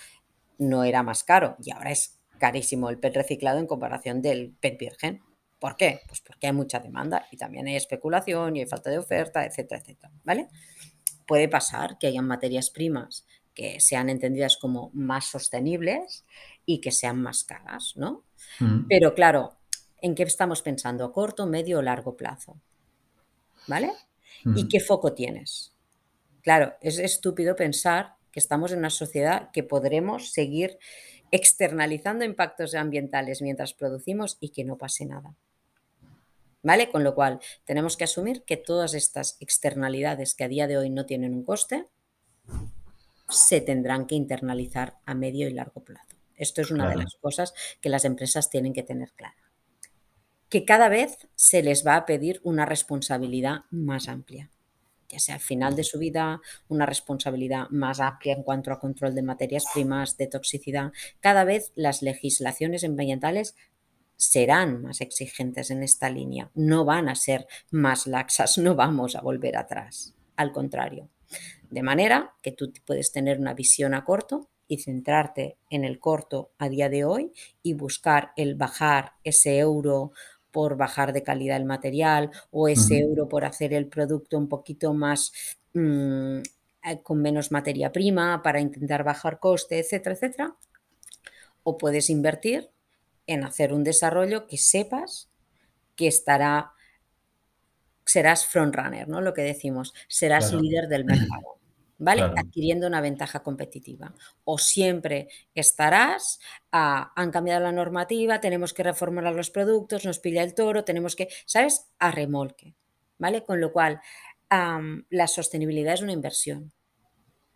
no 0.58 0.84
era 0.84 1.04
más 1.04 1.24
caro 1.24 1.56
y 1.62 1.72
ahora 1.72 1.92
es 1.92 2.20
carísimo 2.40 2.90
el 2.90 3.00
PET 3.00 3.16
reciclado 3.16 3.60
en 3.60 3.68
comparación 3.68 4.22
del 4.22 4.56
PET 4.60 4.80
virgen. 4.80 5.22
¿Por 5.60 5.76
qué? 5.76 6.02
Pues 6.08 6.22
porque 6.22 6.48
hay 6.48 6.54
mucha 6.54 6.80
demanda 6.80 7.28
y 7.32 7.38
también 7.38 7.68
hay 7.68 7.76
especulación 7.76 8.56
y 8.56 8.62
hay 8.62 8.66
falta 8.66 8.90
de 8.90 8.98
oferta, 8.98 9.46
etcétera, 9.46 9.82
etcétera. 9.82 10.12
¿Vale? 10.24 10.48
Puede 11.26 11.50
pasar 11.50 11.98
que 11.98 12.08
hayan 12.08 12.28
materias 12.28 12.70
primas 12.70 13.26
que 13.56 13.80
sean 13.80 14.10
entendidas 14.10 14.58
como 14.58 14.92
más 14.94 15.26
sostenibles 15.26 16.26
y 16.66 16.82
que 16.82 16.92
sean 16.92 17.22
más 17.22 17.46
caras, 17.46 17.94
¿no? 17.96 18.26
Mm. 18.60 18.88
Pero 18.90 19.16
claro, 19.16 19.58
en 20.06 20.14
qué 20.14 20.22
estamos 20.22 20.62
pensando, 20.62 21.12
corto, 21.12 21.48
medio 21.48 21.80
o 21.80 21.82
largo 21.82 22.16
plazo. 22.16 22.62
¿Vale? 23.66 23.92
¿Y 24.56 24.68
qué 24.68 24.80
foco 24.80 25.14
tienes? 25.14 25.74
Claro, 26.44 26.76
es 26.80 27.00
estúpido 27.00 27.56
pensar 27.56 28.14
que 28.32 28.40
estamos 28.40 28.72
en 28.72 28.80
una 28.80 28.92
sociedad 28.92 29.50
que 29.52 29.64
podremos 29.64 30.32
seguir 30.32 30.78
externalizando 31.32 32.24
impactos 32.24 32.76
ambientales 32.76 33.42
mientras 33.42 33.74
producimos 33.74 34.38
y 34.40 34.50
que 34.50 34.64
no 34.64 34.78
pase 34.78 35.08
nada. 35.08 35.34
¿Vale? 36.62 36.92
Con 36.92 37.04
lo 37.04 37.16
cual, 37.16 37.40
tenemos 37.64 37.98
que 37.98 38.04
asumir 38.04 38.44
que 38.44 38.58
todas 38.58 38.94
estas 38.94 39.38
externalidades 39.40 40.36
que 40.36 40.44
a 40.44 40.48
día 40.48 40.68
de 40.68 40.78
hoy 40.78 40.92
no 40.92 41.08
tienen 41.08 41.34
un 41.34 41.44
coste, 41.44 41.88
se 43.28 43.60
tendrán 43.60 44.06
que 44.06 44.14
internalizar 44.14 45.00
a 45.08 45.16
medio 45.16 45.48
y 45.48 45.54
largo 45.54 45.84
plazo. 45.84 46.16
Esto 46.36 46.62
es 46.62 46.70
una 46.70 46.88
de 46.90 46.98
las 46.98 47.16
cosas 47.16 47.56
que 47.82 47.90
las 47.90 48.06
empresas 48.06 48.52
tienen 48.52 48.74
que 48.74 48.84
tener 48.84 49.12
clara. 49.14 49.45
Que 50.56 50.64
cada 50.64 50.88
vez 50.88 51.18
se 51.36 51.62
les 51.62 51.86
va 51.86 51.98
a 51.98 52.06
pedir 52.06 52.40
una 52.46 52.66
responsabilidad 52.66 53.66
más 53.72 54.08
amplia 54.08 54.50
ya 55.10 55.20
sea 55.20 55.36
al 55.36 55.42
final 55.42 55.76
de 55.76 55.84
su 55.84 56.00
vida, 56.00 56.40
una 56.70 56.86
responsabilidad 56.86 57.70
más 57.72 58.00
amplia 58.00 58.36
en 58.36 58.44
cuanto 58.44 58.72
a 58.72 58.80
control 58.80 59.14
de 59.16 59.22
materias 59.22 59.66
primas, 59.74 60.16
de 60.16 60.28
toxicidad. 60.28 60.94
Cada 61.20 61.44
vez 61.44 61.74
las 61.76 62.02
legislaciones 62.02 62.86
ambientales 62.86 63.58
serán 64.16 64.82
más 64.82 65.02
exigentes 65.02 65.72
en 65.72 65.84
esta 65.84 66.10
línea, 66.10 66.50
no 66.54 66.86
van 66.86 67.10
a 67.10 67.16
ser 67.16 67.48
más 67.70 68.08
laxas, 68.08 68.58
no 68.58 68.76
vamos 68.76 69.18
a 69.18 69.22
volver 69.22 69.58
atrás, 69.58 70.16
al 70.38 70.54
contrario. 70.54 71.10
De 71.70 71.84
manera 71.84 72.34
que 72.42 72.54
tú 72.54 72.72
puedes 72.86 73.12
tener 73.12 73.42
una 73.42 73.54
visión 73.54 73.94
a 73.94 74.06
corto 74.06 74.50
y 74.68 74.78
centrarte 74.78 75.58
en 75.70 75.84
el 75.84 76.00
corto 76.00 76.52
a 76.58 76.70
día 76.70 76.90
de 76.90 77.06
hoy 77.06 77.32
y 77.62 77.74
buscar 77.74 78.32
el 78.36 78.56
bajar 78.56 79.14
ese 79.24 79.60
euro 79.60 80.12
por 80.56 80.78
bajar 80.78 81.12
de 81.12 81.22
calidad 81.22 81.58
el 81.58 81.66
material 81.66 82.32
o 82.50 82.70
ese 82.70 83.00
euro 83.00 83.28
por 83.28 83.44
hacer 83.44 83.74
el 83.74 83.88
producto 83.88 84.38
un 84.38 84.48
poquito 84.48 84.94
más 84.94 85.34
mm, 85.74 86.38
eh, 86.38 87.02
con 87.04 87.22
menos 87.22 87.52
materia 87.52 87.92
prima 87.92 88.42
para 88.42 88.62
intentar 88.62 89.04
bajar 89.04 89.38
coste, 89.40 89.80
etcétera, 89.80 90.16
etcétera. 90.16 90.56
O 91.64 91.78
puedes 91.78 92.10
invertir 92.10 92.70
en 93.28 93.44
hacer 93.44 93.74
un 93.74 93.84
desarrollo 93.84 94.48
que 94.48 94.58
sepas 94.58 95.30
que 95.98 96.08
estará, 96.08 96.72
serás 98.06 98.46
frontrunner, 98.46 99.10
¿no? 99.10 99.20
Lo 99.20 99.34
que 99.34 99.42
decimos, 99.42 99.94
serás 100.08 100.54
líder 100.54 100.88
del 100.88 101.04
mercado. 101.04 101.60
¿Vale? 101.98 102.32
Adquiriendo 102.36 102.88
una 102.88 103.02
ventaja 103.02 103.42
competitiva. 103.44 104.14
O 104.44 104.58
siempre 104.58 105.28
estarás, 105.54 106.40
ah, 106.72 107.12
han 107.16 107.32
cambiado 107.32 107.62
la 107.64 107.72
normativa, 107.72 108.40
tenemos 108.42 108.74
que 108.74 108.84
reformar 108.84 109.34
los 109.34 109.50
productos, 109.50 110.06
nos 110.06 110.20
pilla 110.20 110.44
el 110.44 110.54
toro, 110.54 110.84
tenemos 110.84 111.16
que, 111.16 111.30
¿sabes? 111.46 111.88
A 112.00 112.12
remolque, 112.12 112.76
¿vale? 113.18 113.44
Con 113.44 113.62
lo 113.62 113.72
cual, 113.72 114.02
la 115.10 115.28
sostenibilidad 115.28 115.96
es 115.96 116.02
una 116.02 116.14
inversión, 116.14 116.72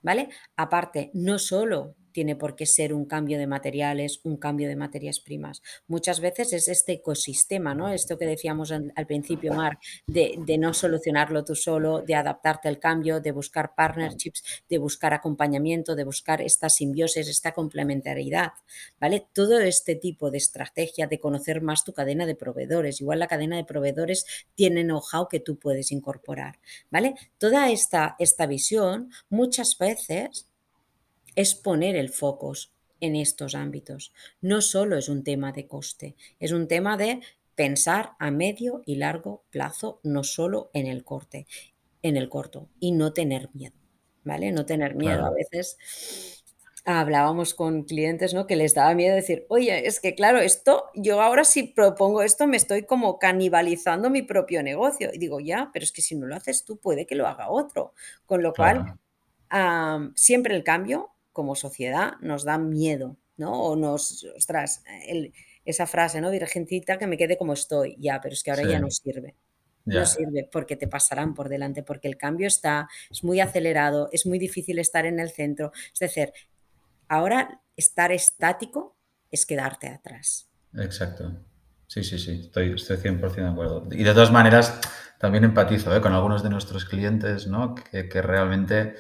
¿vale? 0.02 0.30
Aparte, 0.56 1.12
no 1.14 1.40
solo 1.40 1.96
tiene 2.12 2.36
por 2.36 2.56
qué 2.56 2.66
ser 2.66 2.94
un 2.94 3.06
cambio 3.06 3.38
de 3.38 3.48
materiales, 3.48 4.20
un 4.24 4.38
cambio 4.38 4.68
de 4.68 4.76
materias 4.76 5.20
primas. 5.20 5.62
Muchas 5.88 6.20
veces 6.20 6.54
es 6.54 6.68
este 6.68 6.94
ecosistema, 6.94 7.76
¿no? 7.76 7.90
Esto 7.90 8.18
que 8.18 8.26
decíamos 8.26 8.72
al, 8.72 9.08
principio, 9.08 9.54
Mar, 9.54 9.80
de, 10.08 10.58
no 10.58 10.74
solucionarlo 10.74 11.44
tú 11.44 11.56
solo, 11.56 12.02
de 12.02 12.16
adaptarte 12.16 12.68
al 12.68 12.80
cambio, 12.80 13.20
de 13.20 13.32
buscar 13.32 13.74
partnerships, 13.76 14.44
de 14.70 14.78
buscar 14.78 15.14
acompañamiento, 15.14 15.96
de 15.96 16.04
buscar 16.04 16.42
esta 16.42 16.70
simbiosis, 16.70 17.28
esta 17.28 17.54
complementariedad, 17.54 18.52
¿vale? 19.00 19.28
Todo 19.34 19.60
este 19.60 19.96
tipo 19.96 20.32
de 20.32 20.38
estrategia 20.38 21.08
de 21.08 21.20
conocer 21.20 21.62
más 21.62 21.84
tu 21.84 21.94
cadena 21.94 22.26
de 22.26 22.36
proveedores. 22.36 23.02
Igual 23.02 23.20
la 23.20 23.28
cadena 23.28 23.58
de 23.58 23.64
proveedores 23.64 24.26
tiene 24.56 24.84
know-how 24.84 25.28
que 25.28 25.40
tú 25.40 25.58
puedes 25.58 25.92
incorporar, 25.92 26.60
¿vale? 26.90 27.16
Toda 27.38 27.70
esta, 27.70 28.16
esta 28.20 28.46
visión 28.46 29.12
muchas 29.30 29.78
veces 29.78 30.49
es 31.40 31.56
poner 31.56 31.96
el 31.96 32.10
foco 32.10 32.52
en 33.00 33.16
estos 33.16 33.56
ámbitos. 33.56 34.12
No 34.42 34.60
solo 34.60 34.98
es 34.98 35.08
un 35.08 35.24
tema 35.24 35.54
de 35.54 35.68
coste, 35.68 36.18
es 36.38 36.52
un 36.52 36.68
tema 36.68 36.98
de 36.98 37.22
pensar 37.56 38.12
a 38.20 38.30
medio 38.30 38.82
y 38.86 38.96
largo 38.96 39.46
plazo, 39.50 40.02
no 40.04 40.26
solo 40.26 40.70
en 40.74 40.86
el 40.86 41.06
corte, 41.06 41.48
en 42.02 42.18
el 42.18 42.28
corto, 42.28 42.68
y 42.82 42.92
no 42.92 43.14
tener 43.14 43.50
miedo, 43.54 43.78
¿vale? 44.26 44.52
No 44.52 44.66
tener 44.66 44.96
miedo. 44.96 45.26
A 45.26 45.30
veces 45.30 46.44
hablábamos 46.84 47.54
con 47.54 47.84
clientes, 47.84 48.34
¿no? 48.34 48.46
Que 48.46 48.58
les 48.58 48.74
daba 48.74 48.94
miedo 48.94 49.16
decir, 49.16 49.46
oye, 49.48 49.88
es 49.88 50.02
que 50.02 50.16
claro, 50.16 50.40
esto, 50.40 50.88
yo 50.94 51.22
ahora 51.22 51.46
si 51.46 51.64
propongo 51.64 52.22
esto 52.22 52.48
me 52.48 52.58
estoy 52.58 52.84
como 52.84 53.18
canibalizando 53.18 54.10
mi 54.10 54.24
propio 54.24 54.62
negocio. 54.62 55.10
Y 55.14 55.20
digo, 55.20 55.40
ya, 55.40 55.70
pero 55.72 55.86
es 55.86 55.94
que 55.94 56.02
si 56.02 56.16
no 56.16 56.28
lo 56.28 56.36
haces 56.36 56.66
tú, 56.66 56.76
puede 56.76 57.06
que 57.06 57.16
lo 57.16 57.28
haga 57.28 57.50
otro. 57.50 57.94
Con 58.26 58.44
lo 58.44 58.54
cual, 58.54 59.00
siempre 60.16 60.54
el 60.54 60.66
cambio 60.66 61.14
como 61.32 61.56
sociedad 61.56 62.14
nos 62.22 62.44
da 62.44 62.58
miedo, 62.58 63.18
¿no? 63.38 63.52
O 63.52 63.76
nos, 63.76 64.26
ostras, 64.36 64.84
esa 65.66 65.88
frase, 65.88 66.22
¿no? 66.22 66.32
Virgencita, 66.32 66.98
que 66.98 67.08
me 67.08 67.18
quede 67.18 67.38
como 67.38 67.54
estoy, 67.54 67.96
ya, 68.00 68.20
pero 68.22 68.34
es 68.34 68.44
que 68.44 68.52
ahora 68.52 68.64
ya 68.64 68.80
no 68.80 68.90
sirve. 68.90 69.36
No 69.86 70.06
sirve 70.06 70.48
porque 70.52 70.76
te 70.76 70.88
pasarán 70.88 71.34
por 71.34 71.50
delante, 71.50 71.82
porque 71.82 72.08
el 72.08 72.18
cambio 72.18 72.48
está, 72.48 72.88
es 73.10 73.24
muy 73.24 73.40
acelerado, 73.40 74.10
es 74.12 74.26
muy 74.26 74.38
difícil 74.38 74.78
estar 74.78 75.06
en 75.06 75.20
el 75.20 75.32
centro. 75.32 75.72
Es 75.94 76.00
decir, 76.00 76.32
ahora 77.08 77.62
estar 77.76 78.12
estático 78.12 78.96
es 79.32 79.46
quedarte 79.46 79.88
atrás. 79.88 80.50
Exacto. 80.76 81.32
Sí, 81.88 82.04
sí, 82.04 82.20
sí, 82.20 82.42
estoy, 82.42 82.74
estoy 82.74 82.98
100% 82.98 83.36
de 83.36 83.48
acuerdo. 83.48 83.88
Y 83.92 84.04
de 84.04 84.14
todas 84.14 84.32
maneras, 84.32 84.80
también 85.18 85.44
empatizo 85.44 85.96
¿eh? 85.96 86.02
con 86.02 86.14
algunos 86.14 86.44
de 86.44 86.50
nuestros 86.50 86.86
clientes, 86.86 87.48
¿no? 87.48 87.74
Que, 87.74 88.08
que 88.08 88.22
realmente 88.22 88.96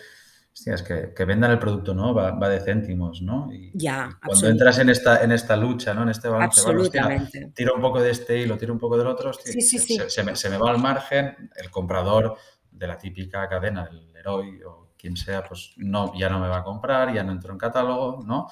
es 0.66 0.84
que, 0.84 1.26
vendan 1.26 1.51
el 1.51 1.60
producto 1.60 1.93
no 1.93 2.14
va, 2.14 2.49
de 2.49 2.60
céntimos, 2.60 3.22
¿no? 3.22 3.51
Y, 3.53 3.72
ya, 3.74 4.18
cuando 4.26 4.47
entras 4.47 4.80
en 4.80 4.89
esta, 4.89 5.24
en 5.24 5.32
esta 5.32 5.55
lucha, 5.55 5.93
¿no? 5.93 6.03
En 6.03 6.10
este 6.10 6.28
balance, 6.28 6.62
absolutamente. 6.62 7.51
tiro 7.55 7.76
un 7.76 7.82
poco 7.82 8.01
de 8.01 8.12
este 8.12 8.39
hilo, 8.39 8.57
tiro 8.57 8.74
un 8.74 8.80
poco 8.80 8.97
del 8.97 9.07
otro, 9.07 9.32
Se, 9.34 10.49
me, 10.49 10.57
va 10.57 10.72
al 10.72 10.80
margen, 10.80 11.49
el 11.55 11.70
comprador 11.70 12.36
de 12.72 12.88
la 12.88 12.97
típica 12.97 13.47
cadena, 13.47 13.89
el 13.91 14.16
Heroi 14.16 14.62
o 14.64 14.93
quien 14.97 15.16
sea, 15.16 15.43
pues 15.43 15.74
no, 15.78 16.14
ya 16.18 16.30
no 16.30 16.39
me 16.39 16.49
va 16.49 16.57
a 16.57 16.64
comprar, 16.64 17.14
ya 17.14 17.24
no 17.24 17.32
entro 17.32 17.53
en 17.53 17.57
catálogo, 17.57 18.24
¿no? 18.26 18.49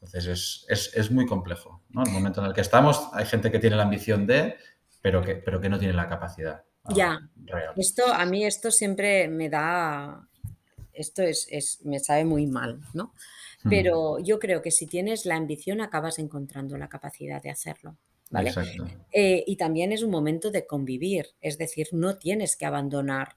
Entonces 0.00 0.66
es, 0.68 1.10
muy 1.10 1.26
complejo, 1.26 1.82
¿no? 1.90 2.02
El 2.04 2.10
momento 2.10 2.40
en 2.40 2.46
el 2.46 2.54
que 2.54 2.62
estamos, 2.62 3.08
hay 3.12 3.26
gente 3.26 3.50
que 3.50 3.58
tiene 3.58 3.76
la 3.76 3.82
ambición 3.82 4.26
de, 4.26 4.56
pero 5.02 5.22
que, 5.22 5.34
pero 5.34 5.60
que 5.60 5.68
no 5.68 5.78
tiene 5.78 5.92
la 5.92 6.08
capacidad. 6.08 6.64
Ah, 6.84 6.92
ya, 6.94 7.20
esto 7.76 8.04
a 8.06 8.24
mí 8.24 8.46
esto 8.46 8.70
siempre 8.70 9.28
me 9.28 9.50
da 9.50 10.26
esto 11.00 11.22
es, 11.22 11.80
me 11.84 11.98
sabe 11.98 12.24
muy 12.24 12.46
mal, 12.46 12.80
¿no? 12.94 13.14
Pero 13.68 14.18
yo 14.20 14.38
creo 14.38 14.62
que 14.62 14.70
si 14.70 14.86
tienes 14.86 15.26
la 15.26 15.36
ambición 15.36 15.82
acabas 15.82 16.18
encontrando 16.18 16.78
la 16.78 16.88
capacidad 16.88 17.42
de 17.42 17.50
hacerlo. 17.50 17.98
¿Vale? 18.30 18.52
Eh, 19.12 19.42
y 19.44 19.56
también 19.56 19.90
es 19.90 20.04
un 20.04 20.10
momento 20.10 20.52
de 20.52 20.64
convivir, 20.64 21.26
es 21.40 21.58
decir, 21.58 21.88
no 21.90 22.16
tienes 22.16 22.56
que 22.56 22.64
abandonar 22.64 23.36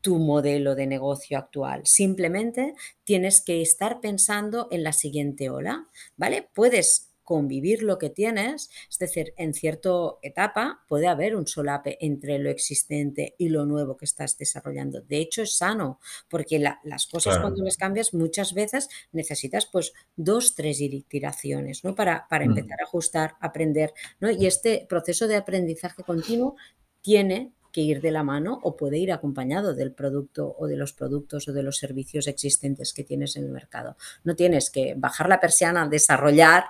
tu 0.00 0.18
modelo 0.18 0.76
de 0.76 0.86
negocio 0.86 1.38
actual. 1.38 1.82
Simplemente 1.84 2.74
tienes 3.02 3.40
que 3.40 3.60
estar 3.60 4.00
pensando 4.00 4.68
en 4.70 4.84
la 4.84 4.92
siguiente 4.92 5.50
ola, 5.50 5.88
¿vale? 6.16 6.48
Puedes 6.54 7.07
convivir 7.28 7.82
lo 7.82 7.98
que 7.98 8.08
tienes, 8.08 8.70
es 8.88 8.98
decir, 8.98 9.34
en 9.36 9.52
cierta 9.52 9.90
etapa 10.22 10.82
puede 10.88 11.08
haber 11.08 11.36
un 11.36 11.46
solape 11.46 11.98
entre 12.00 12.38
lo 12.38 12.48
existente 12.48 13.34
y 13.36 13.50
lo 13.50 13.66
nuevo 13.66 13.98
que 13.98 14.06
estás 14.06 14.38
desarrollando. 14.38 15.02
De 15.02 15.18
hecho, 15.18 15.42
es 15.42 15.58
sano, 15.58 16.00
porque 16.30 16.58
las 16.58 17.06
cosas 17.06 17.38
cuando 17.38 17.62
las 17.62 17.76
cambias 17.76 18.14
muchas 18.14 18.54
veces 18.54 18.88
necesitas 19.12 19.66
pues 19.66 19.92
dos, 20.16 20.54
tres 20.54 20.80
iteraciones, 20.80 21.84
¿no? 21.84 21.94
Para, 21.94 22.26
para 22.30 22.46
mm. 22.46 22.48
empezar 22.48 22.80
a 22.80 22.84
ajustar, 22.84 23.34
aprender, 23.40 23.92
¿no? 24.20 24.30
Y 24.30 24.46
este 24.46 24.86
proceso 24.88 25.28
de 25.28 25.36
aprendizaje 25.36 26.02
continuo 26.04 26.56
tiene 27.02 27.52
que 27.72 27.80
ir 27.80 28.00
de 28.00 28.10
la 28.10 28.22
mano 28.22 28.58
o 28.62 28.76
puede 28.76 28.98
ir 28.98 29.12
acompañado 29.12 29.74
del 29.74 29.92
producto 29.92 30.54
o 30.58 30.66
de 30.66 30.76
los 30.76 30.92
productos 30.92 31.48
o 31.48 31.52
de 31.52 31.62
los 31.62 31.76
servicios 31.76 32.26
existentes 32.26 32.92
que 32.92 33.04
tienes 33.04 33.36
en 33.36 33.44
el 33.44 33.50
mercado. 33.50 33.96
No 34.24 34.34
tienes 34.34 34.70
que 34.70 34.94
bajar 34.96 35.28
la 35.28 35.40
persiana, 35.40 35.88
desarrollar, 35.88 36.64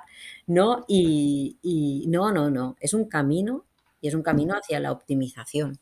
¿no? 0.47 0.85
Y, 0.89 2.07
no, 2.09 2.33
no, 2.33 2.51
no. 2.51 2.77
Es 2.81 2.95
un 2.95 3.09
camino 3.09 3.65
y 4.01 4.09
es 4.09 4.15
un 4.15 4.23
camino 4.23 4.55
hacia 4.55 4.81
la 4.81 4.93
optimización. 4.93 5.79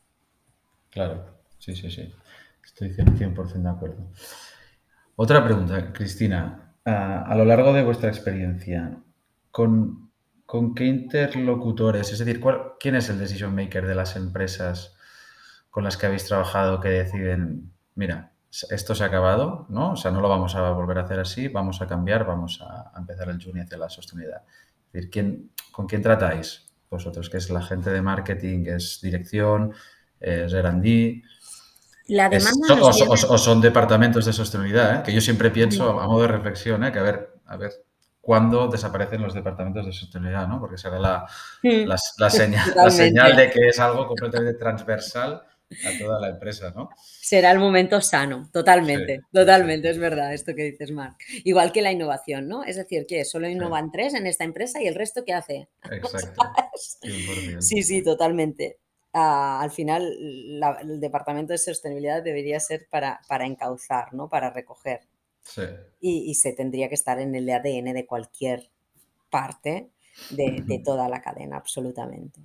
Claro, 0.89 1.25
sí, 1.59 1.75
sí, 1.75 1.89
sí. 1.89 2.13
Estoy 2.63 2.89
100% 2.89 3.61
de 3.61 3.69
acuerdo. 3.69 4.11
Otra 5.15 5.43
pregunta, 5.43 5.93
Cristina. 5.93 6.75
A, 6.85 7.35
lo 7.35 7.43
largo 7.43 7.73
de 7.73 7.83
vuestra 7.83 8.07
experiencia, 8.07 8.97
¿con, 9.51 10.11
¿con, 10.45 10.73
qué 10.73 10.85
interlocutores, 10.85 12.13
es 12.13 12.19
decir, 12.19 12.41
quién 12.79 12.95
es 12.95 13.09
el 13.09 13.19
decision 13.19 13.53
maker 13.53 13.85
de 13.85 13.95
las 13.95 14.15
empresas 14.15 14.96
con 15.77 15.83
las 15.83 15.95
que 15.95 16.07
habéis 16.07 16.25
trabajado 16.25 16.79
que 16.79 16.89
deciden, 16.89 17.71
mira, 17.93 18.31
esto 18.71 18.95
se 18.95 19.03
ha 19.03 19.05
acabado, 19.05 19.67
¿no? 19.69 19.91
O 19.91 19.95
sea, 19.95 20.09
no 20.09 20.21
lo 20.21 20.27
vamos 20.27 20.55
a 20.55 20.71
volver 20.71 20.97
a 20.97 21.03
hacer 21.03 21.19
así, 21.19 21.49
vamos 21.49 21.83
a 21.83 21.85
cambiar, 21.87 22.25
vamos 22.25 22.59
a, 22.67 22.97
empezar 22.97 23.29
el 23.29 23.39
journey 23.39 23.61
hacia 23.61 23.77
la 23.77 23.87
sostenibilidad. 23.87 24.41
Es 24.87 24.93
decir, 24.93 25.09
¿quién, 25.11 25.51
¿con 25.71 25.85
quién 25.85 26.01
tratáis? 26.01 26.65
vosotros? 26.89 27.29
¿Qué 27.29 27.37
es 27.37 27.51
la 27.51 27.61
gente 27.61 27.91
de 27.91 28.01
marketing? 28.01 28.65
¿Es 28.65 29.01
dirección? 29.03 29.71
¿Es 30.19 30.51
R&D? 30.51 31.21
La 32.07 32.25
Es- 32.25 32.43
demanda 32.43 32.75
nos 32.75 32.87
o, 32.87 32.93
son- 32.93 33.07
viene- 33.09 33.25
o 33.29 33.37
son 33.37 33.61
departamentos 33.61 34.25
de 34.25 34.33
sostenibilidad, 34.33 34.95
¿eh? 34.95 35.03
que 35.05 35.13
yo 35.13 35.21
siempre 35.21 35.51
pienso, 35.51 35.99
a 35.99 36.07
modo 36.07 36.23
de 36.23 36.29
reflexión, 36.29 36.83
¿eh? 36.85 36.91
que 36.91 36.97
a 36.97 37.03
ver, 37.03 37.33
a 37.45 37.55
ver 37.55 37.71
cuándo 38.19 38.67
desaparecen 38.67 39.21
los 39.21 39.35
departamentos 39.35 39.85
de 39.85 39.93
sostenibilidad, 39.93 40.47
¿no? 40.47 40.59
porque 40.59 40.79
será 40.79 40.97
la, 40.97 41.27
la, 41.61 41.97
la 42.17 42.29
señal, 42.31 42.73
la 42.75 42.89
señal 42.89 43.35
de 43.35 43.51
que 43.51 43.67
es 43.67 43.79
algo 43.79 44.07
completamente 44.07 44.55
transversal 44.57 45.43
a 45.83 45.97
toda 45.97 46.19
la 46.19 46.29
empresa. 46.29 46.71
¿no? 46.75 46.89
Será 46.95 47.51
el 47.51 47.59
momento 47.59 48.01
sano, 48.01 48.49
totalmente, 48.51 49.17
Sí, 49.17 49.23
totalmente, 49.33 49.89
es 49.89 49.97
verdad 49.97 50.33
esto 50.33 50.55
que 50.55 50.63
dices, 50.63 50.91
Marc. 50.91 51.19
Igual 51.43 51.71
que 51.71 51.81
la 51.81 51.91
innovación, 51.91 52.47
¿no? 52.47 52.63
Es 52.63 52.75
decir, 52.75 53.05
que 53.05 53.25
solo 53.25 53.49
innovan 53.49 53.91
tres 53.91 54.13
en 54.13 54.27
esta 54.27 54.43
empresa 54.43 54.81
y 54.81 54.87
el 54.87 54.95
resto, 54.95 55.23
¿qué 55.25 55.33
hace? 55.33 55.67
Exacto. 55.91 56.41
100%. 57.01 57.61
Sí, 57.61 57.83
sí, 57.83 58.03
totalmente. 58.03 58.79
Ah, 59.13 59.59
al 59.61 59.71
final, 59.71 60.15
la- 60.59 60.77
el 60.81 60.99
departamento 60.99 61.53
de 61.53 61.57
sostenibilidad 61.57 62.23
debería 62.23 62.59
ser 62.59 62.87
para, 62.89 63.19
para 63.27 63.45
encauzar, 63.45 64.13
¿no? 64.13 64.29
Para 64.29 64.49
recoger. 64.51 65.01
Sí. 65.43 65.63
Y, 65.99 66.29
y 66.29 66.35
se 66.35 66.53
tendría 66.53 66.89
que 66.89 66.95
estar 66.95 67.19
en 67.19 67.35
el 67.35 67.49
ADN 67.49 67.93
de 67.93 68.05
cualquier 68.05 68.69
parte 69.29 69.89
de, 70.31 70.63
de 70.65 70.79
toda 70.79 71.09
la 71.09 71.21
cadena, 71.21 71.57
absolutamente. 71.57 72.41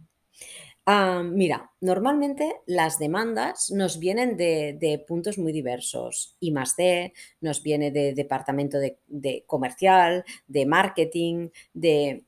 Ah, 0.85 1.23
mira, 1.25 1.71
normalmente 1.81 2.57
las 2.67 2.99
demandas 2.99 3.71
nos 3.71 4.01
vienen 4.01 4.37
de, 4.37 4.77
de 4.81 4.99
puntos 4.99 5.39
muy 5.39 5.53
diversos. 5.53 6.37
I 6.41 6.51
más 6.51 6.75
D, 6.77 7.13
nos 7.41 7.63
viene 7.63 7.93
de 7.93 8.15
departamento 8.15 8.79
de, 8.79 8.99
de 9.07 9.45
comercial, 9.47 10.25
de 10.47 10.67
marketing, 10.67 11.51
de... 11.73 12.25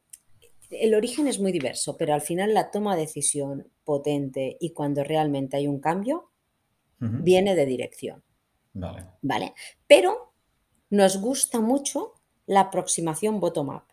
El 0.70 0.94
origen 0.94 1.26
es 1.26 1.40
muy 1.40 1.52
diverso, 1.52 1.96
pero 1.96 2.14
al 2.14 2.20
final 2.20 2.54
la 2.54 2.70
toma 2.70 2.94
de 2.94 3.02
decisión 3.02 3.68
potente 3.84 4.56
y 4.60 4.70
cuando 4.70 5.04
realmente 5.04 5.56
hay 5.56 5.66
un 5.66 5.80
cambio, 5.80 6.30
viene 6.98 7.54
de 7.54 7.66
dirección. 7.66 8.22
Vale. 8.72 9.04
¿vale? 9.20 9.54
Pero 9.86 10.32
nos 10.90 11.20
gusta 11.20 11.60
mucho 11.60 12.14
la 12.46 12.60
aproximación 12.60 13.40
bottom-up. 13.40 13.84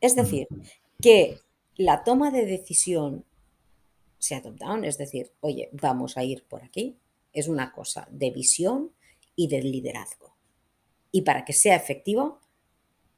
Es 0.00 0.16
decir, 0.16 0.48
que 1.00 1.38
la 1.76 2.02
toma 2.04 2.30
de 2.30 2.46
decisión 2.46 3.24
sea 4.18 4.42
top-down, 4.42 4.84
es 4.84 4.98
decir, 4.98 5.32
oye, 5.40 5.70
vamos 5.72 6.16
a 6.16 6.24
ir 6.24 6.44
por 6.46 6.64
aquí, 6.64 6.98
es 7.32 7.48
una 7.48 7.72
cosa 7.72 8.08
de 8.10 8.30
visión 8.30 8.92
y 9.36 9.48
de 9.48 9.62
liderazgo. 9.62 10.36
Y 11.12 11.22
para 11.22 11.44
que 11.44 11.52
sea 11.52 11.76
efectivo, 11.76 12.40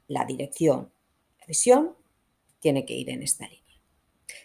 la 0.08 0.24
dirección, 0.24 0.92
la 1.40 1.46
visión, 1.46 1.96
tiene 2.60 2.84
que 2.86 2.94
ir 2.94 3.10
en 3.10 3.22
esta 3.22 3.46
línea. 3.48 3.60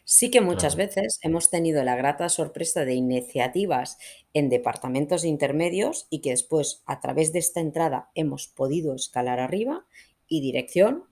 Sí 0.03 0.31
que 0.31 0.41
muchas 0.41 0.75
Claro. 0.75 0.77
veces 0.77 1.19
hemos 1.21 1.49
tenido 1.49 1.83
la 1.83 1.95
grata 1.95 2.29
sorpresa 2.29 2.85
de 2.85 2.95
iniciativas 2.95 3.97
en 4.33 4.49
departamentos 4.49 5.23
intermedios 5.25 6.07
y 6.09 6.21
que 6.21 6.31
después, 6.31 6.83
a 6.85 6.99
través 6.99 7.33
de 7.33 7.39
esta 7.39 7.59
entrada, 7.59 8.11
hemos 8.15 8.47
podido 8.47 8.95
escalar 8.95 9.39
arriba 9.39 9.85
y 10.27 10.41
dirección 10.41 11.05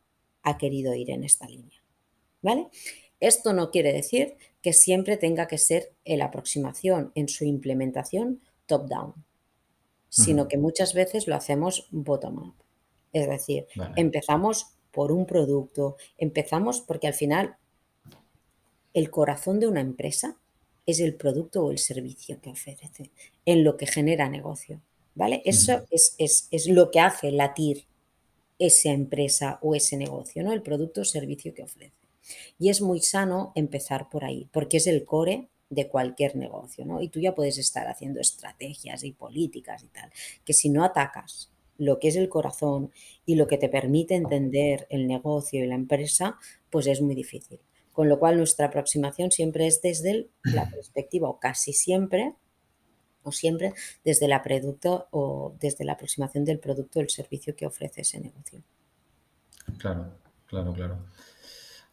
ha 0.44 0.58
querido 0.58 0.94
ir 0.96 1.12
en 1.12 1.24
esta 1.24 1.48
línea. 1.48 1.84
¿Vale? 2.42 2.68
Esto 3.20 3.54
no 3.54 3.72
quiere 3.72 3.94
decir 3.94 4.38
que 4.64 4.74
siempre 4.74 5.18
tenga 5.18 5.48
que 5.48 5.60
ser 5.60 5.94
la 6.06 6.26
aproximación 6.26 7.12
en 7.14 7.28
su 7.30 7.46
implementación 7.46 8.42
top-down, 8.66 9.14
sino 10.10 10.48
que 10.48 10.58
muchas 10.58 10.94
veces 10.96 11.28
lo 11.28 11.36
hacemos 11.36 11.88
bottom-up. 11.92 12.56
Es 13.12 13.28
decir, 13.30 13.68
Vale. 13.76 13.94
empezamos 13.98 14.68
por 14.92 15.12
un 15.12 15.26
producto, 15.28 15.98
empezamos 16.18 16.82
porque 16.82 17.08
al 17.08 17.14
final 17.14 17.58
el 18.94 19.10
corazón 19.10 19.60
de 19.60 19.68
una 19.68 19.82
empresa 19.82 20.38
es 20.86 21.00
el 21.00 21.16
producto 21.16 21.64
o 21.64 21.72
el 21.72 21.78
servicio 21.80 22.40
que 22.42 22.50
ofrece, 22.52 22.90
en 23.46 23.64
lo 23.64 23.78
que 23.78 23.88
genera 23.88 24.30
negocio. 24.30 24.82
¿Vale? 25.16 25.42
Eso 25.46 25.86
es, 25.92 26.16
es- 26.18 26.48
es 26.52 26.68
lo 26.68 26.90
que 26.90 27.00
hace 27.00 27.32
latir 27.32 27.86
esa 28.58 28.90
empresa 28.92 29.60
o 29.62 29.76
ese 29.76 29.96
negocio, 29.98 30.44
¿no? 30.44 30.54
El 30.54 30.64
producto 30.64 31.02
o 31.02 31.06
servicio 31.06 31.54
que 31.54 31.64
ofrece. 31.64 31.94
Y 32.60 32.70
es 32.70 32.82
muy 32.82 33.02
sano 33.02 33.52
empezar 33.56 34.10
por 34.10 34.24
ahí, 34.26 34.48
porque 34.52 34.78
es 34.78 34.88
el 34.88 35.06
core 35.06 35.50
de 35.70 35.88
cualquier 35.88 36.36
negocio, 36.36 36.86
¿no? 36.86 37.02
Y 37.02 37.10
tú 37.10 37.20
ya 37.20 37.34
puedes 37.36 37.58
estar 37.58 37.88
haciendo 37.88 38.20
estrategias 38.20 39.04
y 39.04 39.12
políticas 39.12 39.84
y 39.84 39.88
tal, 39.88 40.12
que 40.46 40.54
si 40.54 40.70
no 40.70 40.84
atacas 40.84 41.52
lo 41.78 42.00
que 42.00 42.10
es 42.10 42.16
el 42.16 42.30
corazón 42.30 42.92
y 43.26 43.36
lo 43.36 43.48
que 43.48 43.58
te 43.58 43.70
permite 43.70 44.16
entender 44.16 44.86
el 44.90 45.08
negocio 45.08 45.64
y 45.64 45.68
la 45.68 45.76
empresa, 45.76 46.38
pues 46.70 46.86
es 46.88 47.02
muy 47.02 47.16
difícil. 47.16 47.60
Con 47.92 48.10
lo 48.10 48.20
cual 48.20 48.38
nuestra 48.38 48.68
aproximación 48.68 49.32
siempre 49.32 49.68
es 49.68 49.82
desde 49.82 50.12
el- 50.12 50.32
la 50.52 50.70
perspectiva, 50.70 51.30
o 51.30 51.40
casi 51.40 51.74
siempre, 51.74 52.36
o 53.24 53.32
siempre 53.32 53.74
desde 54.06 54.28
la 54.28 54.44
producto 54.44 55.08
o 55.12 55.56
desde 55.60 55.86
la 55.86 55.94
aproximación 55.94 56.46
del 56.46 56.60
producto 56.60 57.00
o 57.00 57.02
el 57.04 57.10
servicio 57.10 57.56
que 57.56 57.66
ofrece 57.68 58.02
ese 58.02 58.20
negocio. 58.20 58.64
Claro, 59.78 60.20
claro, 60.48 60.74
claro. 60.74 60.98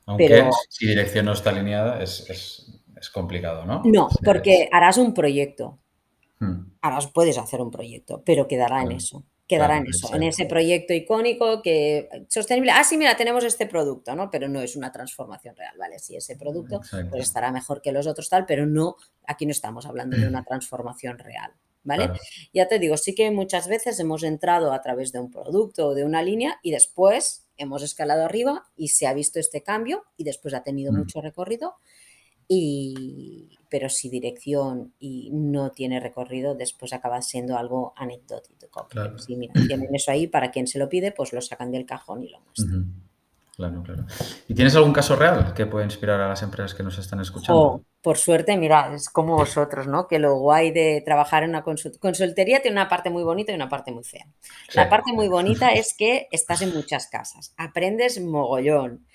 Aunque 0.07 0.29
Pero- 0.29 0.51
si 0.69 0.87
dirección 0.87 1.27
no 1.27 1.33
está 1.33 1.51
alineada 1.51 2.03
es, 2.03 2.29
es- 2.29 2.81
es 3.01 3.11
complicado, 3.11 3.65
¿no? 3.65 3.83
No, 3.85 4.09
porque 4.25 4.69
harás 4.73 4.99
un 4.99 5.15
proyecto, 5.15 5.79
Hmm. 6.39 6.73
harás, 6.81 7.07
puedes 7.09 7.37
hacer 7.39 7.61
un 7.61 7.71
proyecto, 7.71 8.23
pero 8.25 8.49
quedará 8.49 8.79
en 8.79 8.87
Claro, 8.89 8.97
eso. 8.97 9.25
Quedará 9.47 9.75
claro, 9.75 9.83
en 9.85 9.91
eso, 9.91 10.15
en 10.15 10.23
ese 10.23 10.47
proyecto 10.47 10.95
icónico 10.95 11.61
que 11.61 12.09
sostenible. 12.29 12.71
Ah, 12.71 12.85
sí, 12.85 12.97
mira, 12.97 13.17
tenemos 13.17 13.43
este 13.45 13.67
producto, 13.67 14.15
¿no? 14.15 14.31
Pero 14.31 14.49
no 14.49 14.61
es 14.61 14.77
una 14.77 14.93
transformación 14.93 15.57
real, 15.57 15.75
¿vale? 15.77 15.99
Sí, 15.99 16.15
ese 16.17 16.37
producto 16.37 16.77
Exacto. 16.77 17.11
pues 17.11 17.25
estará 17.25 17.51
mejor 17.51 17.83
que 17.83 17.91
los 17.91 18.07
otros 18.07 18.29
tal, 18.29 18.47
pero 18.47 18.65
no, 18.65 18.95
aquí 19.27 19.47
no 19.47 19.51
estamos 19.53 19.87
hablando 19.87 20.17
de 20.17 20.29
una 20.29 20.45
transformación 20.49 21.19
real, 21.19 21.53
¿vale? 21.83 22.05
Claro. 22.07 22.21
Ya 22.55 22.69
te 22.69 22.79
digo, 22.79 22.97
sí 22.97 23.15
que 23.15 23.31
muchas 23.33 23.67
veces 23.67 23.99
hemos 23.99 24.23
entrado 24.23 24.73
a 24.73 24.81
través 24.83 25.11
de 25.13 25.19
un 25.19 25.31
producto 25.33 25.89
o 25.89 25.95
de 25.95 26.05
una 26.05 26.23
línea 26.23 26.59
y 26.63 26.71
después 26.71 27.49
hemos 27.63 27.83
escalado 27.83 28.25
arriba 28.25 28.65
y 28.77 28.89
se 28.89 29.07
ha 29.07 29.15
visto 29.15 29.39
este 29.39 29.63
cambio 29.63 30.05
y 30.17 30.25
después 30.25 30.55
ha 30.55 30.63
tenido 30.63 30.93
Mm. 30.93 30.97
mucho 30.97 31.21
recorrido. 31.21 31.75
Y, 32.53 33.57
pero 33.69 33.89
si 33.89 34.09
dirección 34.11 34.93
y 34.99 35.31
no 35.33 35.71
tiene 35.71 36.01
recorrido, 36.01 36.57
después 36.57 36.93
acaba 36.93 37.23
siendo 37.23 37.57
algo 37.57 37.93
anecdótico. 37.97 38.89
Claro. 38.89 39.17
Sí, 39.19 39.37
mira, 39.37 39.53
tienen 39.69 39.95
eso 39.95 40.11
ahí 40.11 40.27
para 40.27 40.51
quien 40.51 40.67
se 40.67 40.79
lo 40.81 40.89
pide, 40.89 41.13
pues 41.13 41.33
lo 41.33 41.41
sacan 41.41 41.71
del 41.71 41.87
cajón 41.87 42.25
y 42.25 42.29
lo 42.29 42.41
muestran. 42.41 42.93
Claro, 43.61 43.83
claro. 43.83 44.07
¿Y 44.49 44.55
tienes 44.55 44.75
algún 44.75 44.95
caso 44.95 45.17
real 45.17 45.53
que 45.53 45.67
pueda 45.67 45.85
inspirar 45.85 46.19
a 46.19 46.29
las 46.29 46.43
empresas 46.43 46.73
que 46.75 46.83
nos 46.83 46.97
están 46.97 47.21
escuchando? 47.21 47.83
Por 48.01 48.17
suerte, 48.17 48.57
mira, 48.57 48.95
es 48.95 49.11
como 49.11 49.37
vosotros, 49.37 49.87
¿no? 49.87 50.09
Que 50.09 50.19
lo 50.19 50.39
guay 50.39 50.71
de 50.71 51.03
trabajar 51.05 51.43
en 51.43 51.51
una 51.51 51.63
consult- 51.63 51.99
consultoría 51.99 52.63
tiene 52.63 52.77
una 52.79 52.89
parte 52.89 53.11
muy 53.11 53.23
bonita 53.23 53.53
y 53.53 53.57
una 53.57 53.69
parte 53.69 53.93
muy 53.93 54.03
fea. 54.03 54.25
La 54.73 54.89
parte 54.89 55.13
muy 55.13 55.29
bonita 55.29 55.69
es 55.75 55.95
que 55.95 56.27
estás 56.31 56.63
en 56.63 56.73
muchas 56.73 57.09
casas, 57.09 57.53
aprendes 57.59 58.19
mogollón 58.19 59.07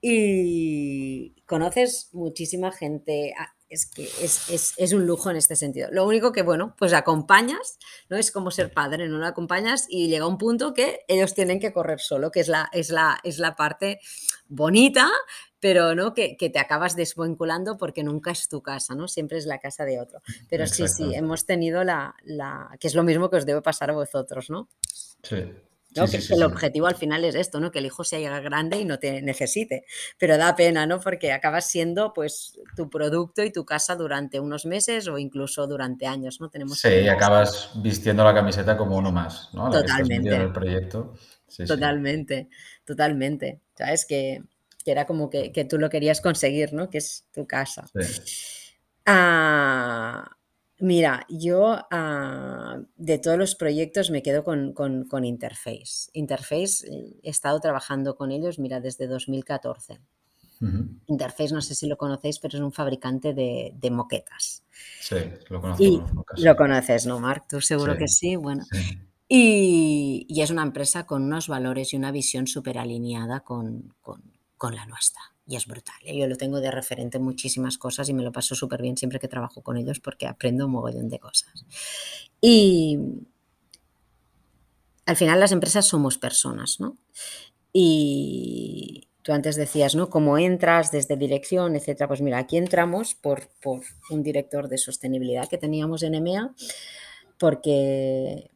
y 0.00 1.40
conoces 1.46 2.10
muchísima 2.12 2.72
gente. 2.72 3.34
Es 3.72 3.86
que 3.86 4.04
es, 4.04 4.50
es- 4.50 4.74
es 4.76 4.92
un 4.92 5.06
lujo 5.06 5.30
en 5.30 5.36
este 5.36 5.56
sentido. 5.56 5.88
Lo 5.90 6.06
único 6.06 6.30
que, 6.30 6.42
bueno, 6.42 6.74
pues 6.78 6.92
acompañas, 6.92 7.78
¿no? 8.10 8.16
Es 8.18 8.30
como 8.30 8.50
ser 8.50 8.70
padre, 8.72 9.08
¿no? 9.08 9.16
Lo 9.18 9.26
acompañas 9.26 9.86
y 9.88 10.08
llega 10.08 10.26
un 10.26 10.36
punto 10.38 10.74
que 10.74 11.00
ellos 11.08 11.32
tienen 11.34 11.58
que 11.58 11.72
correr 11.72 11.98
solo, 12.00 12.30
que 12.30 12.40
es 12.40 12.48
la, 12.48 12.68
es 12.72 12.90
la, 12.90 13.18
es 13.24 13.38
la 13.38 13.56
parte 13.56 13.98
bonita, 14.48 15.10
pero 15.58 15.94
¿no? 15.94 16.12
Que, 16.12 16.36
que 16.36 16.50
te 16.50 16.58
acabas 16.58 16.96
desvinculando 16.96 17.78
porque 17.78 18.02
nunca 18.02 18.30
es 18.32 18.48
tu 18.48 18.60
casa, 18.62 18.94
¿no? 18.94 19.08
Siempre 19.08 19.38
es 19.38 19.46
la 19.46 19.58
casa 19.58 19.84
de 19.84 20.00
otro. 20.00 20.20
Pero 20.50 20.64
sí, 20.66 20.82
sí, 20.88 21.04
hemos 21.14 21.46
tenido 21.46 21.82
la, 21.84 22.14
la- 22.24 22.76
que 22.78 22.88
es 22.88 22.94
lo 22.94 23.04
mismo 23.04 23.30
que 23.30 23.36
os 23.36 23.46
debe 23.46 23.62
pasar 23.62 23.90
a 23.90 23.94
vosotros, 23.94 24.50
¿no? 24.50 24.68
Sí. 25.22 25.44
¿No? 25.96 26.06
Sí, 26.06 26.12
que 26.16 26.20
sí, 26.22 26.28
que 26.28 26.34
sí, 26.34 26.40
el 26.40 26.42
objetivo 26.44 26.86
al 26.86 26.94
final 26.96 27.24
es 27.24 27.34
esto, 27.34 27.60
¿no? 27.60 27.70
Que 27.70 27.80
el 27.80 27.86
hijo 27.86 28.04
se 28.04 28.24
haga 28.26 28.40
grande 28.40 28.78
y 28.78 28.84
no 28.84 28.98
te 28.98 29.22
necesite. 29.22 29.84
Pero 30.18 30.36
da 30.38 30.54
pena, 30.56 30.86
¿no? 30.86 31.00
Porque 31.00 31.32
acabas 31.32 31.68
siendo 31.70 32.12
pues 32.12 32.58
tu 32.76 32.88
producto 32.90 33.42
y 33.42 33.50
tu 33.52 33.64
casa 33.64 33.94
durante 33.96 34.40
unos 34.40 34.64
meses 34.66 35.08
o 35.08 35.18
incluso 35.18 35.66
durante 35.66 36.06
años, 36.06 36.40
¿no? 36.40 36.48
Tenemos 36.50 36.78
Sí, 36.80 36.88
y 36.88 36.92
amigas- 36.98 37.16
acabas 37.16 37.70
vistiendo 37.82 38.24
la 38.24 38.34
camiseta 38.34 38.76
como 38.76 38.96
uno 38.96 39.12
más, 39.12 39.50
¿no? 39.52 39.64
La 39.68 39.70
que 39.70 39.76
estás 39.78 39.96
Totalmente. 39.98 40.34
en 40.34 40.40
el 40.42 40.52
proyecto. 40.52 41.14
Totalmente, 41.66 42.48
totalmente. 42.84 43.60
¿Sabes? 43.76 44.06
Que, 44.06 44.42
que 44.84 44.90
era 44.90 45.06
como 45.06 45.28
que, 45.30 45.52
que 45.52 45.64
tú 45.64 45.78
lo 45.78 45.90
querías 45.90 46.20
conseguir, 46.20 46.72
¿no? 46.72 46.88
Que 46.90 46.98
es 46.98 47.26
tu 47.32 47.46
casa. 47.46 47.84
Sí. 47.94 48.22
Ah, 49.06 50.28
mira, 50.82 51.24
yo 51.28 51.78
ah, 51.90 52.78
de 52.96 53.18
todos 53.18 53.38
los 53.38 53.54
proyectos 53.54 54.10
me 54.10 54.22
quedo 54.22 54.42
con, 54.44 54.72
con- 54.72 55.04
con 55.04 55.24
Interface. 55.24 56.10
Interface, 56.12 56.86
eh, 56.90 57.16
he 57.22 57.30
estado 57.30 57.60
trabajando 57.60 58.16
con 58.16 58.32
ellos, 58.32 58.58
mira, 58.58 58.80
desde 58.80 59.06
2014. 59.06 60.00
Ujú. 60.60 60.86
Interface, 61.06 61.54
no 61.54 61.60
sé 61.62 61.74
si 61.74 61.86
lo 61.86 61.96
conocéis, 61.96 62.38
pero 62.38 62.56
es 62.58 62.62
un 62.62 62.72
fabricante 62.72 63.32
de, 63.34 63.72
de 63.76 63.90
moquetas. 63.90 64.62
Sí, 65.00 65.16
lo 65.48 65.60
conozco. 65.60 65.82
Y 65.82 66.00
lo 66.42 66.56
conoces, 66.56 67.06
¿no, 67.06 67.18
Marc? 67.20 67.46
Tú 67.48 67.60
seguro 67.60 67.92
Sí. 67.92 67.98
que 67.98 68.08
sí. 68.08 68.36
Bueno, 68.36 68.64
Sí. 68.70 68.98
y, 69.28 70.26
y 70.28 70.40
es 70.42 70.50
una 70.50 70.62
empresa 70.62 71.06
con 71.06 71.22
unos 71.24 71.48
valores 71.48 71.92
y 71.92 71.96
una 71.96 72.12
visión 72.12 72.46
súper 72.46 72.78
alineada 72.78 73.40
con, 73.40 73.94
con- 74.00 74.22
con 74.56 74.74
la 74.76 74.86
nuestra. 74.86 75.22
Y 75.52 75.56
es 75.56 75.66
brutal. 75.66 75.96
¿eh? 76.02 76.16
Yo 76.16 76.26
lo 76.26 76.36
tengo 76.36 76.60
de 76.60 76.70
referente 76.70 77.18
en 77.18 77.24
muchísimas 77.24 77.76
cosas 77.76 78.08
y 78.08 78.14
me 78.14 78.22
lo 78.22 78.32
paso 78.32 78.54
súper 78.54 78.80
bien 78.80 78.96
siempre 78.96 79.20
que 79.20 79.28
trabajo 79.28 79.60
con 79.60 79.76
ellos 79.76 80.00
porque 80.00 80.26
aprendo 80.26 80.64
un 80.64 80.72
mogollón 80.72 81.10
de 81.10 81.18
cosas. 81.18 81.66
Y 82.40 82.98
al 85.04 85.16
final 85.16 85.38
las 85.38 85.52
empresas 85.52 85.86
somos 85.86 86.16
personas, 86.16 86.80
¿no? 86.80 86.96
Y 87.70 89.08
tú 89.20 89.34
antes 89.34 89.56
decías, 89.56 89.94
¿no? 89.94 90.08
Cómo 90.08 90.38
entras 90.38 90.90
desde 90.90 91.18
dirección, 91.18 91.76
etcétera. 91.76 92.08
Pues 92.08 92.22
mira, 92.22 92.38
aquí 92.38 92.56
entramos 92.56 93.14
por, 93.14 93.50
por 93.60 93.82
un 94.08 94.22
director 94.22 94.68
de 94.68 94.78
sostenibilidad 94.78 95.50
que 95.50 95.58
teníamos 95.58 96.02
en 96.02 96.14
EMEA, 96.14 96.54
porque 97.38 98.50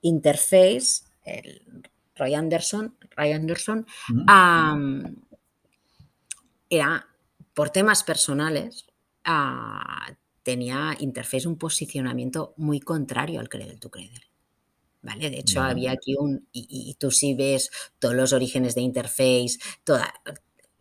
Interface, 0.00 1.02
el 1.24 1.90
Roy 2.14 2.34
Anderson, 2.34 2.96
Ray 3.16 3.32
Anderson, 3.32 3.84
era 6.70 7.08
por 7.54 7.70
temas 7.70 8.04
personales, 8.04 8.86
ah, 9.24 10.08
tenía 10.42 10.94
Interface 11.00 11.48
un 11.48 11.58
posicionamiento 11.58 12.54
muy 12.56 12.80
contrario 12.80 13.40
al 13.40 13.48
Credel 13.48 13.80
to 13.80 13.90
Credel. 13.90 14.22
¿Vale? 15.02 15.30
De 15.30 15.38
hecho, 15.38 15.60
había 15.60 15.92
aquí 15.92 16.16
un. 16.18 16.48
Y, 16.52 16.96
tú 16.98 17.10
sí 17.10 17.34
ves 17.34 17.70
todos 17.98 18.14
los 18.14 18.32
orígenes 18.32 18.74
de 18.74 18.80
Interface, 18.80 19.58
toda, 19.84 20.12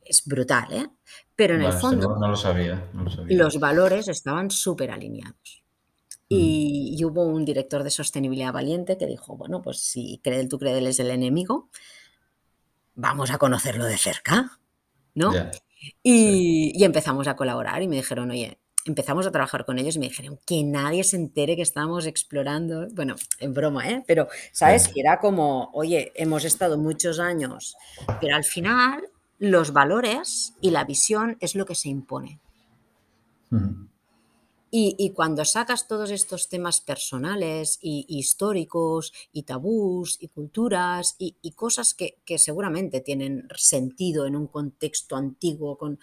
es 0.04 0.26
brutal, 0.26 0.74
¿eh? 0.74 0.88
Pero 1.36 1.56
en 1.56 1.64
el 1.64 1.74
fondo. 1.74 2.16
No, 2.20 2.28
lo 2.28 2.36
sabía, 2.36 2.90
Los 3.28 3.60
valores 3.60 4.08
estaban 4.08 4.52
súper 4.52 4.92
alineados. 4.92 5.64
Y, 6.28 7.00
hubo 7.04 7.24
un 7.24 7.46
director 7.46 7.84
de 7.84 7.92
sostenibilidad 7.92 8.54
valiente 8.54 8.98
que 8.98 9.06
dijo: 9.06 9.38
Bueno, 9.38 9.62
pues 9.62 9.80
si 9.80 10.20
Credel 10.24 10.50
tu 10.50 10.60
Credel 10.60 10.88
es 10.88 11.00
el 11.00 11.12
enemigo, 11.12 11.70
vamos 12.96 13.32
a 13.32 13.38
conocerlo 13.38 13.86
de 13.86 13.98
cerca, 13.98 14.60
¿no? 15.14 15.32
Y, 16.04 16.84
empezamos 16.84 17.28
a 17.28 17.36
colaborar 17.36 17.82
y 17.82 17.88
me 17.88 17.96
dijeron, 17.96 18.32
oye, 18.32 18.60
empezamos 18.86 19.26
a 19.26 19.32
trabajar 19.32 19.66
con 19.66 19.80
ellos 19.80 19.96
y 19.96 20.00
me 20.00 20.10
dijeron 20.10 20.40
que 20.46 20.64
nadie 20.64 21.04
se 21.04 21.16
entere 21.16 21.56
que 21.56 21.62
estamos 21.62 22.06
explorando, 22.06 22.88
bueno, 22.94 23.16
en 23.40 23.54
broma, 23.54 23.90
¿eh? 23.90 24.04
Pero, 24.06 24.28
¿sabes? 24.52 24.88
Que 24.88 25.02
era 25.02 25.20
como, 25.20 25.72
oye, 25.74 26.12
hemos 26.16 26.46
estado 26.46 26.78
muchos 26.78 27.20
años, 27.20 27.76
pero 28.22 28.36
al 28.36 28.44
final 28.44 29.10
los 29.40 29.74
valores 29.74 30.54
y 30.62 30.72
la 30.72 30.84
visión 30.84 31.38
es 31.40 31.56
lo 31.56 31.66
que 31.66 31.76
se 31.76 31.90
impone. 31.90 32.40
Y, 34.78 35.11
cuando 35.11 35.45
sacas 35.45 35.88
todos 35.88 36.11
estos 36.11 36.49
temas 36.49 36.82
personales 36.82 37.80
y, 37.82 38.05
históricos 38.09 39.13
y 39.32 39.43
tabús 39.43 40.17
y 40.19 40.28
culturas 40.28 41.15
y, 41.17 41.51
cosas 41.51 41.93
que, 41.93 42.17
que, 42.26 42.38
seguramente 42.38 42.99
tienen 42.99 43.47
sentido 43.55 44.26
en 44.26 44.36
un 44.36 44.47
contexto 44.47 45.15
antiguo, 45.15 45.78
con, 45.78 45.97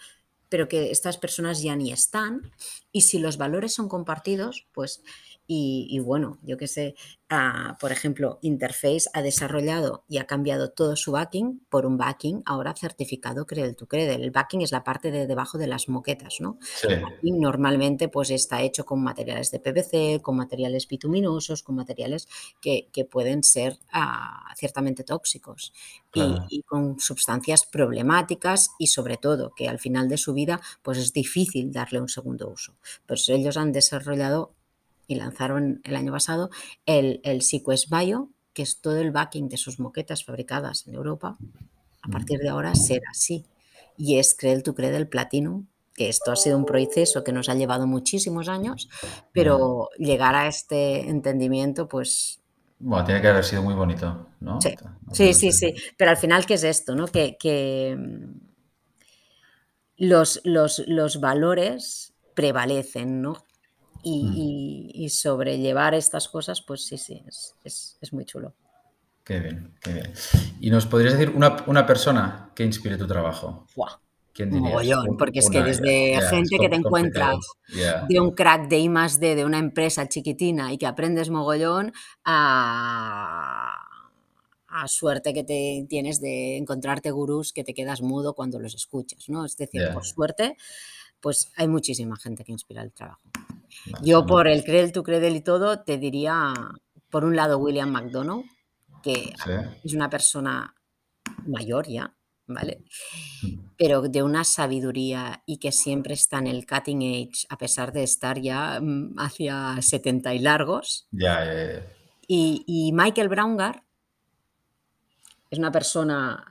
pero 0.49 0.67
que 0.67 0.89
estas 0.89 1.19
personas 1.19 1.61
ya 1.61 1.75
ni 1.75 1.91
están, 1.91 2.51
y 2.91 3.01
si 3.01 3.19
los 3.19 3.37
valores 3.37 3.75
son 3.75 3.87
compartidos, 3.87 4.65
pues 4.73 5.03
y, 5.45 5.99
bueno, 5.99 6.39
yo 6.41 6.57
qué 6.57 6.67
sé, 6.67 6.95
ah, 7.29 7.77
por 7.81 7.91
ejemplo, 7.91 8.39
Interface 8.41 9.09
ha 9.13 9.21
desarrollado 9.21 10.05
y 10.07 10.17
ha 10.17 10.25
cambiado 10.25 10.71
todo 10.71 10.95
su 10.95 11.11
backing 11.11 11.65
por 11.69 11.85
un 11.85 11.97
backing 11.97 12.43
ahora 12.45 12.73
certificado 12.75 13.45
Credel 13.45 13.75
to 13.75 13.87
Credel. 13.87 14.23
El 14.23 14.31
backing 14.31 14.61
es 14.61 14.71
la 14.71 14.85
parte 14.85 15.11
de 15.11 15.27
debajo 15.27 15.57
de 15.57 15.67
las 15.67 15.89
moquetas, 15.89 16.39
¿no? 16.39 16.57
Sí. 16.61 16.87
normalmente 17.23 18.07
pues 18.07 18.29
está 18.29 18.61
hecho 18.61 18.85
con 18.85 19.03
materiales 19.03 19.51
de 19.51 19.59
PVC, 19.59 20.21
con 20.21 20.37
materiales 20.37 20.87
bituminosos, 20.87 21.61
con 21.61 21.75
materiales 21.75 22.27
que, 22.61 22.89
pueden 23.11 23.43
ser 23.43 23.77
ah, 23.91 24.53
ciertamente 24.55 25.03
tóxicos 25.03 25.73
y, 26.13 26.21
y, 26.49 26.61
con 26.63 26.99
sustancias 26.99 27.65
problemáticas 27.65 28.69
y 28.79 28.87
sobre 28.87 29.17
todo 29.17 29.53
que 29.53 29.67
al 29.67 29.77
final 29.77 30.07
de 30.07 30.17
su 30.17 30.33
vida 30.33 30.61
pues 30.81 30.97
es 30.97 31.11
difícil 31.11 31.71
darle 31.71 31.99
un 31.99 32.07
segundo 32.07 32.49
uso. 32.49 32.77
Pues 33.05 33.27
ellos 33.27 33.57
han 33.57 33.73
desarrollado 33.73 34.55
y 35.07 35.15
lanzaron 35.15 35.81
el 35.83 35.95
año 35.95 36.11
pasado 36.11 36.49
el, 36.85 37.21
el 37.23 37.41
Sequest 37.41 37.89
Bio, 37.89 38.29
que 38.53 38.61
es 38.61 38.79
todo 38.79 38.97
el 38.97 39.11
backing 39.11 39.49
de 39.49 39.57
sus 39.57 39.79
moquetas 39.79 40.23
fabricadas 40.23 40.87
en 40.87 40.95
Europa. 40.95 41.37
A 42.01 42.09
partir 42.09 42.39
de 42.39 42.49
ahora 42.49 42.75
será 42.75 43.09
así. 43.11 43.45
Y 43.97 44.17
es 44.17 44.35
Credel 44.35 44.63
to 44.63 44.75
Credel 44.75 45.07
Platinum, 45.07 45.67
que 45.93 46.09
esto 46.09 46.31
ha 46.31 46.35
sido 46.35 46.57
un 46.57 46.65
proceso 46.65 47.23
que 47.23 47.31
nos 47.31 47.49
ha 47.49 47.55
llevado 47.55 47.87
muchísimos 47.87 48.49
años, 48.49 48.89
pero 49.31 49.89
llegar 49.97 50.35
a 50.35 50.47
este 50.47 51.09
entendimiento, 51.09 51.87
pues... 51.87 52.39
Bueno, 52.79 53.05
tiene 53.05 53.21
que 53.21 53.27
haber 53.27 53.45
sido 53.45 53.61
muy 53.61 53.73
bonito, 53.73 54.27
¿no? 54.41 54.59
Sí, 55.11 55.33
sí, 55.33 55.51
sí, 55.51 55.73
Pero 55.95 56.11
al 56.11 56.17
final, 56.17 56.45
¿qué 56.45 56.55
es 56.55 56.63
esto? 56.63 56.95
¿no? 56.95 57.07
Que, 57.07 57.37
que 57.39 57.95
mm, 57.97 58.39
los, 59.97 60.41
los, 60.43 60.83
los 60.87 61.19
valores 61.21 62.13
prevalecen, 62.33 63.21
¿no? 63.21 63.43
Y, 64.03 65.07
sobrellevar 65.09 65.93
estas 65.93 66.27
cosas, 66.27 66.61
pues 66.61 66.85
sí, 66.85 66.97
sí, 66.97 67.23
es, 67.63 67.97
muy 68.11 68.25
chulo. 68.25 68.53
Qué 69.23 69.39
bien, 69.39 69.73
qué 69.81 69.93
bien. 69.93 70.13
¿Y 70.59 70.69
nos 70.69 70.85
podrías 70.85 71.13
decir 71.13 71.33
una, 71.35 71.85
persona 71.85 72.51
que 72.55 72.63
inspire 72.63 72.97
tu 72.97 73.07
trabajo? 73.07 73.65
¿Quién 74.33 74.49
dirías? 74.49 74.97
porque 75.17 75.39
es 75.39 75.49
que 75.49 75.61
desde 75.61 76.19
gente 76.29 76.57
que 76.59 76.67
te 76.69 76.75
encuentras 76.75 77.37
de 78.09 78.19
un 78.19 78.31
crack 78.31 78.67
de 78.67 78.79
I 78.79 78.89
más 78.89 79.19
D 79.19 79.35
de 79.35 79.45
una 79.45 79.59
empresa 79.59 80.09
chiquitina 80.09 80.73
y 80.73 80.77
que 80.77 80.87
aprendes 80.87 81.29
mogollón 81.29 81.93
a, 82.25 83.77
a 84.73 84.87
suerte 84.87 85.33
que 85.33 85.43
te 85.43 85.85
tienes 85.87 86.19
de 86.19 86.57
encontrarte 86.57 87.11
gurús 87.11 87.53
que 87.53 87.63
te 87.63 87.75
quedas 87.75 88.01
mudo 88.01 88.33
cuando 88.33 88.59
los 88.59 88.73
escuchas, 88.73 89.29
¿no? 89.29 89.45
Es 89.45 89.55
decir, 89.55 89.81
por 89.93 90.03
suerte, 90.03 90.57
pues 91.21 91.51
hay 91.55 91.67
muchísima 91.67 92.17
gente 92.17 92.43
que 92.43 92.51
inspira 92.51 92.81
el 92.81 92.91
trabajo. 92.91 93.21
Yo 94.01 94.25
por 94.25 94.47
el 94.47 94.63
Credel 94.63 94.91
to 94.91 95.03
Credel 95.03 95.35
y 95.35 95.41
todo 95.41 95.81
te 95.81 95.97
diría, 95.97 96.53
por 97.09 97.25
un 97.25 97.35
lado, 97.35 97.57
William 97.57 97.91
McDonough, 97.91 98.45
que 99.01 99.33
es 99.83 99.93
una 99.93 100.09
persona 100.09 100.73
mayor 101.45 101.87
ya, 101.87 102.15
¿vale? 102.47 102.83
Mm. 103.41 103.59
Pero 103.77 104.01
de 104.01 104.23
una 104.23 104.43
sabiduría 104.43 105.43
y 105.45 105.57
que 105.57 105.71
siempre 105.71 106.13
está 106.13 106.39
en 106.39 106.47
el 106.47 106.65
cutting 106.65 107.01
edge, 107.01 107.45
a 107.49 107.57
pesar 107.57 107.91
de 107.91 108.03
estar 108.03 108.39
ya 108.39 108.79
mm, 108.79 109.15
hacia 109.17 109.81
70 109.81 110.33
y 110.33 110.39
largos. 110.39 111.07
Ya, 111.11 111.45
Y, 112.27 112.63
y, 112.65 112.93
Michael 112.93 113.29
Braungar 113.29 113.83
es 115.49 115.59
una 115.59 115.71
persona, 115.71 116.45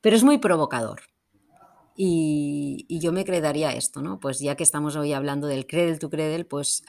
pero 0.00 0.16
es 0.16 0.22
muy 0.22 0.38
provocador. 0.38 1.02
Y, 1.96 2.86
yo 2.88 3.12
me 3.12 3.24
creería 3.24 3.72
esto, 3.72 4.00
¿no? 4.00 4.18
Pues 4.18 4.38
ya 4.40 4.54
que 4.56 4.62
estamos 4.62 4.96
hoy 4.96 5.12
hablando 5.12 5.46
del 5.46 5.66
Credel 5.66 5.98
to 5.98 6.10
Credel, 6.10 6.46
pues 6.46 6.82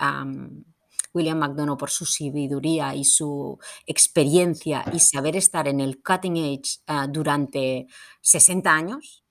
William 1.14 1.38
McDonough 1.38 1.78
por 1.78 1.90
su 1.90 2.06
sabiduría 2.06 2.96
y 2.96 3.04
su 3.04 3.60
experiencia 3.86 4.84
y 4.92 5.00
saber 5.00 5.36
estar 5.36 5.68
en 5.68 5.80
el 5.80 6.02
cutting 6.02 6.38
edge 6.38 6.80
ah, 6.88 7.08
durante 7.08 7.88
60 8.22 8.74
años, 8.74 9.24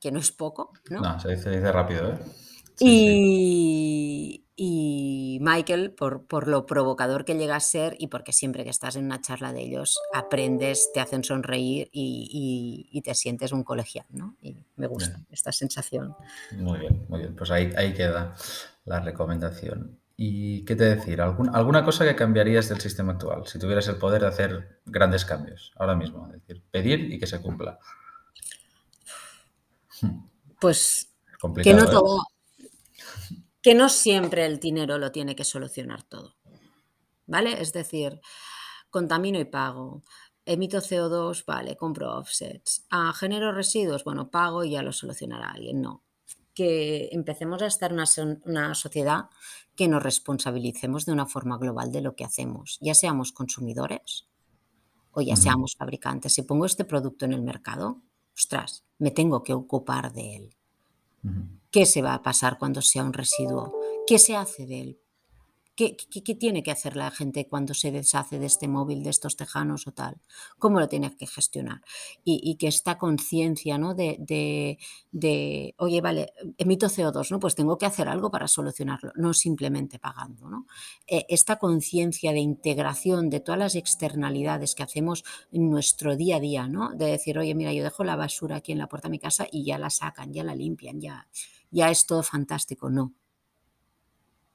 que 0.00 0.12
no 0.12 0.20
es 0.20 0.30
poco, 0.30 0.72
¿no? 0.90 1.00
No, 1.00 1.20
se 1.20 1.30
dice, 1.30 1.72
rápido, 1.72 2.12
¿eh? 2.12 2.18
y, 2.80 4.43
y 4.56 5.38
Michael 5.40 5.90
por, 5.92 6.26
por, 6.26 6.46
lo 6.46 6.66
provocador 6.66 7.24
que 7.24 7.34
llega 7.34 7.56
a 7.56 7.60
ser 7.60 7.96
y 7.98 8.06
porque 8.06 8.32
siempre 8.32 8.62
que 8.62 8.70
estás 8.70 8.94
en 8.96 9.06
una 9.06 9.20
charla 9.20 9.52
de 9.52 9.62
ellos 9.62 9.98
aprendes, 10.12 10.90
te 10.92 11.00
hacen 11.00 11.24
sonreír 11.24 11.88
y, 11.92 12.88
y, 12.90 13.02
te 13.02 13.14
sientes 13.14 13.52
un 13.52 13.64
colegial, 13.64 14.06
¿no? 14.10 14.36
Y 14.40 14.56
me 14.76 14.86
gusta 14.86 15.20
esta 15.30 15.50
sensación. 15.50 16.14
Muy 16.52 16.78
bien, 16.78 17.04
muy 17.08 17.20
bien. 17.20 17.34
Pues 17.34 17.50
ahí, 17.50 17.72
ahí 17.76 17.92
queda 17.94 18.34
la 18.84 19.00
recomendación. 19.00 19.98
¿Y 20.16 20.64
qué 20.64 20.76
te 20.76 20.84
decir? 20.84 21.20
¿Alguna 21.20 21.84
cosa 21.84 22.04
que 22.04 22.14
cambiarías 22.14 22.68
del 22.68 22.80
sistema 22.80 23.14
actual? 23.14 23.46
Si 23.46 23.58
tuvieras 23.58 23.88
el 23.88 23.96
poder 23.96 24.22
de 24.22 24.28
hacer 24.28 24.80
grandes 24.86 25.24
cambios 25.24 25.72
ahora 25.76 25.96
mismo, 25.96 26.28
es 26.28 26.34
decir, 26.34 26.62
pedir 26.70 27.12
y 27.12 27.18
que 27.18 27.26
se 27.26 27.40
cumpla. 27.40 27.80
Pues 30.60 31.12
que 31.62 31.74
no 31.74 31.84
¿eh? 31.84 32.24
Que 33.64 33.74
no 33.74 33.88
siempre 33.88 34.44
el 34.44 34.60
dinero 34.60 34.98
lo 34.98 35.10
tiene 35.10 35.34
que 35.34 35.42
solucionar 35.42 36.02
todo. 36.02 36.36
¿Vale? 37.26 37.62
Es 37.62 37.72
decir, 37.72 38.20
contamino 38.90 39.40
y 39.40 39.46
pago. 39.46 40.02
Emito 40.44 40.82
CO2, 40.82 41.46
vale, 41.46 41.74
compro 41.74 42.14
offsets. 42.14 42.84
Ah, 42.90 43.14
genero 43.16 43.52
residuos, 43.52 44.04
bueno, 44.04 44.30
pago 44.30 44.64
y 44.64 44.72
ya 44.72 44.82
lo 44.82 44.92
solucionará 44.92 45.52
alguien. 45.52 45.80
No. 45.80 46.04
Que 46.52 47.08
empecemos 47.12 47.62
a 47.62 47.66
estar 47.66 47.90
en 47.90 48.00
una, 48.00 48.40
una 48.44 48.74
sociedad 48.74 49.30
que 49.74 49.88
nos 49.88 50.02
responsabilicemos 50.02 51.06
de 51.06 51.12
una 51.12 51.24
forma 51.24 51.56
global 51.56 51.90
de 51.90 52.02
lo 52.02 52.14
que 52.14 52.24
hacemos, 52.24 52.76
ya 52.82 52.94
seamos 52.94 53.32
consumidores 53.32 54.28
o 55.12 55.22
ya 55.22 55.36
seamos 55.36 55.74
fabricantes. 55.74 56.34
Si 56.34 56.42
pongo 56.42 56.66
este 56.66 56.84
producto 56.84 57.24
en 57.24 57.32
el 57.32 57.40
mercado, 57.40 58.02
ostras, 58.36 58.84
me 58.98 59.10
tengo 59.10 59.42
que 59.42 59.54
ocupar 59.54 60.12
de 60.12 60.36
él. 60.36 60.56
¿Qué 61.70 61.86
se 61.86 62.02
va 62.02 62.14
a 62.14 62.22
pasar 62.22 62.58
cuando 62.58 62.82
sea 62.82 63.04
un 63.04 63.12
residuo? 63.12 63.74
¿Qué 64.06 64.18
se 64.18 64.36
hace 64.36 64.66
de 64.66 64.80
él? 64.80 65.03
¿Qué, 65.76 65.96
tiene 66.38 66.62
que 66.62 66.70
hacer 66.70 66.94
la 66.94 67.10
gente 67.10 67.48
cuando 67.48 67.74
se 67.74 67.90
deshace 67.90 68.38
de 68.38 68.46
este 68.46 68.68
móvil, 68.68 69.02
de 69.02 69.10
estos 69.10 69.36
tejanos 69.36 69.88
o 69.88 69.92
tal? 69.92 70.20
¿Cómo 70.58 70.78
lo 70.78 70.88
tiene 70.88 71.16
que 71.16 71.26
gestionar? 71.26 71.82
Y, 72.24 72.54
que 72.56 72.68
esta 72.68 72.96
conciencia 72.96 73.76
¿no? 73.76 73.94
de, 73.94 74.78
de, 75.10 75.74
oye, 75.78 76.00
vale, 76.00 76.32
emito 76.58 76.86
CO2, 76.86 77.30
¿no? 77.32 77.40
pues 77.40 77.56
tengo 77.56 77.76
que 77.76 77.86
hacer 77.86 78.08
algo 78.08 78.30
para 78.30 78.46
solucionarlo, 78.46 79.10
no 79.16 79.34
simplemente 79.34 79.98
pagando. 79.98 80.48
¿no? 80.48 80.66
Eh, 81.08 81.26
esta 81.28 81.56
conciencia 81.56 82.32
de 82.32 82.38
integración 82.38 83.28
de 83.28 83.40
todas 83.40 83.58
las 83.58 83.74
externalidades 83.74 84.76
que 84.76 84.84
hacemos 84.84 85.24
en 85.50 85.70
nuestro 85.70 86.14
día 86.14 86.36
a 86.36 86.40
día, 86.40 86.68
¿no? 86.68 86.94
de 86.94 87.06
decir, 87.06 87.36
oye, 87.36 87.54
mira, 87.56 87.72
yo 87.72 87.82
dejo 87.82 88.04
la 88.04 88.14
basura 88.14 88.56
aquí 88.56 88.70
en 88.70 88.78
la 88.78 88.88
puerta 88.88 89.08
de 89.08 89.12
mi 89.12 89.18
casa 89.18 89.48
y 89.50 89.64
ya 89.64 89.78
la 89.78 89.90
sacan, 89.90 90.32
ya 90.32 90.44
la 90.44 90.54
limpian, 90.54 91.00
ya, 91.00 91.26
ya 91.72 91.90
es 91.90 92.06
todo 92.06 92.22
fantástico. 92.22 92.90
No, 92.90 93.12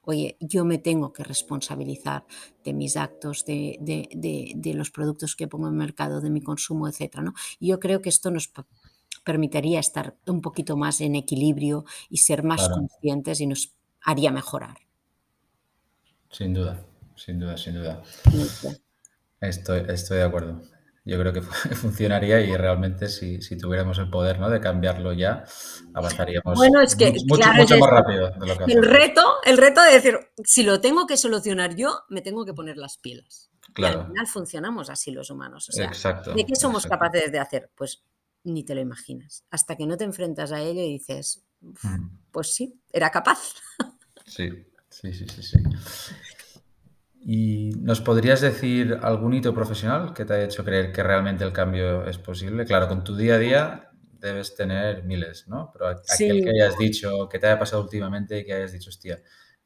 oye, 0.02 0.36
yo 0.40 0.64
me 0.64 0.78
tengo 0.78 1.12
que 1.12 1.24
responsabilizar 1.24 2.24
de 2.64 2.72
mis 2.72 2.96
actos, 2.96 3.44
de, 3.44 4.74
los 4.74 4.90
productos 4.90 5.36
que 5.36 5.48
pongo 5.48 5.68
en 5.68 5.74
el 5.74 5.78
mercado, 5.78 6.20
de 6.20 6.30
mi 6.30 6.40
consumo, 6.40 6.88
etc. 6.88 7.16
¿no? 7.22 7.34
Y 7.58 7.68
yo 7.68 7.80
creo 7.80 8.00
que 8.02 8.08
esto 8.08 8.30
nos 8.30 8.50
permitiría 9.24 9.80
estar 9.80 10.16
un 10.26 10.40
poquito 10.40 10.76
más 10.76 11.00
en 11.00 11.14
equilibrio 11.14 11.84
y 12.08 12.18
ser 12.18 12.42
más 12.42 12.68
conscientes 12.68 13.40
y 13.40 13.46
nos 13.46 13.74
haría 14.02 14.30
mejorar. 14.30 14.78
Sin 16.30 16.54
duda, 16.54 16.84
sin 17.16 17.38
duda, 17.38 17.56
sin 17.56 17.74
duda. 17.74 18.02
Estoy, 19.40 19.84
estoy 19.88 20.18
de 20.18 20.24
acuerdo 20.24 20.62
yo 21.10 21.18
creo 21.18 21.32
que 21.32 21.42
funcionaría 21.74 22.40
y 22.40 22.56
realmente 22.56 23.08
si, 23.08 23.40
tuviéramos 23.58 23.98
el 23.98 24.08
poder 24.08 24.38
¿no? 24.38 24.48
de 24.48 24.60
cambiarlo 24.60 25.12
ya, 25.12 25.44
avanzaríamos 25.92 26.56
bueno, 26.56 26.80
es 26.80 26.94
que, 26.94 27.12
mucho, 27.26 27.78
más 27.78 27.90
rápido 27.90 28.30
de 28.30 28.46
lo 28.46 28.56
que 28.56 28.72
el 28.72 28.84
reto, 28.84 29.24
el 29.44 29.58
reto 29.58 29.82
de 29.82 29.90
decir, 29.90 30.20
si 30.44 30.62
lo 30.62 30.80
tengo 30.80 31.08
que 31.08 31.16
solucionar 31.16 31.74
yo, 31.74 32.04
me 32.10 32.20
tengo 32.20 32.44
que 32.44 32.54
poner 32.54 32.76
las 32.76 32.96
pilas. 32.96 33.50
Claro. 33.72 34.00
al 34.00 34.06
final 34.08 34.26
funcionamos 34.26 34.90
así 34.90 35.10
los 35.10 35.30
humanos. 35.30 35.68
exacto. 35.76 36.32
¿De 36.32 36.44
qué 36.44 36.54
somos 36.54 36.86
capaces 36.86 37.30
de 37.30 37.38
hacer? 37.38 37.70
Pues 37.74 38.04
ni 38.44 38.64
te 38.64 38.74
lo 38.74 38.80
imaginas. 38.80 39.44
Hasta 39.50 39.76
que 39.76 39.86
no 39.86 39.96
te 39.96 40.04
enfrentas 40.04 40.52
a 40.52 40.60
ello 40.60 40.80
y 40.80 40.92
dices, 40.92 41.44
mm. 41.60 42.08
pues 42.30 42.54
sí, 42.54 42.80
era 42.92 43.10
capaz. 43.10 43.54
Sí, 44.26 44.48
sí, 44.88 45.12
sí, 45.12 45.26
sí. 45.28 45.42
sí. 45.42 45.58
¿Y 47.22 47.72
nos 47.80 48.00
podrías 48.00 48.40
decir 48.40 48.98
algún 49.02 49.34
hito 49.34 49.54
profesional 49.54 50.14
que 50.14 50.24
te 50.24 50.34
haya 50.34 50.44
hecho 50.44 50.64
creer 50.64 50.90
que 50.90 51.02
realmente 51.02 51.44
el 51.44 51.52
cambio 51.52 52.06
es 52.06 52.16
posible? 52.16 52.64
Claro, 52.64 52.88
con 52.88 53.04
tu 53.04 53.14
día 53.14 53.34
a 53.34 53.38
día 53.38 53.90
debes 54.20 54.54
tener 54.54 55.04
miles, 55.04 55.46
¿no? 55.46 55.70
Pero 55.72 55.88
aquel 55.88 56.42
que 56.42 56.50
hayas 56.50 56.78
dicho, 56.78 57.28
que 57.28 57.38
te 57.38 57.46
haya 57.46 57.58
pasado 57.58 57.82
últimamente 57.82 58.38
y 58.38 58.44
que 58.44 58.54
hayas 58.54 58.72
dicho, 58.72 58.88
hostia, 58.88 59.22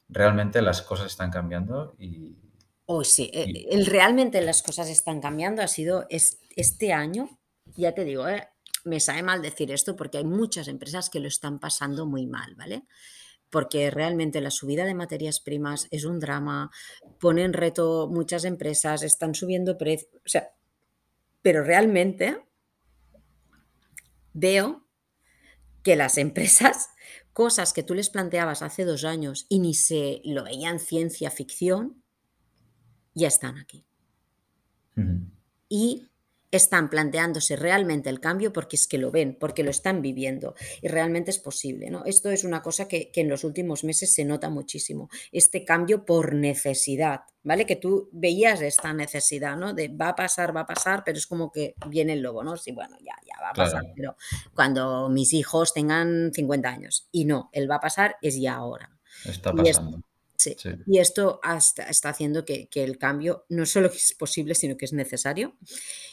realmente 0.09 0.61
las 0.61 0.81
cosas 0.81 1.07
están 1.07 1.31
cambiando 1.31 1.95
y... 1.99 2.37
Oh, 2.87 3.03
sí, 3.03 3.31
eh, 3.33 3.65
el, 3.71 3.85
realmente 3.85 4.41
las 4.41 4.61
cosas 4.61 4.89
están 4.89 5.19
cambiando 5.19 5.61
ha 5.61 5.67
sido 5.67 6.05
este 6.09 6.93
año, 6.93 7.39
ya 7.75 7.93
te 7.93 8.03
digo, 8.03 8.27
eh, 8.27 8.47
me 8.83 8.99
sabe 8.99 9.23
mal 9.23 9.41
decir 9.41 9.71
esto 9.71 9.95
porque 9.95 10.19
hay 10.19 10.25
muchas 10.25 10.67
empresas 10.67 11.09
que 11.09 11.19
lo 11.19 11.27
están 11.27 11.59
pasando 11.59 12.05
muy 12.05 12.27
mal, 12.27 12.53
¿vale? 12.55 12.83
Porque 13.55 13.89
realmente 13.89 14.41
la 14.41 14.51
subida 14.51 14.83
de 14.83 14.93
materias 14.93 15.39
primas 15.39 15.87
es 15.89 16.03
un 16.03 16.19
drama, 16.19 16.71
pone 17.21 17.45
en 17.45 17.53
reto 17.53 18.09
muchas 18.11 18.43
empresas, 18.43 19.01
están 19.01 19.33
subiendo 19.33 19.77
precios, 19.77 20.11
o 20.13 20.27
sea, 20.27 20.51
pero 21.41 21.63
realmente 21.63 22.37
veo 24.33 24.85
que 25.83 25.95
las 25.95 26.17
empresas, 26.17 26.89
cosas 27.31 27.71
que 27.71 27.81
tú 27.81 27.93
les 27.93 28.09
planteabas 28.09 28.61
hace 28.61 28.83
dos 28.83 29.05
años 29.05 29.45
y 29.47 29.59
ni 29.59 29.73
se 29.73 30.21
lo 30.25 30.43
veían 30.43 30.81
ciencia 30.81 31.31
ficción, 31.31 32.03
ya 33.13 33.29
están 33.29 33.57
aquí. 33.57 33.85
Y 35.69 36.09
están 36.55 36.89
planteándose 36.89 37.55
realmente 37.55 38.09
el 38.09 38.19
cambio 38.19 38.53
porque 38.53 38.75
es 38.75 38.87
que 38.87 38.97
lo 38.97 39.11
ven, 39.11 39.37
porque 39.39 39.63
lo 39.63 39.71
están 39.71 40.01
viviendo 40.01 40.55
y 40.81 40.87
realmente 40.87 41.31
es 41.31 41.39
posible. 41.39 41.89
¿no? 41.89 42.03
Esto 42.05 42.29
es 42.31 42.43
una 42.43 42.61
cosa 42.61 42.87
que, 42.87 43.11
en 43.15 43.29
los 43.29 43.43
últimos 43.43 43.83
meses 43.83 44.13
se 44.13 44.25
nota 44.25 44.49
muchísimo, 44.49 45.09
este 45.31 45.65
cambio 45.65 46.05
por 46.05 46.33
necesidad, 46.33 47.21
¿vale? 47.43 47.65
Que 47.65 47.75
tú 47.75 48.09
veías 48.11 48.61
esta 48.61 48.93
necesidad, 48.93 49.55
¿no? 49.57 49.73
De 49.73 49.87
va 49.87 50.09
a 50.09 50.15
pasar, 50.15 50.55
va 50.55 50.61
a 50.61 50.65
pasar, 50.65 51.03
pero 51.05 51.17
es 51.17 51.27
como 51.27 51.51
que 51.51 51.75
viene 51.87 52.13
el 52.13 52.21
lobo, 52.21 52.43
¿no? 52.43 52.57
Sí, 52.57 52.71
bueno, 52.71 52.97
ya, 52.99 53.15
ya 53.25 53.41
va 53.41 53.49
a 53.49 53.53
pasar, 53.53 53.83
pero 53.95 54.15
cuando 54.53 55.09
mis 55.09 55.33
hijos 55.33 55.73
tengan 55.73 56.31
50 56.33 56.69
años 56.69 57.07
y 57.11 57.25
no, 57.25 57.49
el 57.53 57.69
va 57.69 57.75
a 57.75 57.81
pasar 57.81 58.17
es 58.21 58.39
ya 58.39 58.55
ahora. 58.55 58.91
Está 59.25 59.53
pasando. 59.53 60.01
Sí. 60.37 60.55
Y 60.85 60.99
esto 60.99 61.39
está 61.43 62.09
haciendo 62.09 62.45
que, 62.45 62.69
el 62.73 62.97
cambio 62.97 63.45
no 63.49 63.65
solo 63.65 63.87
es 63.87 64.13
posible, 64.13 64.55
sino 64.55 64.77
que 64.77 64.85
es 64.85 64.93
necesario. 64.93 65.55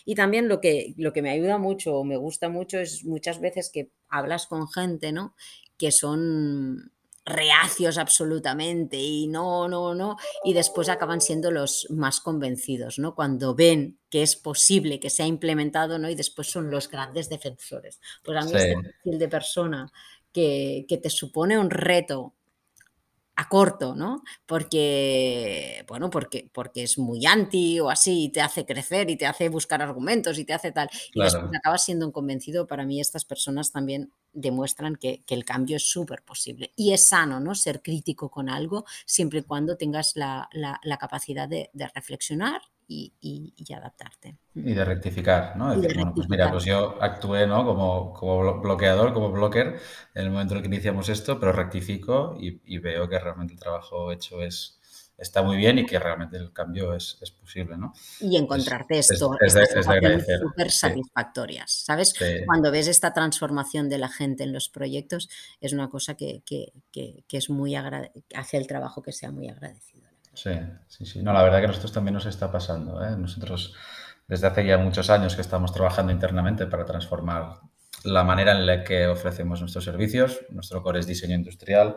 Y 0.05 0.15
también 0.15 0.49
lo 0.49 0.61
que, 0.61 0.95
lo 0.97 1.13
que 1.13 1.23
me 1.23 1.31
ayuda 1.31 1.59
mucho 1.59 1.97
o 1.97 2.05
me 2.05 2.17
gusta 2.17 2.49
mucho 2.49 2.79
es 2.79 3.05
muchas 3.05 3.41
veces 3.41 3.71
que 3.73 3.91
hablas 4.09 4.47
con 4.47 4.69
gente, 4.69 5.13
¿no? 5.13 5.35
Que 5.77 5.91
son 5.91 6.93
reacios 7.25 7.99
absolutamente 7.99 8.97
y 8.97 9.29
no, 9.29 9.69
no, 9.69 9.95
no, 9.95 10.17
y 10.45 10.55
después 10.55 10.89
acaban 10.89 11.21
siendo 11.21 11.53
los 11.53 11.87
más 11.91 12.21
convencidos, 12.21 12.99
¿no? 12.99 13.15
Cuando 13.15 13.55
ven 13.55 13.99
que 14.11 14.23
es 14.23 14.35
posible 14.35 14.99
que 14.99 15.11
sea 15.11 15.27
implementado, 15.27 15.99
¿no? 15.99 16.11
Y 16.11 16.15
después 16.15 16.51
son 16.51 16.71
los 16.71 16.91
grandes 16.91 17.29
defensores. 17.29 18.01
Pues 18.25 18.37
a 18.39 18.45
mí 18.45 18.53
este 18.55 18.75
perfil 18.75 19.19
de 19.19 19.29
persona 19.29 19.93
que, 20.33 20.85
que 20.89 20.99
te 20.99 21.11
supone 21.11 21.59
un 21.59 21.71
reto 21.71 22.35
a 23.43 23.49
corto, 23.49 23.95
¿no? 23.95 24.23
Porque, 24.47 25.85
bueno, 25.89 26.11
porque, 26.11 26.49
porque 26.53 26.85
es 26.85 26.99
muy 26.99 27.27
anti 27.27 27.81
o 27.81 27.91
así, 27.91 28.25
y 28.25 28.29
te 28.31 28.41
hace 28.41 28.65
crecer 28.65 29.11
y 29.11 29.17
te 29.17 29.27
hace 29.27 29.49
buscar 29.49 29.83
argumentos 29.83 30.39
y 30.39 30.45
te 30.45 30.55
hace 30.55 30.73
tal. 30.73 30.89
Y 31.13 31.21
después 31.21 31.51
acabas 31.57 31.85
siendo 31.85 32.07
un 32.07 32.13
convencido. 32.13 32.67
Para 32.67 32.85
mí 32.85 33.01
estas 33.01 33.25
personas 33.25 33.73
también 33.73 34.13
demuestran 34.33 34.97
que, 34.97 35.25
el 35.33 35.45
cambio 35.47 35.77
es 35.77 35.85
súper 35.85 36.23
posible. 36.23 36.73
Y 36.77 36.93
es 36.93 37.09
sano, 37.09 37.41
¿no? 37.41 37.55
Ser 37.55 37.81
crítico 37.81 38.31
con 38.31 38.51
algo 38.51 38.85
siempre 39.07 39.39
y 39.39 39.43
cuando 39.43 39.79
tengas 39.79 40.15
la, 40.15 40.49
capacidad 41.01 41.49
de, 41.49 41.71
reflexionar 41.95 42.61
y, 42.89 43.75
adaptarte. 43.75 44.37
Y 44.55 44.73
de 44.75 44.85
rectificar, 44.85 45.57
¿no? 45.57 45.75
Decir, 45.75 45.97
bueno, 45.97 46.13
pues 46.15 46.29
mira, 46.29 46.51
pues 46.51 46.65
yo 46.65 46.97
actué, 47.01 47.47
¿no? 47.47 47.65
Como, 47.65 48.13
como 48.13 48.61
bloqueador, 48.61 49.13
como 49.13 49.31
blocker 49.31 49.81
en 50.15 50.23
el 50.23 50.31
momento 50.31 50.55
en 50.55 50.59
el 50.59 50.63
que 50.63 50.75
iniciamos 50.75 51.09
esto, 51.09 51.39
pero 51.41 51.53
rectifico 51.53 52.37
y, 52.39 52.79
veo 52.79 53.09
que 53.09 53.19
realmente 53.19 53.55
el 53.55 53.61
trabajo 53.61 54.11
hecho 54.13 54.43
es, 54.43 54.81
está 55.17 55.43
muy 55.43 55.57
bien 55.57 55.79
y 55.79 55.87
que 55.87 55.99
realmente 55.99 56.37
el 56.37 56.53
cambio 56.53 56.95
es, 56.95 57.17
posible, 57.41 57.77
¿no? 57.77 57.93
Y 58.21 58.37
encontrarte 58.37 58.99
esto 58.99 59.37
es, 59.41 59.55
de, 59.55 59.67
súper 60.41 60.71
satisfactorias, 60.71 61.71
¿sabes? 61.71 62.15
Cuando 62.47 62.71
ves 62.71 62.89
esta 62.89 63.13
transformación 63.13 63.89
de 63.89 63.99
la 63.99 64.09
gente 64.09 64.45
en 64.45 64.53
los 64.53 64.69
proyectos, 64.69 65.29
es 65.61 65.73
una 65.73 65.89
cosa 65.89 66.15
que, 66.15 66.43
que, 66.45 66.73
que, 66.91 67.25
que 67.29 67.37
es 67.37 67.51
muy 67.51 67.75
hace 67.77 68.57
el 68.57 68.67
trabajo 68.67 69.03
que 69.03 69.13
sea 69.13 69.31
muy 69.31 69.49
agradecido. 69.49 69.92
Sí, 70.35 70.51
sí, 70.89 71.05
sí. 71.07 71.23
No, 71.23 71.33
la 71.33 71.43
verdad 71.43 71.59
que 71.59 71.65
a 71.65 71.69
nosotros 71.69 71.93
también 71.93 72.15
nos 72.15 72.27
está 72.27 72.51
pasando. 72.51 73.05
¿eh? 73.05 73.17
Nosotros 73.17 73.75
desde 74.27 74.47
hace 74.47 74.67
ya 74.67 74.79
muchos 74.79 75.11
años 75.11 75.35
que 75.35 75.43
estamos 75.43 75.73
trabajando 75.73 76.13
internamente 76.13 76.67
para 76.67 76.85
transformar 76.85 77.61
la 78.05 78.25
manera 78.25 78.53
en 78.53 78.67
la 78.67 78.83
que 78.83 79.07
ofrecemos 79.07 79.61
nuestros 79.61 79.85
servicios. 79.85 80.41
Nuestro 80.51 80.83
core 80.83 81.01
es 81.01 81.07
diseño 81.07 81.35
industrial. 81.35 81.97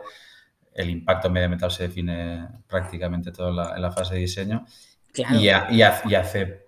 El 0.73 0.89
impacto 0.89 1.29
medioambiental 1.29 1.71
se 1.71 1.83
define 1.83 2.47
prácticamente 2.67 3.31
todo 3.31 3.49
en 3.49 3.81
la, 3.81 3.91
fase 3.91 4.15
de 4.15 4.19
diseño. 4.19 4.65
Y, 5.31 5.47
y, 5.47 5.81
hace 5.81 6.65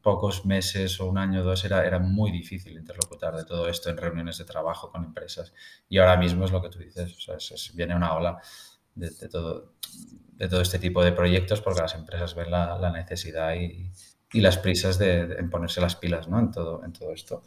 pocos 0.00 0.46
meses 0.46 0.98
o 1.00 1.06
un 1.06 1.18
año 1.18 1.40
o 1.40 1.44
dos 1.44 1.64
era, 1.64 1.84
era 1.84 1.98
muy 1.98 2.30
difícil 2.30 2.78
interlocutar 2.78 3.36
de 3.36 3.44
todo 3.44 3.68
esto 3.68 3.90
en 3.90 3.98
reuniones 3.98 4.38
de 4.38 4.44
trabajo 4.44 4.90
con 4.90 5.04
empresas. 5.04 5.52
Y 5.88 5.98
ahora 5.98 6.16
mismo 6.16 6.44
es 6.44 6.52
lo 6.52 6.62
que 6.62 6.70
tú 6.70 6.78
dices, 6.78 7.28
o 7.28 7.40
sea, 7.40 7.56
viene 7.74 7.94
una 7.94 8.14
ola 8.14 8.38
de, 8.94 9.10
todo, 9.28 9.74
de 10.36 10.48
todo 10.48 10.60
este 10.60 10.78
tipo 10.78 11.02
de 11.02 11.12
proyectos 11.12 11.60
porque 11.60 11.80
las 11.80 11.94
empresas 11.94 12.34
ven 12.34 12.50
la, 12.50 12.90
necesidad 12.92 13.54
y, 13.54 13.90
las 14.32 14.58
prisas 14.58 14.98
de, 14.98 15.36
en 15.38 15.48
ponerse 15.48 15.80
las 15.80 15.96
pilas 15.96 16.28
¿no? 16.28 16.38
en, 16.38 16.50
todo, 16.50 16.84
en 16.84 16.92
todo 16.92 17.12
esto. 17.12 17.42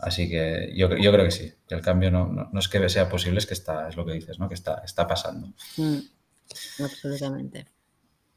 Así 0.00 0.28
que 0.28 0.72
yo, 0.76 0.88
yo 0.96 1.12
creo 1.12 1.24
que 1.24 1.30
sí, 1.30 1.52
que 1.66 1.74
el 1.74 1.80
cambio 1.80 2.10
no, 2.10 2.26
no, 2.26 2.58
es 2.58 2.68
que 2.68 2.88
sea 2.88 3.08
posible, 3.08 3.38
es 3.38 3.46
que 3.46 3.54
está, 3.54 3.88
es 3.88 3.96
lo 3.96 4.04
que 4.04 4.12
dices, 4.12 4.38
¿no? 4.38 4.48
que 4.48 4.54
está, 4.54 4.82
está 4.84 5.06
pasando. 5.06 5.48
Mm, 5.76 5.98
absolutamente. 6.82 7.66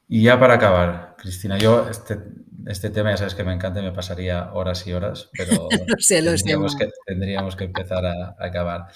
Y 0.07 0.23
ya 0.23 0.39
para 0.39 0.55
acabar, 0.55 1.15
Cristina, 1.17 1.57
yo 1.57 1.89
este, 1.89 2.19
este 2.67 2.89
tema 2.89 3.11
ya 3.11 3.17
sabes 3.17 3.35
que 3.35 3.43
me 3.43 3.53
encanta 3.53 3.79
y 3.79 3.83
me 3.83 3.91
pasaría 3.91 4.51
horas 4.53 4.85
y 4.87 4.93
horas, 4.93 5.29
pero 5.37 5.67
tendríamos, 6.07 6.75
que, 6.75 6.89
tendríamos, 7.05 7.55
que, 7.55 7.63
empezar 7.65 8.05
a, 8.05 8.35
a, 8.37 8.45
acabar. 8.45 8.87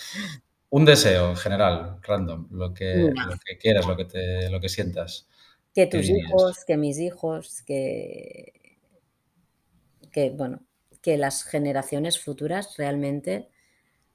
Un 0.69 0.85
deseo 0.85 1.29
en 1.29 1.37
general, 1.37 1.99
random, 2.01 2.47
lo 2.51 2.73
que, 2.73 3.13
que 3.45 3.57
quieras, 3.57 3.87
lo 3.87 3.95
que, 3.95 4.05
te, 4.05 4.49
lo 4.49 4.59
que 4.59 4.67
sientas. 4.67 5.27
Que 5.73 5.87
tus 5.87 6.09
hijos, 6.09 6.65
que 6.65 6.75
mis 6.75 6.99
hijos, 6.99 7.61
que, 7.61 8.79
que, 10.11 10.31
bueno, 10.31 10.61
que 11.01 11.17
las 11.17 11.43
generaciones 11.43 12.19
futuras 12.19 12.75
realmente 12.77 13.49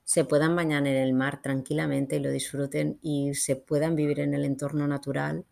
se 0.04 0.24
puedan 0.24 0.54
bañar 0.54 0.86
en 0.86 0.96
el 0.96 1.14
mar 1.14 1.40
tranquilamente 1.40 2.16
y 2.16 2.20
lo 2.20 2.30
disfruten 2.30 2.98
y 3.00 3.34
se 3.34 3.56
puedan 3.56 3.96
vivir 3.96 4.20
en 4.20 4.34
el 4.34 4.44
entorno 4.44 4.86
natural 4.86 5.46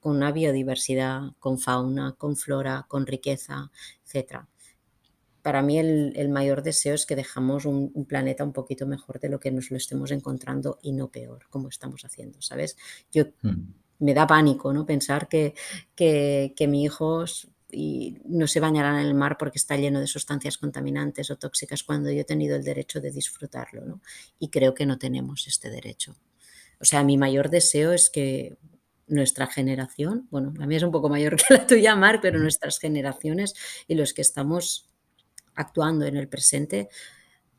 con 0.00 0.16
una 0.16 0.32
biodiversidad, 0.32 1.32
con 1.38 1.58
fauna, 1.58 2.16
con 2.18 2.34
flora, 2.36 2.86
con 2.88 3.06
riqueza, 3.06 3.70
etc. 4.04 4.46
Para 5.42 5.62
mí 5.62 5.78
el, 5.78 6.28
mayor 6.28 6.62
deseo 6.62 6.94
es 6.94 7.06
que 7.06 7.16
dejamos 7.16 7.64
un, 7.64 8.04
planeta 8.06 8.44
un 8.44 8.52
poquito 8.52 8.86
mejor 8.86 9.20
de 9.20 9.28
lo 9.28 9.40
que 9.40 9.50
nos 9.50 9.70
lo 9.70 9.76
estemos 9.76 10.10
encontrando 10.10 10.78
y 10.82 10.92
no 10.92 11.08
peor, 11.08 11.46
como 11.50 11.68
estamos 11.68 12.04
haciendo, 12.04 12.42
¿sabes? 12.42 12.76
Yo 13.10 13.24
hmm. 13.42 13.72
me 14.00 14.14
da 14.14 14.26
pánico, 14.26 14.72
¿no? 14.72 14.86
Pensar 14.86 15.28
que, 15.28 15.54
que, 15.94 16.52
que 16.56 16.66
mis 16.66 16.84
hijos 16.84 17.48
y 17.72 18.18
no 18.24 18.46
se 18.46 18.60
bañarán 18.60 19.00
en 19.00 19.06
el 19.06 19.14
mar 19.14 19.36
porque 19.38 19.58
está 19.58 19.76
lleno 19.76 20.00
de 20.00 20.06
sustancias 20.06 20.58
contaminantes 20.58 21.30
o 21.30 21.36
tóxicas 21.36 21.82
cuando 21.82 22.10
yo 22.10 22.20
he 22.20 22.24
tenido 22.24 22.56
el 22.56 22.64
derecho 22.64 23.00
de 23.00 23.10
disfrutarlo, 23.10 23.84
¿no? 23.84 24.00
Y 24.38 24.48
creo 24.48 24.74
que 24.74 24.86
no 24.86 24.98
tenemos 24.98 25.46
este 25.46 25.70
derecho. 25.70 26.16
O 26.80 26.84
sea, 26.84 27.04
mi 27.04 27.16
mayor 27.16 27.50
deseo 27.50 27.92
es 27.92 28.10
que 28.10 28.56
nuestra 29.06 29.46
generación, 29.46 30.28
bueno, 30.30 30.52
la 30.56 30.66
mía 30.66 30.78
es 30.78 30.82
un 30.82 30.92
poco 30.92 31.08
mayor 31.08 31.36
que 31.48 31.54
la 31.54 31.66
tuya, 31.66 31.96
Mar, 31.96 32.20
pero 32.22 32.38
nuestras 32.38 32.78
generaciones 32.78 33.54
y 33.86 33.94
los 33.94 34.14
que 34.14 34.22
estamos 34.22 34.89
actuando 35.60 36.06
en 36.06 36.16
el 36.16 36.28
presente, 36.28 36.88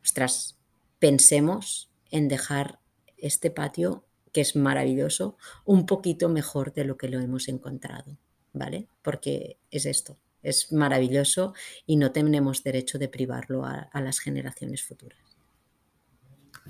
ostras, 0.04 0.58
pensemos 1.00 1.90
en 2.10 2.28
dejar 2.28 2.80
este 3.18 3.52
patio, 3.52 4.04
que 4.32 4.42
es 4.42 4.56
maravilloso, 4.56 5.38
un 5.66 5.86
poquito 5.86 6.30
mejor 6.30 6.74
de 6.74 6.86
lo 6.86 6.98
que 6.98 7.10
lo 7.10 7.20
hemos 7.20 7.48
encontrado. 7.48 8.18
¿vale? 8.54 8.88
Porque 9.02 9.58
es 9.70 9.86
esto, 9.86 10.18
es 10.44 10.72
maravilloso 10.72 11.54
y 11.86 11.98
no 11.98 12.12
tenemos 12.12 12.64
derecho 12.64 12.98
de 12.98 13.08
privarlo 13.08 13.66
a, 13.66 13.90
las 14.02 14.20
generaciones 14.20 14.84
futuras. 14.84 15.20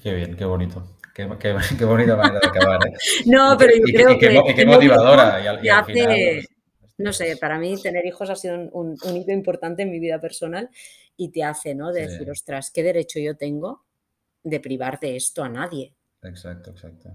Qué 0.01 0.13
bien, 0.13 0.35
qué 0.35 0.45
bonito. 0.45 0.83
Qué, 1.13 1.25
bonita 1.85 2.15
manera 2.15 2.39
de 2.39 2.47
acabar. 2.47 2.87
¿eh? 2.87 2.93
no, 3.25 3.55
pero 3.57 3.73
yo 3.75 3.83
creo 3.83 4.17
que. 4.17 4.55
qué 4.55 4.65
motivadora. 4.65 5.59
Y 5.61 5.67
al, 5.67 5.85
final, 5.85 6.07
pues, 6.07 6.47
no 6.97 7.11
sé, 7.11 7.35
para 7.35 7.59
mí 7.59 7.79
tener 7.81 8.05
hijos 8.05 8.29
ha 8.29 8.35
sido 8.35 8.69
un, 8.71 8.95
hito 9.15 9.31
importante 9.31 9.83
en 9.83 9.91
mi 9.91 9.99
vida 9.99 10.21
personal 10.21 10.69
y 11.17 11.29
te 11.29 11.43
hace, 11.43 11.75
¿no? 11.75 11.91
De 11.91 12.07
decir, 12.07 12.29
ostras, 12.29 12.71
¿qué 12.73 12.83
derecho 12.83 13.19
yo 13.19 13.37
tengo 13.37 13.85
de 14.43 14.59
privar 14.59 14.99
de 14.99 15.15
esto 15.15 15.43
a 15.43 15.49
nadie? 15.49 15.93
Exacto, 16.23 16.71
exacto. 16.71 17.11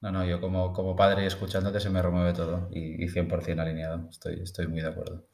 No, 0.00 0.12
no, 0.12 0.24
yo 0.26 0.40
como, 0.40 0.72
como 0.72 0.94
padre 0.94 1.26
escuchándote 1.26 1.80
se 1.80 1.88
me 1.88 2.02
remueve 2.02 2.34
todo 2.34 2.68
y, 2.70 3.02
y 3.02 3.08
100% 3.08 3.60
alineado. 3.60 4.08
Estoy, 4.10 4.42
estoy 4.42 4.66
muy 4.66 4.82
de 4.82 4.88
acuerdo. 4.88 5.26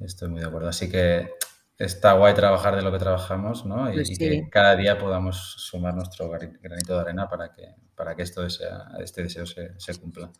Estoy 0.00 0.30
muy 0.30 0.40
de 0.40 0.46
acuerdo. 0.46 0.68
Así 0.68 0.90
que 0.90 1.30
está 1.78 2.12
guay 2.14 2.34
trabajar 2.34 2.76
de 2.76 2.82
lo 2.82 2.92
que 2.92 2.98
trabajamos, 2.98 3.66
¿no? 3.66 3.90
Y, 3.90 3.96
pues 3.96 4.18
que 4.18 4.48
cada 4.50 4.76
día 4.76 4.98
podamos 4.98 5.36
sumar 5.58 5.94
nuestro 5.94 6.30
granito 6.30 6.94
de 6.94 7.00
arena 7.00 7.28
para 7.28 7.52
que, 7.52 7.74
para 7.94 8.14
que 8.14 8.22
esto 8.22 8.48
sea, 8.48 8.88
este 9.00 9.24
deseo 9.24 9.46
se, 9.46 9.78
se 9.78 10.00
cumpla. 10.00 10.30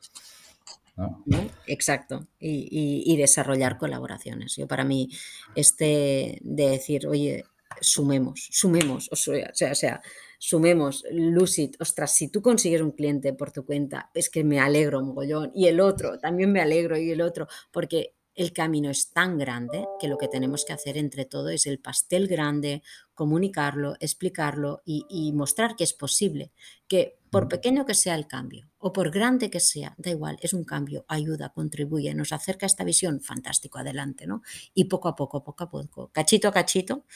Exacto, 1.67 2.29
y, 2.39 3.17
desarrollar 3.17 3.79
colaboraciones. 3.79 4.57
Yo 4.57 4.67
para 4.67 4.85
mí, 4.85 5.09
este 5.55 6.39
de 6.43 6.69
decir, 6.69 7.07
oye, 7.07 7.45
sumemos, 7.81 8.49
sumemos, 8.51 9.09
o 9.11 9.17
sea, 9.17 9.51
o 9.71 9.75
sea, 9.75 10.03
sumemos, 10.39 11.05
Lucid, 11.11 11.75
ostras, 11.79 12.15
si 12.15 12.29
tú 12.29 12.43
consigues 12.43 12.83
un 12.83 12.91
cliente 12.91 13.33
por 13.33 13.53
tu 13.53 13.65
cuenta, 13.65 14.11
es 14.15 14.29
que 14.29 14.45
me 14.45 14.61
alegro 14.61 15.03
mogollón, 15.03 15.51
y 15.55 15.67
el 15.67 15.81
otro, 15.81 16.19
también 16.19 16.53
me 16.53 16.61
alegro, 16.61 16.97
y 16.97 17.11
el 17.11 17.23
otro, 17.23 17.49
porque 17.71 18.15
el 18.35 18.53
camino 18.53 18.91
es 18.91 19.13
tan 19.13 19.39
grande 19.39 19.87
que 20.01 20.09
lo 20.09 20.17
que 20.19 20.29
tenemos 20.29 20.65
que 20.65 20.73
hacer 20.73 20.97
entre 20.97 21.25
todo 21.25 21.51
es 21.51 21.67
el 21.67 21.79
pastel 21.79 22.29
grande, 22.29 22.83
comunicarlo, 23.15 23.95
explicarlo 24.01 24.83
y, 24.85 25.33
mostrar 25.35 25.77
que 25.77 25.85
es 25.85 25.93
posible, 25.93 26.53
que 26.89 27.19
por 27.33 27.49
pequeño 27.49 27.87
que 27.87 27.95
sea 27.95 28.15
el 28.15 28.27
cambio 28.27 28.69
o 28.79 28.93
por 28.93 29.11
grande 29.11 29.49
que 29.49 29.59
sea, 29.59 29.95
da 29.97 30.11
igual, 30.11 30.37
es 30.43 30.53
un 30.53 30.65
cambio, 30.65 31.07
ayuda, 31.09 31.49
contribuye, 31.49 32.15
nos 32.15 32.31
acerca 32.31 32.67
a 32.67 32.69
esta 32.69 32.85
visión, 32.85 33.23
fantástico, 33.23 33.79
adelante, 33.79 34.27
¿no? 34.27 34.43
Y 34.75 34.85
poco 34.85 35.09
a 35.09 35.17
poco, 35.17 35.43
poco 35.43 35.65
a 35.65 35.71
poco, 35.71 36.11
cachito 36.13 36.49
a 36.49 36.53
cachito, 36.53 37.07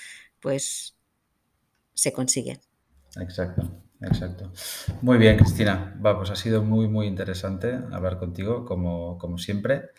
pues 0.41 0.97
se 1.93 2.15
consigue. 2.15 2.59
Exacto, 3.21 3.71
exacto. 4.01 4.51
Muy 5.03 5.19
bien, 5.19 5.37
Cristina. 5.37 6.01
Va, 6.05 6.17
pues 6.17 6.31
ha 6.31 6.37
sido 6.37 6.63
muy, 6.63 6.89
muy 6.89 7.07
interesante 7.07 7.79
hablar 7.93 8.19
contigo, 8.19 8.65
como, 8.65 9.19
como 9.19 9.37
siempre. 9.37 9.91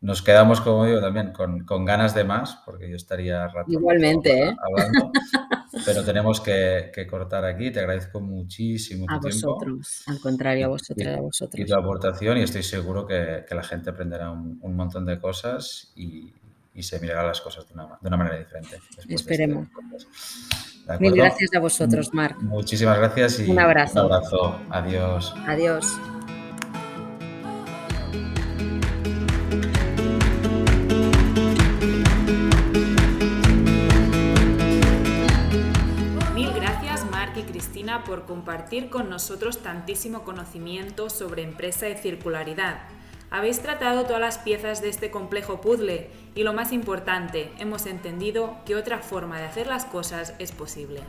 Nos 0.00 0.22
quedamos, 0.22 0.60
como 0.60 0.86
digo, 0.86 1.00
también 1.00 1.32
con, 1.32 1.64
con 1.64 1.84
ganas 1.84 2.14
de 2.14 2.22
más, 2.22 2.60
porque 2.64 2.88
yo 2.88 2.94
estaría 2.94 3.48
rato 3.48 3.72
Igualmente, 3.72 4.50
¿eh? 4.50 4.56
Pero 5.92 6.04
tenemos 6.04 6.40
que, 6.40 6.90
que, 6.94 7.06
cortar 7.06 7.44
aquí. 7.44 7.70
Te 7.70 7.80
agradezco 7.80 8.20
muchísimo 8.20 9.06
tu 9.06 9.14
a 9.14 9.18
vosotros, 9.18 10.02
al 10.06 10.20
contrario, 10.20 10.66
a 10.66 10.68
vosotros, 10.68 11.06
y, 11.06 11.10
a 11.10 11.20
vosotros. 11.20 11.60
Y 11.60 11.64
tu 11.64 11.74
aportación, 11.74 12.38
y 12.38 12.42
estoy 12.42 12.62
seguro 12.62 13.06
que, 13.06 13.44
que 13.48 13.54
la 13.54 13.62
gente 13.62 13.90
aprenderá 13.90 14.30
un, 14.30 14.58
un, 14.62 14.76
montón 14.76 15.06
de 15.06 15.18
cosas 15.18 15.92
y, 15.96 16.32
y 16.74 16.82
se 16.82 17.00
mirará 17.00 17.24
las 17.24 17.40
cosas 17.40 17.66
de 17.66 17.74
una, 17.74 17.98
de 18.00 18.08
una 18.08 18.16
manera 18.16 18.38
diferente. 18.38 18.78
Este 18.96 19.14
Esperemos. 19.14 19.68
Mil 21.00 21.14
gracias 21.14 21.50
a 21.54 21.60
vosotros, 21.60 22.14
Marc. 22.14 22.40
Muchísimas 22.40 22.96
gracias 22.98 23.40
y 23.40 23.50
un 23.50 23.58
abrazo. 23.58 24.06
Un 24.06 24.12
abrazo. 24.12 24.60
Adiós. 24.70 25.34
Adiós. 25.46 25.98
Por 38.08 38.24
compartir 38.24 38.88
con 38.88 39.10
nosotros 39.10 39.58
tantísimo 39.58 40.24
conocimiento 40.24 41.10
sobre 41.10 41.42
empresa 41.42 41.90
y 41.90 41.94
circularidad. 41.94 42.78
Habéis 43.30 43.60
tratado 43.60 44.04
todas 44.04 44.20
las 44.22 44.38
piezas 44.38 44.80
de 44.80 44.88
este 44.88 45.10
complejo 45.10 45.60
puzzle 45.60 46.08
y 46.34 46.42
lo 46.42 46.54
más 46.54 46.72
importante, 46.72 47.52
hemos 47.58 47.84
entendido 47.84 48.56
que 48.64 48.76
otra 48.76 49.00
forma 49.00 49.38
de 49.38 49.44
hacer 49.44 49.66
las 49.66 49.84
cosas 49.84 50.32
es 50.38 50.52
posible. 50.52 51.02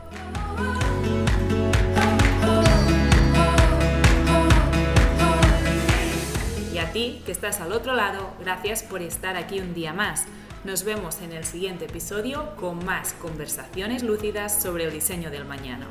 Y 6.73 6.77
a 6.79 6.91
ti, 6.91 7.21
que 7.25 7.31
estás 7.31 7.61
al 7.61 7.71
otro 7.71 7.95
lado, 7.95 8.33
gracias 8.41 8.83
por 8.83 9.01
estar 9.01 9.37
aquí 9.37 9.61
un 9.61 9.73
día 9.73 9.93
más. 9.93 10.25
Nos 10.65 10.83
vemos 10.83 11.21
en 11.21 11.31
el 11.31 11.45
siguiente 11.45 11.85
episodio 11.85 12.57
con 12.57 12.83
más 12.83 13.13
conversaciones 13.13 14.03
lúcidas 14.03 14.61
sobre 14.61 14.83
el 14.83 14.91
diseño 14.91 15.31
del 15.31 15.45
mañana. 15.45 15.87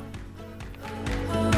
Oh. 1.31 1.48